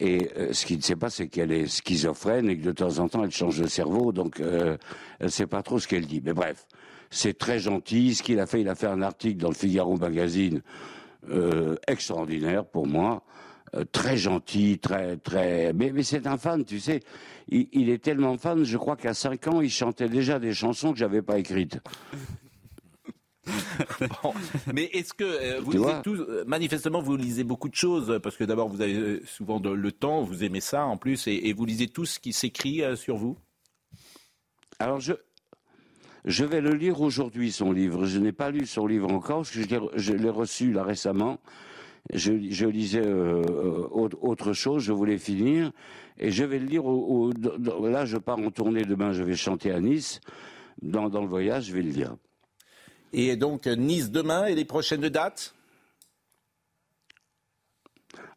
[0.00, 2.98] Et euh, ce qu'il ne sait pas, c'est qu'elle est schizophrène et que de temps
[3.00, 4.12] en temps, elle change de cerveau.
[4.12, 4.78] Donc, elle
[5.20, 6.22] ne sait pas trop ce qu'elle dit.
[6.24, 6.66] Mais bref,
[7.10, 8.14] c'est très gentil.
[8.14, 10.62] Ce qu'il a fait, il a fait un article dans le Figaro Magazine
[11.86, 13.22] extraordinaire pour moi.
[13.76, 15.72] Euh, très gentil, très, très.
[15.72, 17.00] Mais, mais c'est un fan, tu sais.
[17.48, 20.98] Il, est tellement fan, je crois qu'à 5 ans, il chantait déjà des chansons que
[20.98, 21.78] j'avais pas écrites.
[24.74, 28.42] mais est-ce que euh, vous lisez tous, manifestement vous lisez beaucoup de choses parce que
[28.42, 31.86] d'abord vous avez souvent le temps, vous aimez ça en plus et, et vous lisez
[31.86, 33.38] tout ce qui s'écrit sur vous?
[34.80, 35.12] Alors je
[36.24, 38.04] je vais le lire aujourd'hui, son livre.
[38.04, 39.60] Je n'ai pas lu son livre encore, parce que
[39.94, 41.38] je l'ai reçu là récemment.
[42.12, 43.42] Je, lisais euh,
[43.90, 45.72] autre chose, je voulais finir.
[46.18, 46.86] Et je vais le lire.
[46.86, 50.20] Au, là, je pars en tournée demain, je vais chanter à Nice.
[50.82, 52.16] Dans, dans le voyage, je vais le lire.
[53.12, 55.54] Et donc, Nice demain et les prochaines dates?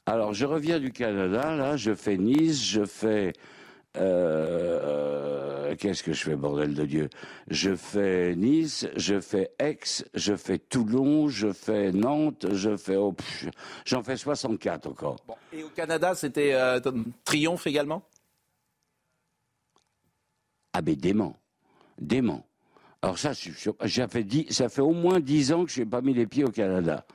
[0.06, 3.34] Alors, je reviens du Canada, là, je fais Nice, je fais
[3.98, 7.10] euh, qu'est-ce que je fais, bordel de Dieu?
[7.50, 9.80] Je fais Nice, je fais Aix,
[10.14, 12.96] je fais Toulon, je fais Nantes, je fais...
[12.96, 13.16] Oh,
[13.86, 15.18] J'en fais 64 encore.
[15.54, 16.80] Et au Canada, c'était euh,
[17.24, 18.04] Triomphe également?
[20.74, 21.36] Ah ben dément,
[22.00, 22.46] dément.
[23.02, 26.14] Alors ça, ça fait, ça fait au moins 10 ans que je n'ai pas mis
[26.14, 27.06] les pieds au Canada.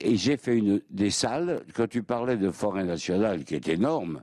[0.00, 4.22] Et j'ai fait une, des salles, quand tu parlais de forêt nationale, qui est énorme,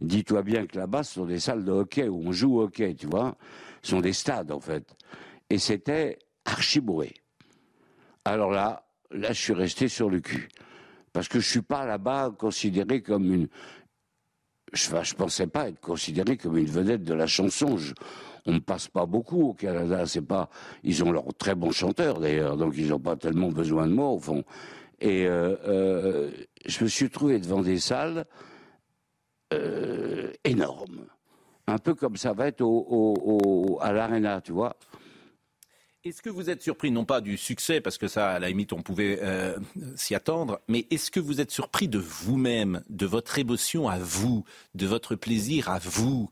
[0.00, 2.94] Dis-toi bien que là-bas, ce sont des salles de hockey où on joue au hockey,
[2.94, 3.36] tu vois.
[3.82, 4.96] Ce sont des stades, en fait.
[5.50, 7.14] Et c'était archi bourré.
[8.24, 10.48] Alors là, là, je suis resté sur le cul.
[11.12, 13.48] Parce que je suis pas là-bas considéré comme une.
[14.72, 17.78] Je, ne pensais pas être considéré comme une vedette de la chanson.
[18.44, 20.06] on ne passe pas beaucoup au Canada.
[20.06, 20.50] C'est pas.
[20.84, 24.08] Ils ont leurs très bons chanteurs d'ailleurs, donc ils n'ont pas tellement besoin de moi
[24.08, 24.44] au fond.
[25.00, 26.30] Et euh, euh,
[26.66, 28.26] je me suis trouvé devant des salles
[29.52, 31.06] euh, énorme.
[31.66, 34.76] Un peu comme ça va être au, à l'Arena, tu vois.
[36.04, 38.72] Est-ce que vous êtes surpris, non pas du succès, parce que ça, à la limite,
[38.72, 39.58] on pouvait euh,
[39.96, 44.44] s'y attendre, mais est-ce que vous êtes surpris de vous-même, de votre émotion à vous,
[44.74, 46.30] de votre plaisir à vous?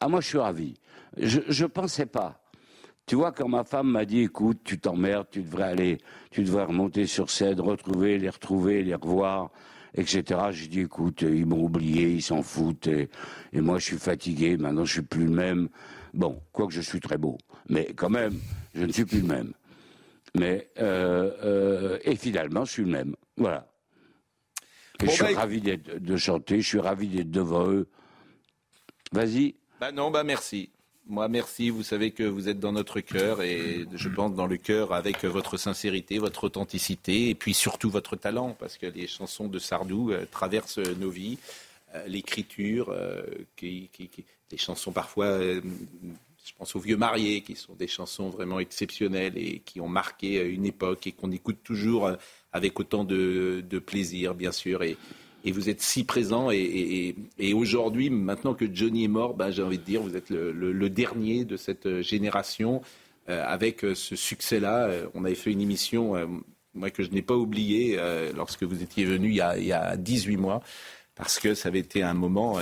[0.00, 0.74] Ah, moi, je suis ravi.
[1.16, 2.40] Je ne pensais pas.
[3.06, 5.98] Tu vois, quand ma femme m'a dit, écoute, tu t'emmerdes, tu devrais aller,
[6.30, 9.50] tu devrais remonter sur scène, retrouver, les retrouver, les revoir
[9.94, 10.40] etc.
[10.50, 13.08] J'ai dit, écoute, ils m'ont oublié, ils s'en foutent, et,
[13.52, 15.68] moi je suis fatigué, maintenant je suis plus le même.
[16.12, 17.38] Bon, quoique je suis très beau,
[17.68, 18.38] mais quand même,
[18.74, 19.52] je ne suis plus le même.
[20.36, 23.14] Mais, euh, euh, et finalement, je suis le même.
[23.36, 23.68] Voilà.
[25.00, 27.88] je suis bah, ravi de chanter, je suis ravi d'être devant eux.
[29.12, 29.54] Vas-y.
[29.80, 30.70] Bah non, bah merci.
[31.06, 31.68] Moi, merci.
[31.68, 35.22] Vous savez que vous êtes dans notre cœur et je pense dans le cœur avec
[35.24, 40.12] votre sincérité, votre authenticité et puis surtout votre talent parce que les chansons de Sardou
[40.12, 41.38] euh, traversent nos vies.
[41.94, 43.22] Euh, l'écriture, euh,
[43.60, 49.58] des chansons parfois, je pense aux vieux mariés, qui sont des chansons vraiment exceptionnelles et
[49.58, 52.10] qui ont marqué une époque et qu'on écoute toujours
[52.52, 54.82] avec autant de, plaisir, bien sûr.
[55.44, 56.50] Et vous êtes si présent.
[56.50, 57.14] Et,
[57.54, 61.44] aujourd'hui, maintenant que Johnny est mort, ben, j'ai envie de dire, vous êtes le, dernier
[61.44, 62.82] de cette génération
[63.28, 64.86] euh, avec euh, ce succès-là.
[64.86, 66.14] Euh, on avait fait une émission,
[66.72, 67.98] moi que je n'ai pas oublié,
[68.34, 70.62] lorsque vous étiez venu il y, a, il y, a, 18 mois.
[71.14, 72.58] Parce que ça avait été un moment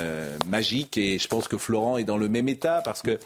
[0.47, 3.19] magique et je pense que Florent est dans le même état parce que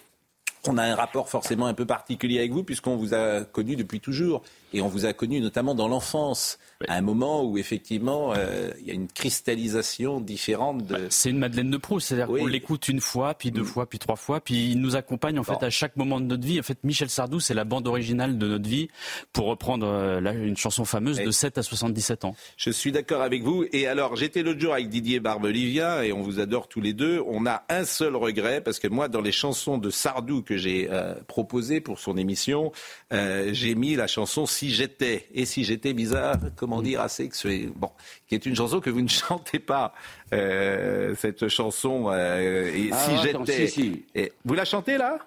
[0.69, 4.01] on a un rapport forcément un peu particulier avec vous puisqu'on vous a connu depuis
[4.01, 4.43] toujours
[4.77, 8.87] et on vous a connu notamment dans l'enfance, à un moment où effectivement euh, il
[8.87, 10.87] y a une cristallisation différente.
[10.87, 10.95] De...
[10.95, 13.67] Bah, c'est une Madeleine de Proust, c'est-à-dire qu'on l'écoute une fois, puis deux mm.
[13.67, 16.47] fois, puis trois fois, puis il nous accompagne en fait à chaque moment de notre
[16.47, 16.61] vie.
[16.61, 18.89] En fait, Michel Sardou, c'est la bande originale de notre vie,
[19.33, 22.37] pour reprendre euh, une chanson fameuse de 7 à 77 ans.
[22.59, 23.65] Je suis d'accord avec vous.
[23.73, 27.23] Et alors, j'étais l'autre jour avec Didier Barbelivien et on vous adore tous les deux.
[27.27, 30.89] On a un seul regret parce que moi, dans les chansons de Sardou que j'ai
[30.91, 32.73] euh, proposées pour son émission,
[33.11, 35.27] j'ai mis la chanson Si j'étais.
[35.35, 37.71] Et si j'étais bizarre, comment dire, assez sexué.
[37.75, 37.91] Bon,
[38.27, 39.95] qui est une chanson que vous ne chantez pas,
[40.33, 42.11] euh, cette chanson.
[42.11, 44.33] Euh, et ah, si j'étais.
[44.45, 45.19] Vous la chantez là?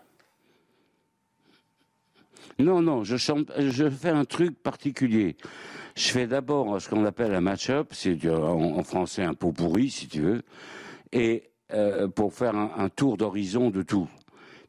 [2.58, 3.52] Non, non, je chante.
[3.58, 5.38] Je fais un truc particulier.
[5.96, 10.08] Je fais d'abord ce qu'on appelle un match-up, c'est en, français un pot pourri, si
[10.08, 10.42] tu veux,
[11.12, 14.08] et euh, pour faire un, un tour d'horizon de tout.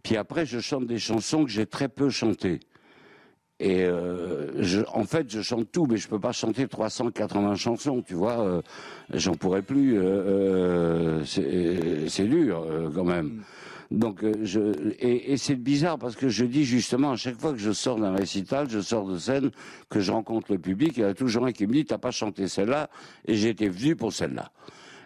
[0.03, 2.61] Puis après, je chante des chansons que j'ai très peu chantées.
[3.61, 8.01] Et euh, je, en fait, je chante tout, mais je peux pas chanter 380 chansons,
[8.01, 8.41] tu vois.
[8.41, 8.63] Euh,
[9.13, 9.99] J'en pourrais plus.
[9.99, 13.43] Euh, euh c'est dur euh, quand même.
[13.91, 17.59] Donc, je, et, et c'est bizarre parce que je dis justement à chaque fois que
[17.59, 19.51] je sors d'un récital, je sors de scène,
[19.91, 22.13] que je rencontre le public, il y a toujours un qui me dit t'as pas
[22.13, 22.89] chanté celle-là,
[23.27, 24.53] et j'étais venu pour celle-là.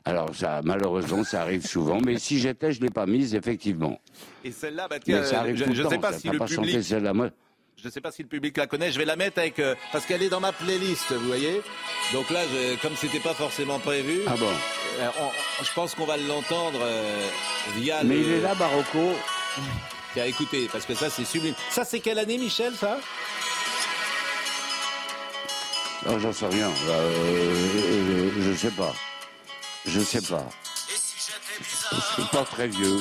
[0.04, 3.98] Alors ça, malheureusement, ça arrive souvent, mais si j'étais, je l'ai pas mise effectivement.
[4.44, 6.82] Et celle-là, bah, tiens, ça arrive je ne sais pas si le public.
[6.82, 7.14] Celle-là.
[7.84, 8.90] Je ne sais pas si le public la connaît.
[8.90, 11.60] Je vais la mettre avec euh, parce qu'elle est dans ma playlist, vous voyez.
[12.14, 14.48] Donc là, je, comme c'était pas forcément prévu, ah bon.
[15.00, 15.10] Euh,
[15.62, 17.26] je pense qu'on va l'entendre euh,
[17.76, 18.02] via.
[18.02, 19.12] Mais il est là, Barocco.
[20.14, 21.54] Tiens, écoutez, parce que ça, c'est sublime.
[21.68, 22.98] Ça, c'est quelle année, Michel, ça?
[26.06, 26.70] Non, j'en sais rien.
[28.38, 28.94] je ne sais pas.
[29.86, 30.48] Je ne sais pas.
[32.16, 33.00] C'est pas très vieux.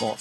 [0.00, 0.16] Bon.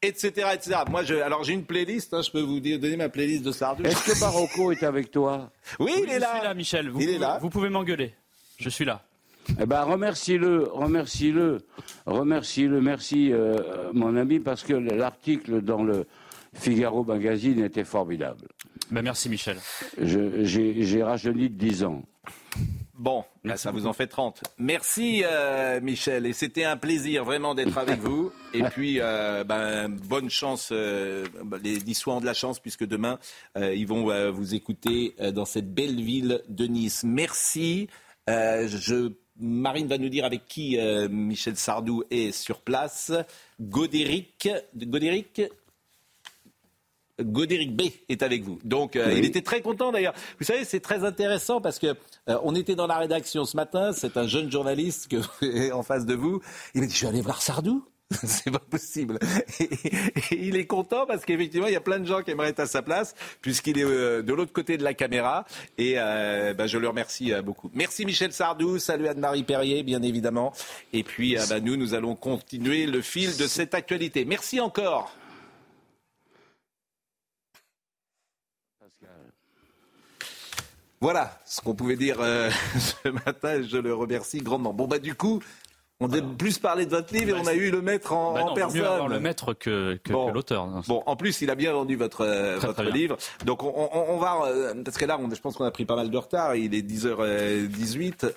[0.00, 0.76] Etc, etc.
[0.88, 2.14] Moi, je, alors j'ai une playlist.
[2.14, 3.84] Hein, je peux vous donner ma playlist de Sardou.
[3.84, 6.30] Est-ce que Barocco est avec toi Oui, il est là.
[6.32, 6.88] Je suis là, Michel.
[6.88, 7.38] Vous il pouvez, est là.
[7.42, 8.14] Vous pouvez m'engueuler.
[8.58, 9.02] Je suis là.
[9.60, 11.58] Eh ben, remercie-le, remercie-le,
[12.06, 16.06] remercie-le, merci, euh, mon ami, parce que l'article dans le
[16.54, 18.46] Figaro Magazine était formidable.
[18.90, 19.58] Ben, merci, Michel.
[20.00, 22.02] J'ai rajeuni de 10 ans.
[22.98, 24.42] Bon, là, ça vous en fait 30.
[24.58, 28.32] Merci euh, Michel, et c'était un plaisir vraiment d'être avec vous.
[28.52, 31.24] Et puis, euh, ben, bonne chance, euh,
[31.62, 33.20] les Niçois ont de la chance puisque demain,
[33.56, 37.04] ils vont vous écouter dans cette belle ville de Nice.
[37.04, 37.88] Merci.
[38.26, 40.76] je, Marine va nous dire avec qui
[41.08, 43.12] Michel Sardou est sur place.
[43.60, 45.42] Godéric, Godéric
[47.20, 48.58] Godéric B est avec vous.
[48.64, 50.14] Donc, euh, il était très content d'ailleurs.
[50.38, 51.88] Vous savez, c'est très intéressant parce que
[52.28, 53.92] euh, on était dans la rédaction ce matin.
[53.92, 56.40] C'est un jeune journaliste que, en face de vous.
[56.74, 57.84] Il m'a dit, je vais aller voir Sardou.
[58.24, 59.18] c'est pas possible.
[59.60, 59.68] Et,
[60.30, 62.66] il est content parce qu'effectivement, il y a plein de gens qui aimeraient être à
[62.66, 65.44] sa place, puisqu'il est euh, de l'autre côté de la caméra.
[65.76, 67.70] Et bah, je le remercie beaucoup.
[67.74, 70.54] Merci Michel Sardou, salut Anne-Marie Perrier, bien évidemment.
[70.94, 74.24] Et puis, bah, nous, nous allons continuer le fil de cette actualité.
[74.24, 75.12] Merci encore.
[81.00, 83.62] Voilà ce qu'on pouvait dire euh, ce matin.
[83.62, 84.72] Je le remercie grandement.
[84.72, 85.40] Bon, bah, du coup,
[86.00, 88.44] on a plus parlé de votre livre et on a eu le maître en, bah
[88.54, 88.80] personne.
[88.80, 89.98] Mieux le maître que,
[90.32, 90.66] l'auteur.
[90.86, 93.16] Bon, en plus, il a bien vendu votre, euh, votre livre.
[93.44, 96.16] Donc, on, va, euh, parce que là, je pense qu'on a pris pas mal de
[96.16, 96.54] retard.
[96.54, 98.32] Il est 10h18.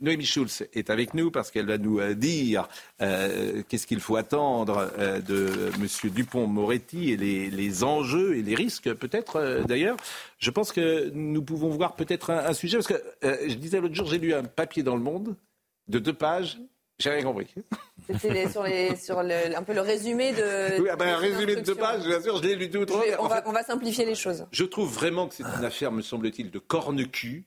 [0.00, 2.68] Noémie Schulz est avec nous parce qu'elle va nous euh, dire
[3.02, 6.10] euh, qu'est-ce qu'il faut attendre euh, de M.
[6.10, 9.96] Dupont-Moretti et les, enjeux et les risques peut-être d'ailleurs.
[10.38, 14.06] Je pense que nous pouvons voir peut-être un, sujet parce que je disais l'autre jour
[14.06, 15.36] j'ai lu un papier dans le Monde
[15.88, 16.58] de deux pages.
[16.98, 17.46] J'ai rien compris.
[18.18, 20.80] C'était sur, un peu le résumé de.
[20.82, 23.02] Oui, ah ben, un résumé de deux pages, bien sûr, je l'ai lu tout autrement.
[23.20, 24.46] On, va, on va simplifier les choses.
[24.52, 27.44] Je trouve vraiment que c'est une affaire, me semble-t-il, de corne-cul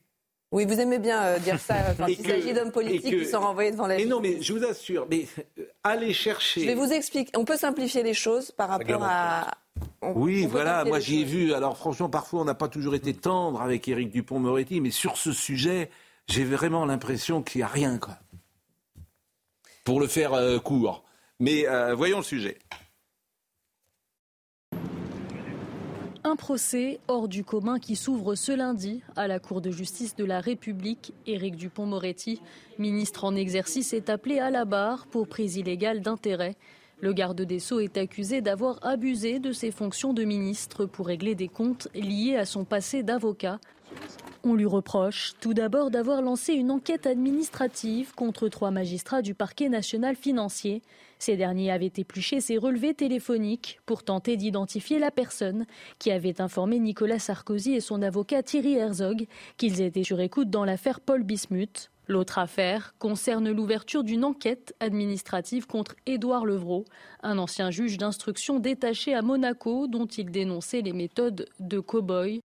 [0.53, 3.71] oui, vous aimez bien euh, dire ça quand il s'agit d'hommes politiques qui sont renvoyés
[3.71, 5.25] devant la Mais non, mais je vous assure, mais
[5.57, 6.61] euh, allez chercher.
[6.61, 7.31] Je vais vous expliquer.
[7.35, 9.47] On peut simplifier les choses par rapport à.
[10.13, 11.53] oui, voilà, moi j'y ai vu.
[11.55, 15.31] Alors franchement, parfois on n'a pas toujours été tendre avec Éric Dupont-Moretti, mais sur ce
[15.31, 15.89] sujet,
[16.27, 18.19] j'ai vraiment l'impression qu'il n'y a rien, quoi.
[19.83, 21.03] Pour le faire euh, court.
[21.39, 21.65] Mais
[21.95, 22.59] voyons le sujet.
[26.33, 30.25] Un procès hors du commun qui s'ouvre ce lundi à la Cour de justice de
[30.25, 31.13] la République.
[31.27, 32.41] Éric Dupont-Moretti,
[32.79, 36.55] ministre en exercice, est appelé à la barre pour prise illégale d'intérêt.
[37.01, 41.35] Le garde des Sceaux est accusé d'avoir abusé de ses fonctions de ministre pour régler
[41.35, 43.59] des comptes liés à son passé d'avocat.
[44.45, 49.69] On lui reproche tout d'abord d'avoir lancé une enquête administrative contre trois magistrats du parquet
[49.69, 50.81] national financier.
[51.17, 55.65] Ces derniers avaient épluché ses relevés téléphoniques pour tenter d'identifier la personne
[55.97, 60.65] qui avait informé Nicolas Sarkozy et son avocat Thierry Herzog qu'ils étaient sur écoute dans
[60.65, 61.89] l'affaire Paul Bismuth.
[62.09, 66.83] L'autre affaire concerne l'ouverture d'une enquête administrative contre Édouard Levrault,
[67.21, 72.41] un ancien juge d'instruction détaché à Monaco dont il dénonçait les méthodes de cow-boy.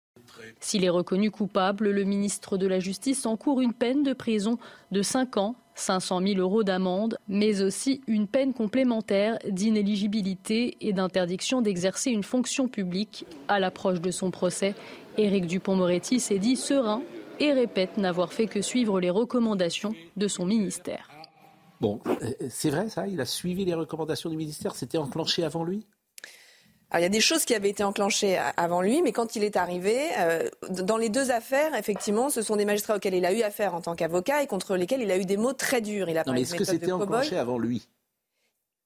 [0.60, 4.58] S'il est reconnu coupable, le ministre de la Justice encourt une peine de prison
[4.92, 11.62] de 5 ans, 500 000 euros d'amende, mais aussi une peine complémentaire d'inéligibilité et d'interdiction
[11.62, 13.26] d'exercer une fonction publique.
[13.48, 14.74] À l'approche de son procès,
[15.18, 17.02] Éric Dupont-Moretti s'est dit serein
[17.40, 21.10] et répète n'avoir fait que suivre les recommandations de son ministère.
[21.82, 25.64] Bon, euh, c'est vrai ça Il a suivi les recommandations du ministère C'était enclenché avant
[25.66, 25.86] lui?
[26.94, 29.58] Il y a des choses qui avaient été enclenchées avant lui, mais quand il est
[29.58, 33.42] arrivé, euh, dans les deux affaires, effectivement, ce sont des magistrats auxquels il a eu
[33.42, 36.10] affaire en tant qu'avocat et contre lesquels il a eu des mots très durs.
[36.10, 37.88] Il a non, mais est-ce que c'était enclenché avant lui?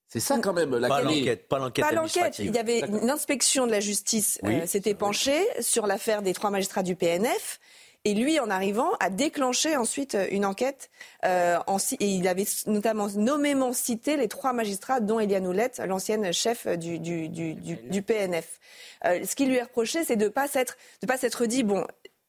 [0.07, 1.85] C'est ça quand même la pas l'enquête, pas l'enquête.
[1.85, 2.39] Pas l'enquête.
[2.39, 6.49] Il y avait une inspection de la justice euh, s'était penchée sur l'affaire des trois
[6.49, 7.59] magistrats du PNF.
[8.05, 10.89] Et lui, en arrivant, a déclenché ensuite euh, une enquête.
[11.26, 11.59] Euh,
[11.99, 18.01] et il avait notamment nommément cité les trois magistrats, dont Eliane Houlette, l'ancienne chef du
[18.01, 18.59] PNF.
[19.05, 21.85] Euh, ce qui lui est reproché, c'est de ne pas s'être dit, bon,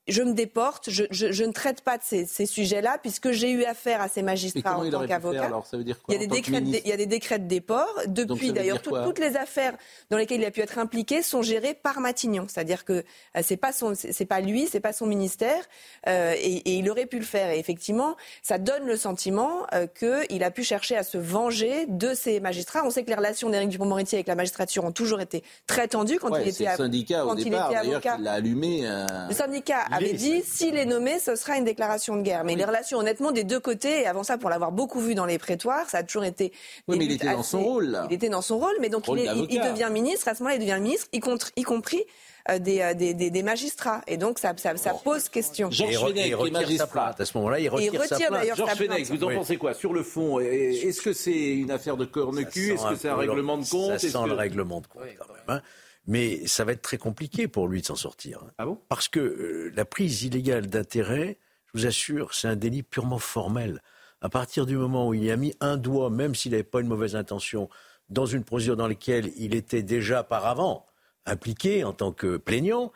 [0.09, 3.51] je me déporte, je, je, je, ne traite pas de ces, ces sujets-là, puisque j'ai
[3.51, 5.51] eu affaire à ces magistrats en tant qu'avocat.
[5.72, 7.94] Il, y a des décrets de, il y a des décrets de déport.
[8.06, 9.77] Depuis, d'ailleurs, toutes les affaires
[10.10, 12.47] dans lesquelles il a pu être impliqué sont gérées par Matignon.
[12.48, 12.93] C'est-à-dire que
[13.36, 15.62] euh, c'est pas son, c'est pas lui, c'est pas son ministère,
[16.09, 17.51] euh, et, et, il aurait pu le faire.
[17.51, 22.14] Et effectivement, ça donne le sentiment euh, qu'il a pu chercher à se venger de
[22.14, 22.85] ces magistrats.
[22.85, 26.18] On sait que les relations d'Éric Dupond-Moretti avec la magistrature ont toujours été très tendues
[26.18, 28.16] quand il était, le syndicat, quand au départ, il était avocat.
[28.18, 28.82] Il a allumé.
[29.28, 32.45] Le syndicat avait dit s'il est nommé, ce sera une déclaration de guerre.
[32.45, 35.27] Mais les relations, honnêtement, des deux côtés, et avant ça, pour l'avoir beaucoup vu dans
[35.27, 36.53] les prétoires, ça a toujours été.
[36.89, 37.87] Oui, mais il était dans son rôle.
[37.87, 38.07] Là.
[38.11, 40.29] Il était dans son rôle, mais donc il, est, il, devient ministre.
[40.29, 42.05] À ce moment-là, il devient ministre, y, contre, y compris.
[42.49, 44.01] Euh, des, euh, des, des, des, magistrats.
[44.07, 45.71] Et donc, ça, ça, ça pose question.
[45.71, 47.21] Georges Fenech, il retire sa plainte.
[47.21, 48.57] À ce moment-là, il retire, il retire sa plainte.
[48.57, 49.75] Georges Fenech, vous en pensez quoi?
[49.75, 53.59] Sur le fond, est-ce que c'est une affaire de corne-cul Est-ce que c'est un règlement
[53.59, 53.99] de compte?
[53.99, 55.61] Ça sent le règlement de compte, quand même.
[56.06, 58.44] Mais ça va être très compliqué pour lui de s'en sortir.
[58.59, 58.81] Ah bon?
[58.89, 63.82] Parce que euh, la prise illégale d'intérêt, je vous assure, c'est un délit purement formel.
[64.22, 66.89] À partir du moment où il a mis un doigt, même s'il n'avait pas une
[66.89, 67.68] mauvaise intention,
[68.09, 70.86] dans une procédure dans laquelle il était déjà par avant
[71.27, 72.93] impliqué en tant que plaignant,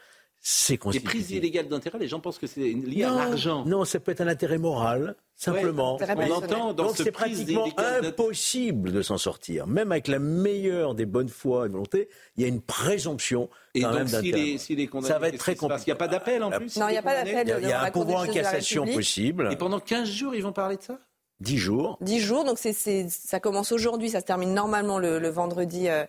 [0.46, 1.06] c'est constitué.
[1.06, 3.64] Les prises illégales d'intérêt, les gens pensent que c'est lié non, à l'argent.
[3.64, 5.96] Non, ça peut être un intérêt moral, simplement.
[5.96, 9.66] Ouais, on entend dans Donc c'est pratiquement impossible de s'en sortir.
[9.66, 13.80] Même avec la meilleure des bonnes foi et volontés, il y a une présomption et
[13.80, 15.84] quand donc, même s'il est, s'il est condamné, ça va être très compliqué.
[15.86, 16.76] Il n'y a pas d'appel en plus?
[16.76, 17.60] Non, il n'y a pas d'appel.
[17.62, 19.48] Il y a un pouvoir en cassation possible.
[19.50, 20.98] Et pendant 15 jours, ils vont parler de ça?
[21.40, 21.98] 10 jours.
[22.02, 25.88] 10 jours, donc c'est, c'est, ça commence aujourd'hui, ça se termine normalement le, le vendredi
[25.88, 26.04] euh,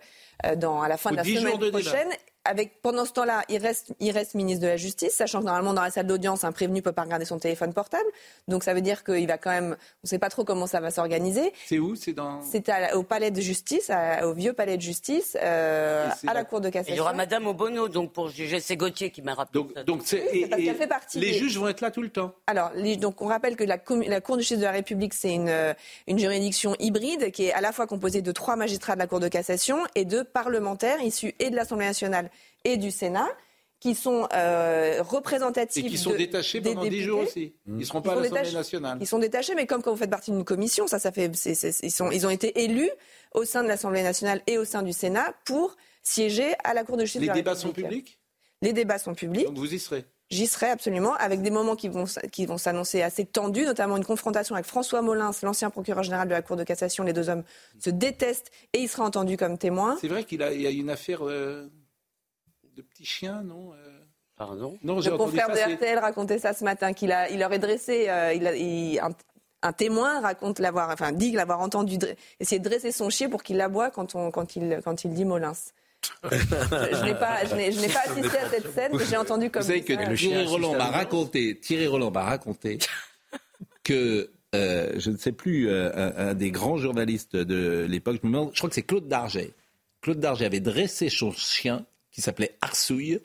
[0.56, 2.10] dans, à la fin de la semaine prochaine.
[2.46, 5.74] Avec, pendant ce temps-là, il reste, il reste ministre de la Justice, sachant que normalement
[5.74, 8.06] dans la salle d'audience, un prévenu peut pas regarder son téléphone portable.
[8.48, 10.80] Donc ça veut dire qu'il va quand même, on ne sait pas trop comment ça
[10.80, 11.52] va s'organiser.
[11.66, 11.94] C'est où?
[11.96, 12.40] C'est dans.
[12.42, 16.60] C'est au palais de justice, à, au vieux palais de justice, euh, à la cour
[16.60, 16.94] de cassation.
[16.94, 19.62] il y aura Madame Obono donc pour juger, c'est Gauthier qui m'a rappelé.
[19.62, 19.84] Donc, ça.
[19.84, 21.38] donc c'est, oui, et, fait partie les des...
[21.38, 22.32] juges vont être là tout le temps.
[22.46, 25.34] Alors, les, donc on rappelle que la, la cour de justice de la République, c'est
[25.34, 25.74] une,
[26.06, 29.20] une juridiction hybride qui est à la fois composée de trois magistrats de la cour
[29.20, 32.30] de cassation et de parlementaires issus et de l'Assemblée nationale
[32.66, 33.28] et du Sénat
[33.80, 37.54] qui sont euh, représentatifs et qui sont de, détachés pendant des 10 jours aussi.
[37.66, 38.98] Ils ne seront pas à l'Assemblée nationale.
[39.00, 41.30] Ils sont détachés, mais comme quand vous faites partie d'une commission, ça, ça fait,
[41.82, 42.90] ils, sont, ils ont été élus
[43.34, 46.96] au sein de l'Assemblée nationale et au sein du Sénat pour siéger à la Cour
[46.96, 47.20] de justice.
[47.20, 47.76] Les de la débats République.
[47.76, 48.18] sont publics?
[48.62, 49.46] Les débats sont publics.
[49.46, 50.04] Donc vous y serez?
[50.28, 54.04] J'y serai absolument, avec des moments qui vont, qui vont s'annoncer assez tendus, notamment une
[54.04, 57.04] confrontation avec François Molins, l'ancien procureur général de la Cour de cassation.
[57.04, 57.44] Les deux hommes
[57.78, 59.96] se détestent et il sera entendu comme témoin.
[60.00, 61.68] C'est vrai qu'il a, y a une affaire euh,
[62.76, 63.76] de petits chiens, non euh...
[64.36, 64.78] Pardon?
[64.82, 68.34] Non, Le confrère de RTL racontait ça ce matin, qu'il a, il aurait dressé euh,
[68.34, 69.10] il a, il, un,
[69.62, 71.96] un, témoin raconte l'avoir, enfin dit l'avoir entendu
[72.38, 75.24] essayer de dresser son chien pour qu'il l'aboie quand, on, quand, il, quand il dit
[75.24, 75.54] Molins.
[76.22, 79.16] je, je n'ai pas, je n'ai, je n'ai pas assisté à cette scène, mais j'ai
[79.16, 80.14] entendu comme Vous savez que ça.
[80.14, 82.78] Thierry Roland m'a raconté, Thierry Roland m'a raconté
[83.84, 88.26] que euh, je ne sais plus euh, un, un, des grands journalistes de l'époque, je
[88.26, 89.54] me demande, je crois que c'est Claude Darget.
[90.02, 91.86] Claude Darget avait dressé son chien
[92.16, 93.20] qui s'appelait Arsouille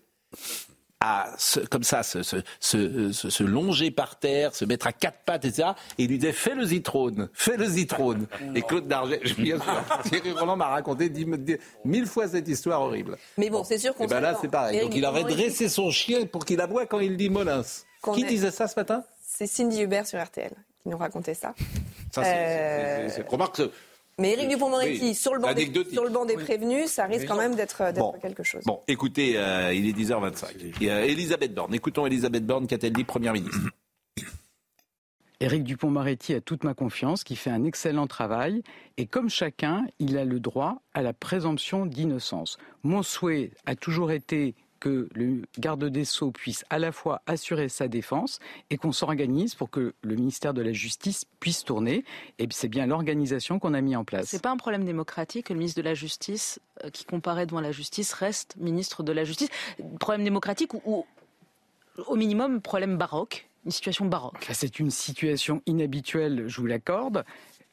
[1.00, 1.34] à
[1.72, 5.70] comme ça se, se, se, se, longer par terre, se mettre à quatre pattes, etc.
[5.98, 8.28] Et il lui disait fais le zitrone, fais le zitrone.
[8.54, 11.26] Et Claude Darget, bien sûr, Thierry Roland m'a raconté dix,
[11.86, 13.18] mille fois cette histoire horrible.
[13.38, 14.04] Mais bon, c'est sûr qu'on.
[14.04, 14.82] Et ben là, c'est pareil.
[14.82, 17.64] Donc il aurait dressé son chien pour qu'il aboie quand il dit Molins.
[18.14, 19.04] Qui disait ça ce matin?
[19.26, 20.52] C'est Cindy Hubert sur RTL
[20.84, 21.56] qui nous racontait ça.
[22.12, 23.62] Ça, c'est remarque.
[24.22, 27.38] Mais Éric Dupont-Moretti, sur, le banc des, sur le banc des prévenus, ça risque quand
[27.38, 27.84] même d'être
[28.22, 28.64] quelque chose.
[28.66, 30.74] Bon, écoutez, euh, il est 10h25.
[30.80, 31.74] Il y a Elisabeth Borne.
[31.74, 33.58] Écoutons Elisabeth Borne, qu'a-t-elle dit, Première ministre
[35.40, 38.62] Éric Dupont-Moretti a toute ma confiance, qui fait un excellent travail.
[38.98, 42.60] Et comme chacun, il a le droit à la présomption d'innocence.
[42.84, 47.70] Mon souhait a toujours été que le garde des Sceaux puisse à la fois assurer
[47.70, 48.40] sa défense
[48.70, 52.04] et qu'on s'organise pour que le ministère de la Justice puisse tourner.
[52.40, 54.26] Et c'est bien l'organisation qu'on a mis en place.
[54.28, 57.62] C'est pas un problème démocratique que le ministre de la Justice, euh, qui comparaît devant
[57.62, 59.50] la justice, reste ministre de la Justice.
[60.00, 61.06] Problème démocratique ou,
[62.08, 64.50] au minimum problème baroque une situation baroque.
[64.52, 67.24] C'est une situation inhabituelle, je vous l'accorde.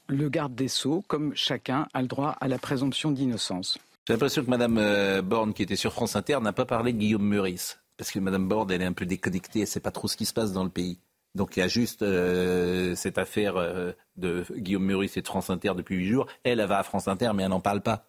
[0.07, 3.79] Le garde des Sceaux, comme chacun, a le droit à la présomption d'innocence.
[4.09, 6.99] J'ai l'impression que Mme euh, Borne, qui était sur France Inter, n'a pas parlé de
[6.99, 7.79] Guillaume Meurice.
[7.99, 10.17] Parce que Mme Borne, elle est un peu déconnectée, elle ne sait pas trop ce
[10.17, 10.99] qui se passe dans le pays.
[11.35, 15.51] Donc il y a juste euh, cette affaire euh, de Guillaume Meurice et de France
[15.51, 16.27] Inter depuis huit jours.
[16.43, 18.07] Elle, elle va à France Inter, mais elle n'en parle pas.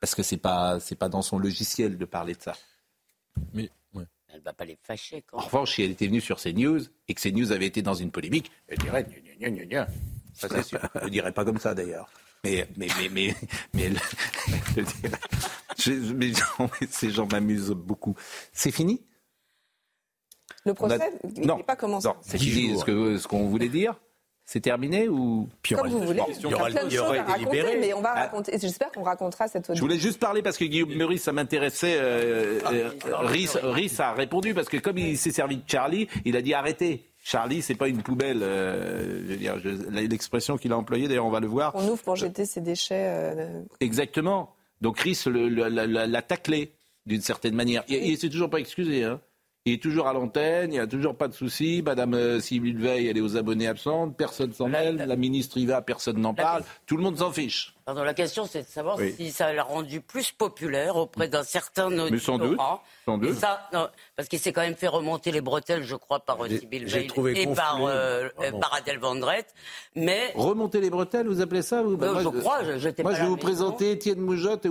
[0.00, 2.54] Parce que ce n'est pas, pas dans son logiciel de parler de ça.
[3.54, 5.22] Mais Elle ne va pas les fâcher.
[5.30, 5.36] Quand...
[5.36, 8.10] En revanche, si elle était venue sur CNews et que CNews avait été dans une
[8.10, 9.06] polémique, elle dirait
[10.34, 10.80] Ça, c'est sûr.
[10.96, 12.10] Elle ne dirait pas comme ça d'ailleurs.
[12.44, 13.34] Mais, mais, mais,
[13.74, 13.90] mais,
[16.14, 16.32] mais,
[16.90, 18.14] ces gens m'amusent beaucoup.
[18.52, 19.04] C'est fini?
[20.64, 20.98] Le procès
[21.36, 22.08] Il n'est pas commencé.
[22.08, 22.78] Non, c'est fini.
[22.78, 23.96] Ce qu'on voulait dire
[24.48, 26.22] c'est terminé ou Comme vous voulez.
[26.38, 28.20] Il y aura, plein de choses à raconter, mais on va ah.
[28.20, 28.56] raconter.
[28.60, 29.74] J'espère qu'on racontera cette.
[29.74, 31.96] Je voulais juste parler parce que Guillaume Meurice, ça m'intéressait.
[31.98, 32.90] Euh, euh,
[33.24, 37.04] Rhys a répondu parce que comme il s'est servi de Charlie, il a dit arrêtez.
[37.26, 38.40] Charlie, c'est pas une poubelle.
[38.40, 39.56] Euh, je veux dire,
[39.90, 41.72] l'expression qu'il a employée, d'ailleurs, on va le voir.
[41.74, 43.08] On ouvre pour jeter ses déchets.
[43.08, 44.54] Euh, Exactement.
[44.80, 46.70] Donc Chris l'a taclé
[47.04, 47.82] d'une certaine manière.
[47.88, 49.02] Il, ne s'est toujours pas excusé.
[49.02, 49.20] Hein.
[49.64, 51.82] Il est toujours à l'antenne, il n'y a toujours pas de souci.
[51.84, 54.98] Madame euh, Sylvie Veil, elle est aux abonnés absentes, personne s'en mêle.
[54.98, 56.62] La ministre y va, personne n'en parle.
[56.86, 57.75] Tout le monde s'en fiche.
[57.86, 61.88] Pardon, la question, c'est de savoir si ça l'a rendu plus populaire auprès d'un certain
[61.88, 62.58] nombre Mais sans doute.
[63.04, 63.34] Sans doute.
[63.34, 63.70] Ça,
[64.16, 67.46] parce qu'il s'est quand même fait remonter les bretelles, je crois, par Sybille Veil et
[67.46, 69.54] par, euh, ah par Adèle Vendrette.
[69.94, 70.32] Mais...
[70.34, 73.36] Remonter les bretelles, vous appelez ça vous, moi, Je crois, j'étais Moi, je vais vous
[73.36, 74.66] présenter Étienne Moujotte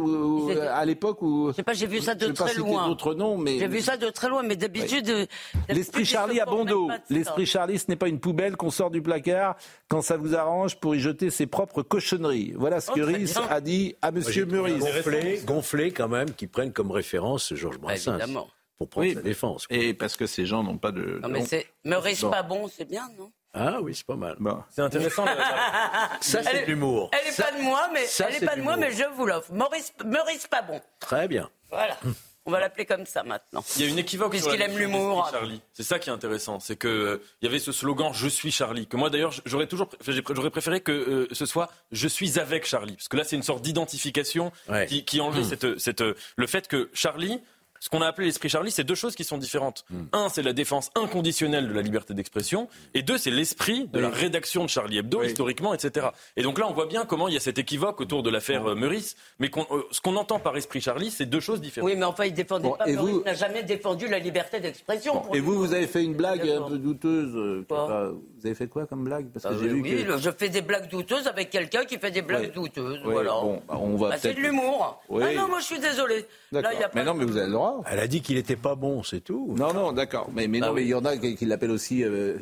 [0.70, 1.52] à l'époque où...
[1.52, 2.98] Je sais pas, j'ai vu ça de très loin.
[3.16, 3.60] noms, mais...
[3.60, 5.30] J'ai vu ça de très loin, mais d'habitude...
[5.70, 6.90] L'esprit Charlie à bon dos.
[7.10, 9.56] L'esprit Charlie, ce n'est pas une poubelle qu'on sort du placard
[9.88, 12.54] quand ça vous arrange pour y jeter ses propres cochonneries.
[12.58, 14.22] Voilà ce que Rhys a dit à M.
[14.48, 14.80] Meurice.
[14.80, 18.18] Gonflé, gonflé quand même, qui prennent comme référence Georges Brassens.
[18.18, 18.48] Évidemment.
[18.78, 19.66] Pour prendre sa défense.
[19.70, 21.20] Et parce que ces gens n'ont pas de.
[21.22, 21.68] Non, mais c'est.
[21.86, 23.32] Meurice pas bon, c'est bien, non?
[23.54, 24.36] Ah oui, c'est pas mal.
[24.70, 25.26] C'est intéressant.
[26.20, 27.10] ça, c'est l'humour.
[27.14, 29.54] Elle n'est pas de moi, mais elle est pas de moi, mais je vous l'offre.
[29.54, 30.82] Maurice, Maurice pas bon.
[31.00, 31.50] Très bien.
[31.70, 31.98] Voilà.
[32.48, 33.64] On va l'appeler comme ça maintenant.
[33.76, 35.28] Il y a une équivoque puisqu'il aime l'humour.
[35.32, 35.62] Charlie.
[35.74, 38.52] C'est ça qui est intéressant, c'est que euh, il y avait ce slogan "Je suis
[38.52, 39.90] Charlie" que moi d'ailleurs j'aurais toujours
[40.30, 43.44] j'aurais préféré que euh, ce soit "Je suis avec Charlie" parce que là c'est une
[43.44, 44.52] sorte d'identification
[44.88, 45.80] qui, qui enlevait mmh.
[45.80, 47.42] cette, le fait que Charlie
[47.86, 49.86] ce qu'on a appelé l'esprit Charlie, c'est deux choses qui sont différentes.
[49.92, 50.06] Hmm.
[50.12, 54.10] Un, c'est la défense inconditionnelle de la liberté d'expression, et deux, c'est l'esprit de la
[54.10, 56.08] rédaction de Charlie Hebdo, historiquement, etc.
[56.36, 58.72] Et donc là, on voit bien comment il y a cet équivoque autour de l'affaire
[58.72, 61.88] euh, Meurice, mais euh, ce qu'on entend par esprit Charlie, c'est deux choses différentes.
[61.88, 62.88] Oui, mais enfin, il défendait pas.
[62.90, 65.32] Et Meurice n'a jamais défendu la liberté d'expression.
[65.36, 67.36] Et vous, vous avez fait une blague un peu douteuse.
[67.36, 69.28] Euh, vous avez fait quoi comme blague?
[69.32, 72.10] Parce que ah, j'ai vu oui, je fais des blagues douteuses avec quelqu'un qui fait
[72.10, 73.02] des blagues douteuses.
[73.04, 73.34] voilà.
[73.34, 75.04] Bon, bah, on va bah, c'est de l'humour.
[75.12, 76.26] Ah non, moi je suis désolé.
[76.52, 77.75] Là, y a pas mais non, mais vous avez le droit.
[77.90, 79.54] Elle a dit qu'il n'était pas bon, c'est tout.
[79.58, 80.30] Non, non, d'accord.
[80.34, 82.38] Mais, mais, non, ah mais il y en a qui, l'appellent aussi euh,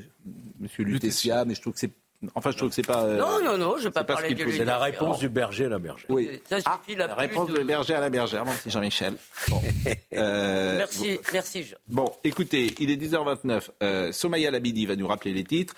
[0.60, 1.91] Monsieur Lutetia, mais je trouve que c'est
[2.35, 3.03] Enfin, je trouve que c'est pas.
[3.03, 5.65] Euh, non, non, non, je ne vais pas parler de C'est la réponse du berger
[5.65, 6.05] à la bergère.
[6.10, 6.41] Oui.
[6.49, 8.45] Ça ah, la, réponse du berger à la bergère.
[8.45, 9.15] Merci Jean-Michel.
[9.49, 9.61] Bon.
[10.14, 11.77] euh, merci, merci Jean.
[11.88, 13.69] Bon, écoutez, il est 10h29.
[13.81, 15.76] Euh, Somaya Labidi va nous rappeler les titres.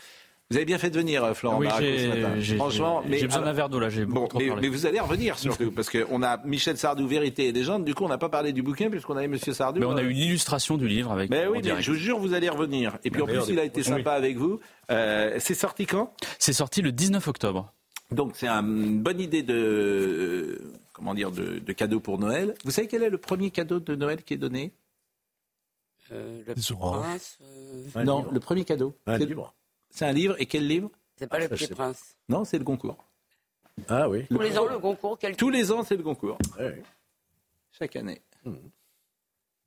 [0.51, 2.55] Vous avez bien fait de venir, euh, Florent oui, ce matin.
[2.57, 3.89] Franchement, mais j'ai besoin d'un verre d'eau là.
[3.89, 7.51] J'ai bon, mais, mais, vous allez revenir surtout parce qu'on a Michel Sardou, Vérité et
[7.51, 7.83] légende.
[7.83, 9.79] Du coup, on n'a pas parlé du bouquin puisqu'on avait Monsieur Sardou.
[9.79, 11.31] Mais on a eu l'illustration du livre avec.
[11.31, 12.99] Mais oui, mais je vous jure, vous allez revenir.
[13.03, 14.59] Et puis en plus, il a été sympa avec vous.
[14.91, 16.13] Euh, c'est sorti quand?
[16.37, 17.73] C'est sorti le 19 octobre.
[18.11, 20.61] Donc c'est une bonne idée de
[20.93, 22.53] comment dire de, de, cadeau pour Noël.
[22.63, 24.73] Vous savez quel est le premier cadeau de Noël qui est donné?
[26.11, 28.03] Euh, le prince, euh...
[28.03, 28.95] Non, le premier cadeau.
[29.07, 29.55] Un livre.
[29.95, 30.35] C'est un livre.
[30.39, 32.17] Et quel livre c'est pas le Petit Prince.
[32.27, 32.97] Non, c'est le concours.
[33.87, 34.25] Ah oui.
[34.29, 35.17] Tous les ans, le concours.
[35.37, 36.37] Tous les ans, c'est le concours.
[37.71, 38.21] Chaque année.
[38.43, 38.55] Hmm.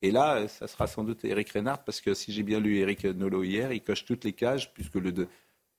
[0.02, 3.04] Et là, ça sera sans doute Eric Reinhardt, parce que si j'ai bien lu Eric
[3.04, 5.12] Nolot hier, il coche toutes les cages, puisque le,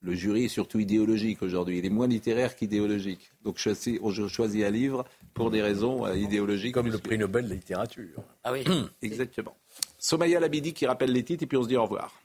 [0.01, 1.77] le jury est surtout idéologique aujourd'hui.
[1.77, 3.31] Il est moins littéraire qu'idéologique.
[3.43, 6.73] Donc je choisis un livre pour des raisons euh, idéologiques.
[6.73, 8.23] Comme le prix Nobel de littérature.
[8.43, 8.65] Ah oui,
[9.03, 9.55] exactement.
[9.99, 12.19] Somaya Labidi qui rappelle les titres et puis on se dit au revoir.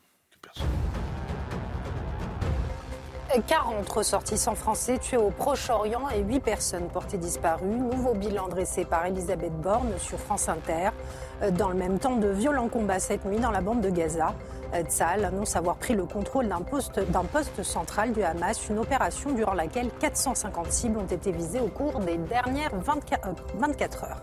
[3.41, 7.67] 40 ressortissants français tués au Proche-Orient et 8 personnes portées disparues.
[7.67, 10.91] Nouveau bilan dressé par Elisabeth Borne sur France Inter.
[11.53, 14.35] Dans le même temps, de violents combats cette nuit dans la bande de Gaza.
[14.83, 17.01] Tzal annonce avoir pris le contrôle d'un poste,
[17.33, 22.01] poste central du Hamas, une opération durant laquelle 450 cibles ont été visées au cours
[22.01, 24.23] des dernières 24 euh, heures.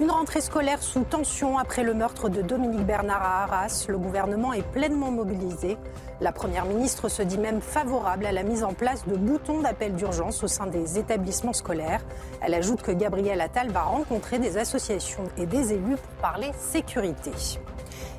[0.00, 3.84] Une rentrée scolaire sous tension après le meurtre de Dominique Bernard à Arras.
[3.86, 5.76] Le gouvernement est pleinement mobilisé.
[6.22, 9.96] La Première ministre se dit même favorable à la mise en place de boutons d'appel
[9.96, 12.00] d'urgence au sein des établissements scolaires.
[12.40, 17.32] Elle ajoute que Gabriel Attal va rencontrer des associations et des élus pour parler sécurité.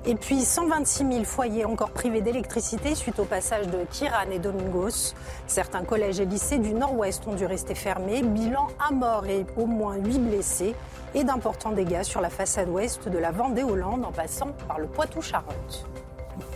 [0.06, 5.14] Et puis 126 000 foyers encore privés d'électricité suite au passage de Kiran et Domingos.
[5.48, 8.24] Certains collèges et lycées du nord-ouest ont dû rester fermés.
[8.24, 10.76] Bilan à mort et au moins 8 blessés
[11.14, 15.86] et d'importants dégâts sur la façade ouest de la Vendée-Hollande en passant par le Poitou-Charentes.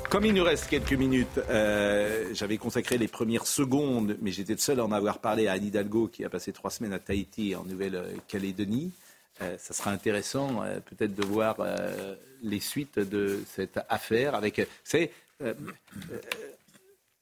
[0.10, 4.60] Comme il nous reste quelques minutes, euh, j'avais consacré les premières secondes, mais j'étais le
[4.60, 7.56] seul à en avoir parlé à Anne Hidalgo qui a passé trois semaines à Tahiti
[7.56, 8.92] en Nouvelle-Calédonie.
[9.42, 14.62] Euh, ça sera intéressant euh, peut-être de voir euh, les suites de cette affaire avec.
[14.84, 15.12] C'est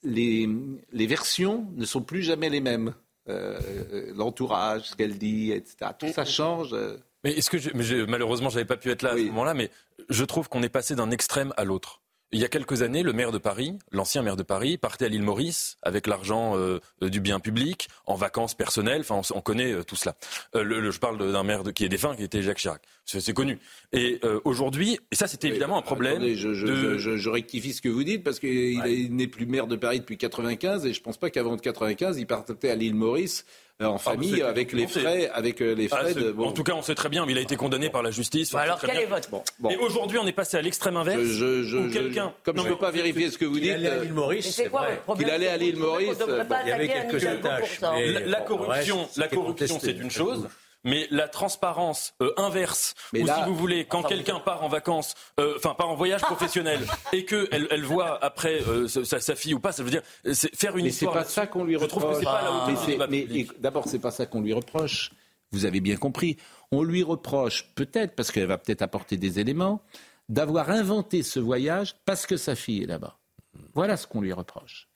[0.03, 0.49] les,
[0.91, 2.94] les, versions ne sont plus jamais les mêmes.
[3.26, 5.91] L'entourage, ce qu'elle dit, etc.
[5.98, 6.76] Tout ça change.
[7.23, 9.72] Mais est-ce que je, mais malheureusement, j'avais pas pu être là à ce moment-là, mais
[10.10, 12.03] je trouve qu'on est passé d'un extrême à l'autre.
[12.34, 15.07] Il y a quelques années, le maire de Paris, l'ancien maire de Paris, partait à
[15.07, 19.01] l'île Maurice avec l'argent euh, du bien public, en vacances personnelles.
[19.01, 20.15] Enfin, on, connaît euh, tout cela.
[20.55, 22.81] Euh, le, je parle d'un maire de, qui est défunt, qui était Jacques Chirac.
[23.05, 23.60] C'est connu.
[23.91, 26.15] Et aujourd'hui, et ça, c'était évidemment un problème.
[26.15, 29.76] Attendez, je, je, je, rectifie ce que vous dites parce qu'il n'est plus maire de
[29.76, 33.45] Paris depuis 95 et je pense pas qu'avant de 95, il partait à l'île Maurice
[33.82, 36.74] euh, en ah, famille avec les frais, avec euh, les frais ah, En tout cas,
[36.74, 38.54] on sait très bien, mais il a été condonné par la justice.
[38.54, 39.44] alors, quel est votre bon.
[39.70, 41.22] Et aujourd'hui, on est passé à l'extrême inverse.
[41.24, 44.04] Je, quelqu'un, comme je ne peux pas vérifier ce que vous dites, il allait à
[44.04, 44.62] l'île Maurice.
[45.18, 46.18] Qu'il allait à l'île Maurice.
[46.64, 47.82] Il y avait quelques attaches.
[47.82, 50.48] La corruption, la corruption, c'est une chose
[50.84, 55.55] mais la transparence euh, inverse, ou si vous voulez, quand quelqu'un part en vacances, euh,
[55.57, 56.81] enfin part en voyage professionnel,
[57.14, 60.03] et que elle, voit après euh, sa, fille ou pas, ça veut dire
[60.53, 61.14] faire une mais histoire.
[61.14, 61.89] c'est pas ça qu'on lui reproche.
[61.89, 62.41] Je trouve que c'est pas
[62.97, 65.11] la mais, mais d'abord, c'est pas ça qu'on lui reproche.
[65.51, 66.38] Vous avez bien compris.
[66.72, 69.81] On lui reproche peut-être parce qu'elle va peut-être apporter des éléments
[70.30, 73.19] d'avoir inventé ce voyage parce que sa fille est là-bas.
[73.73, 74.89] Voilà ce qu'on lui reproche.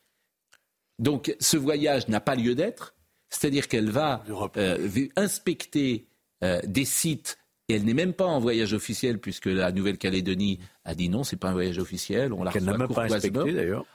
[0.99, 2.95] Donc ce voyage n'a pas lieu d'être
[3.29, 4.23] c'est-à-dire qu'elle va
[4.57, 6.07] euh, inspecter
[6.43, 7.37] euh, des sites
[7.69, 11.35] et elle n'est même pas en voyage officiel puisque la Nouvelle-Calédonie a dit non, c'est
[11.35, 12.31] pas un voyage officiel.
[12.31, 13.85] On l'a qu'elle n'a même pas respecté d'ailleurs.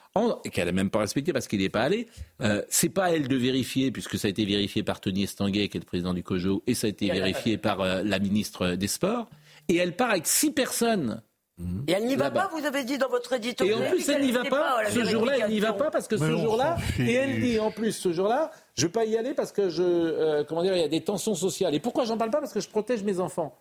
[0.45, 2.07] Et qu'elle n'a même pas respecté parce qu'il n'est pas allé.
[2.43, 5.69] Euh, c'est pas à elle de vérifier puisque ça a été vérifié par Tony Estanguet
[5.69, 8.75] qui est le président du COJO et ça a été vérifié par euh, la ministre
[8.75, 9.31] des Sports.
[9.69, 11.23] Et elle part avec six personnes.
[11.63, 11.85] Mhm.
[11.89, 13.83] Et elle n'y va pas, vous avez dit dans votre éditorial.
[13.83, 14.91] Et en plus, elle n'y va pas.
[14.91, 17.93] ce jour-là, elle n'y va pas parce que ce jour-là, et elle dit en plus
[17.93, 20.81] ce jour-là, je ne vais pas y aller parce que je, euh, comment dire, il
[20.81, 21.75] y a des tensions sociales.
[21.75, 23.59] Et pourquoi j'en parle pas Parce que je protège mes enfants.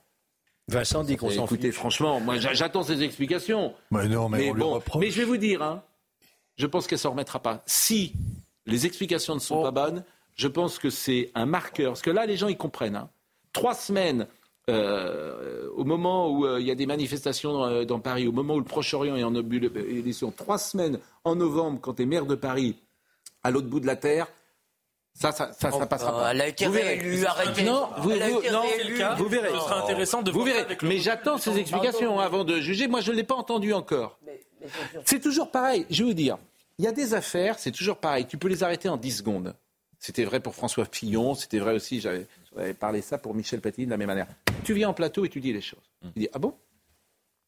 [0.67, 3.73] Vincent dit qu'on s'en Écoutez, franchement, moi j'attends ces explications.
[3.91, 5.83] Mais non, mais, bon, mais je vais vous dire, hein,
[6.55, 7.61] je pense qu'elle s'en remettra pas.
[7.65, 8.13] Si
[8.65, 9.63] les explications ne sont oh.
[9.63, 10.03] pas bonnes,
[10.35, 11.91] je pense que c'est un marqueur.
[11.91, 12.95] Parce que là, les gens, ils comprennent.
[12.95, 13.09] Hein.
[13.53, 14.27] Trois semaines
[14.69, 18.55] euh, au moment où euh, il y a des manifestations euh, dans, Paris, au moment
[18.55, 22.35] où le Proche-Orient est en ébullition, trois semaines en novembre, quand tu es maire de
[22.35, 22.75] Paris,
[23.43, 24.27] à l'autre bout de la Terre,
[25.13, 26.31] ça, ça, ça, ça passera pas.
[26.31, 27.63] Elle a été réélue, arrêtez.
[27.63, 29.49] Non, vous, vous, verrez.
[29.49, 30.77] Ce sera intéressant de vous verrez.
[30.83, 32.87] Mais j'attends ces explications avant de juger.
[32.87, 34.19] Moi, je ne l'ai pas entendu encore.
[35.05, 35.85] C'est toujours pareil.
[35.89, 36.37] Je vais vous dire,
[36.77, 38.25] il y a des affaires, c'est toujours pareil.
[38.25, 39.53] Tu peux les arrêter en 10 secondes.
[39.99, 42.25] C'était vrai pour François Fillon, c'était vrai aussi, j'avais
[42.55, 44.27] j'avais parlé ça pour Michel Platini de la même manière.
[44.63, 45.91] Tu viens en plateau et tu dis les choses.
[46.13, 46.53] Tu dis, ah bon?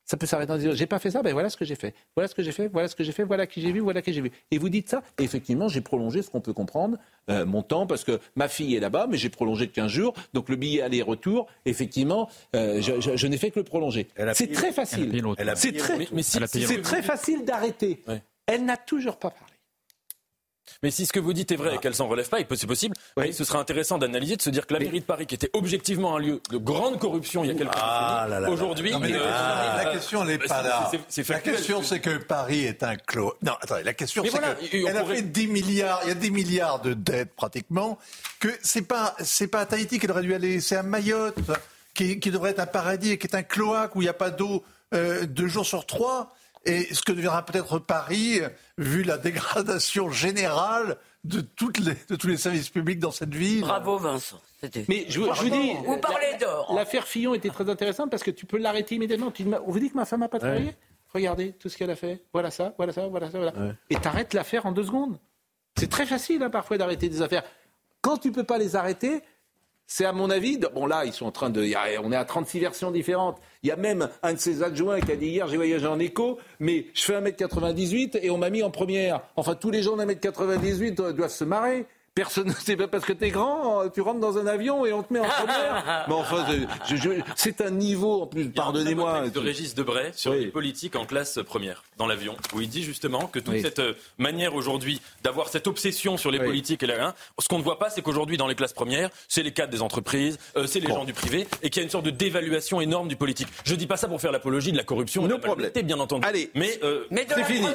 [0.05, 1.95] Ça peut s'arrêter en disant j'ai pas fait ça, ben voilà ce que j'ai fait,
[2.13, 4.01] voilà ce que j'ai fait, voilà ce que j'ai fait, voilà qui j'ai vu, voilà
[4.01, 4.31] qui j'ai vu.
[4.51, 6.97] Et vous dites ça, et effectivement j'ai prolongé ce qu'on peut comprendre,
[7.29, 10.13] euh, mon temps, parce que ma fille est là-bas, mais j'ai prolongé de 15 jours,
[10.33, 14.09] donc le billet aller-retour, effectivement, euh, je, n'ai fait que le prolonger.
[14.33, 15.23] C'est très facile.
[15.53, 18.03] C'est très, très facile d'arrêter.
[18.45, 19.52] Elle n'a toujours pas parlé.
[20.81, 22.95] Mais si ce que vous dites est vrai et qu'elle s'en relève pas, c'est possible,
[23.17, 23.33] oui.
[23.33, 26.15] ce serait intéressant d'analyser, de se dire que la mairie de Paris, qui était objectivement
[26.15, 28.93] un lieu de grande corruption il y a quelques ah années, aujourd'hui...
[28.93, 30.91] Euh, la question n'est pas là.
[31.29, 33.33] la question, c'est que Paris est un clos.
[33.41, 36.81] Non, attendez, la question, c'est qu'elle a fait 10 milliards, il y a 10 milliards
[36.81, 37.97] de dettes pratiquement,
[38.39, 41.37] que c'est pas, c'est pas à Tahiti qu'elle aurait dû aller, c'est à Mayotte.
[41.93, 44.15] Qui, qui, devrait être un paradis et qui est un cloaque où il n'y a
[44.15, 44.63] pas d'eau
[44.93, 46.33] euh, deux jours sur trois,
[46.65, 48.39] et ce que deviendra peut-être Paris,
[48.77, 53.61] vu la dégradation générale de, toutes les, de tous les services publics dans cette ville.
[53.61, 54.41] Bravo Vincent.
[54.87, 56.73] Mais je, vous dis, vous parlez d'or.
[56.73, 59.31] L'affaire Fillon était très intéressante parce que tu peux l'arrêter immédiatement.
[59.31, 60.73] Tu, vous dites que ma femme n'a pas travaillé
[61.13, 62.23] Regardez tout ce qu'elle a fait.
[62.33, 63.53] Voilà ça, voilà ça, voilà ça, voilà.
[63.89, 65.19] Et t'arrêtes l'affaire en deux secondes.
[65.77, 67.43] C'est très facile hein, parfois d'arrêter des affaires.
[68.01, 69.21] Quand tu peux pas les arrêter,
[69.87, 71.61] c'est à mon avis, bon là, ils sont en train de,
[72.03, 73.37] on est à 36 versions différentes.
[73.63, 75.99] Il y a même un de ses adjoints qui a dit hier, j'ai voyagé en
[75.99, 79.21] écho, mais je fais 1m98 et on m'a mis en première.
[79.35, 81.85] Enfin, tous les gens d'un mètre 98 doivent se marrer.
[82.15, 85.11] Personne, c'est pas parce que t'es grand, tu rentres dans un avion et on te
[85.11, 86.05] met en première.
[86.07, 86.45] Mais enfin,
[87.35, 88.49] c'est un niveau en plus.
[88.49, 89.29] Pardonnez-moi.
[89.29, 93.27] De Régis Debray sur les politiques en classe première dans l'avion, où il dit justement
[93.27, 97.47] que toute cette euh, manière aujourd'hui d'avoir cette obsession sur les politiques et là, ce
[97.47, 100.37] qu'on ne voit pas, c'est qu'aujourd'hui dans les classes premières, c'est les cadres des entreprises,
[100.55, 103.07] euh, c'est les gens du privé, et qu'il y a une sorte de dévaluation énorme
[103.07, 103.47] du politique.
[103.65, 106.25] Je dis pas ça pour faire l'apologie de la corruption, nos problèmes, bien entendu.
[106.25, 107.67] Allez, mais, euh, c'est fini,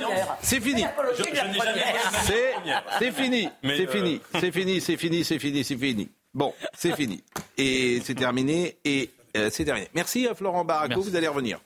[0.43, 0.85] c'est fini,
[1.17, 4.21] c'est fini, c'est fini.
[4.41, 6.09] C'est fini, c'est fini, c'est fini, c'est fini.
[6.35, 7.23] Bon, c'est fini.
[7.57, 9.89] Et c'est terminé, et euh, c'est terminé.
[9.95, 11.61] Merci à Florent Baraco, vous allez revenir.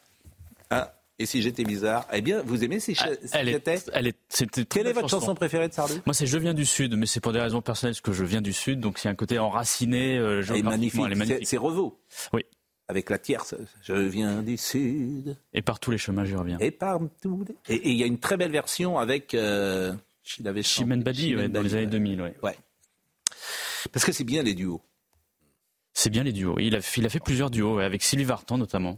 [0.70, 0.88] Hein
[1.22, 4.86] et si j'étais bizarre, eh bien, vous aimez ces, chansons elle, est, elle est, Quelle
[4.88, 5.94] est votre chanson, préférée de Sardou?
[6.04, 8.24] Moi, c'est Je viens du Sud, mais c'est pour des raisons personnelles, parce que je
[8.24, 10.18] viens du Sud, donc c'est un côté enraciné.
[10.18, 11.04] Euh, elle est magnifique.
[11.44, 12.00] C'est Revo.
[12.32, 12.42] Oui.
[12.88, 15.36] Avec la tierce, je viens du Sud.
[15.54, 16.58] Et par tous les chemins, je reviens.
[16.58, 17.76] Et par tous les...
[17.76, 19.34] Et il y a une très belle version avec...
[19.34, 19.94] Euh,
[20.24, 22.20] Chimène Badi, dans les années 2000.
[22.20, 22.34] Ouais.
[22.42, 22.56] ouais.
[23.92, 24.82] Parce que c'est bien les duos.
[25.94, 26.56] C'est bien les duos.
[26.58, 28.96] Il a, il a fait plusieurs duos, avec Sylvie Vartan notamment.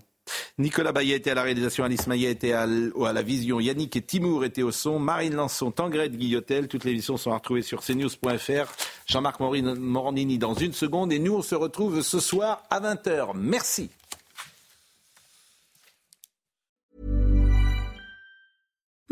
[0.59, 4.45] Nicolas Bayet était à la réalisation, Alice Maillet était à, la vision, Yannick et Timour
[4.45, 6.69] étaient au son, Marine Lançon, Tangrette Guillotel.
[6.69, 8.73] Toutes les émissions sont retrouvées sur cnews.fr.
[9.07, 11.13] Jean-Marc Morandini dans une seconde.
[11.13, 13.33] Et nous, on se retrouve ce soir à 20h.
[13.35, 13.91] Merci.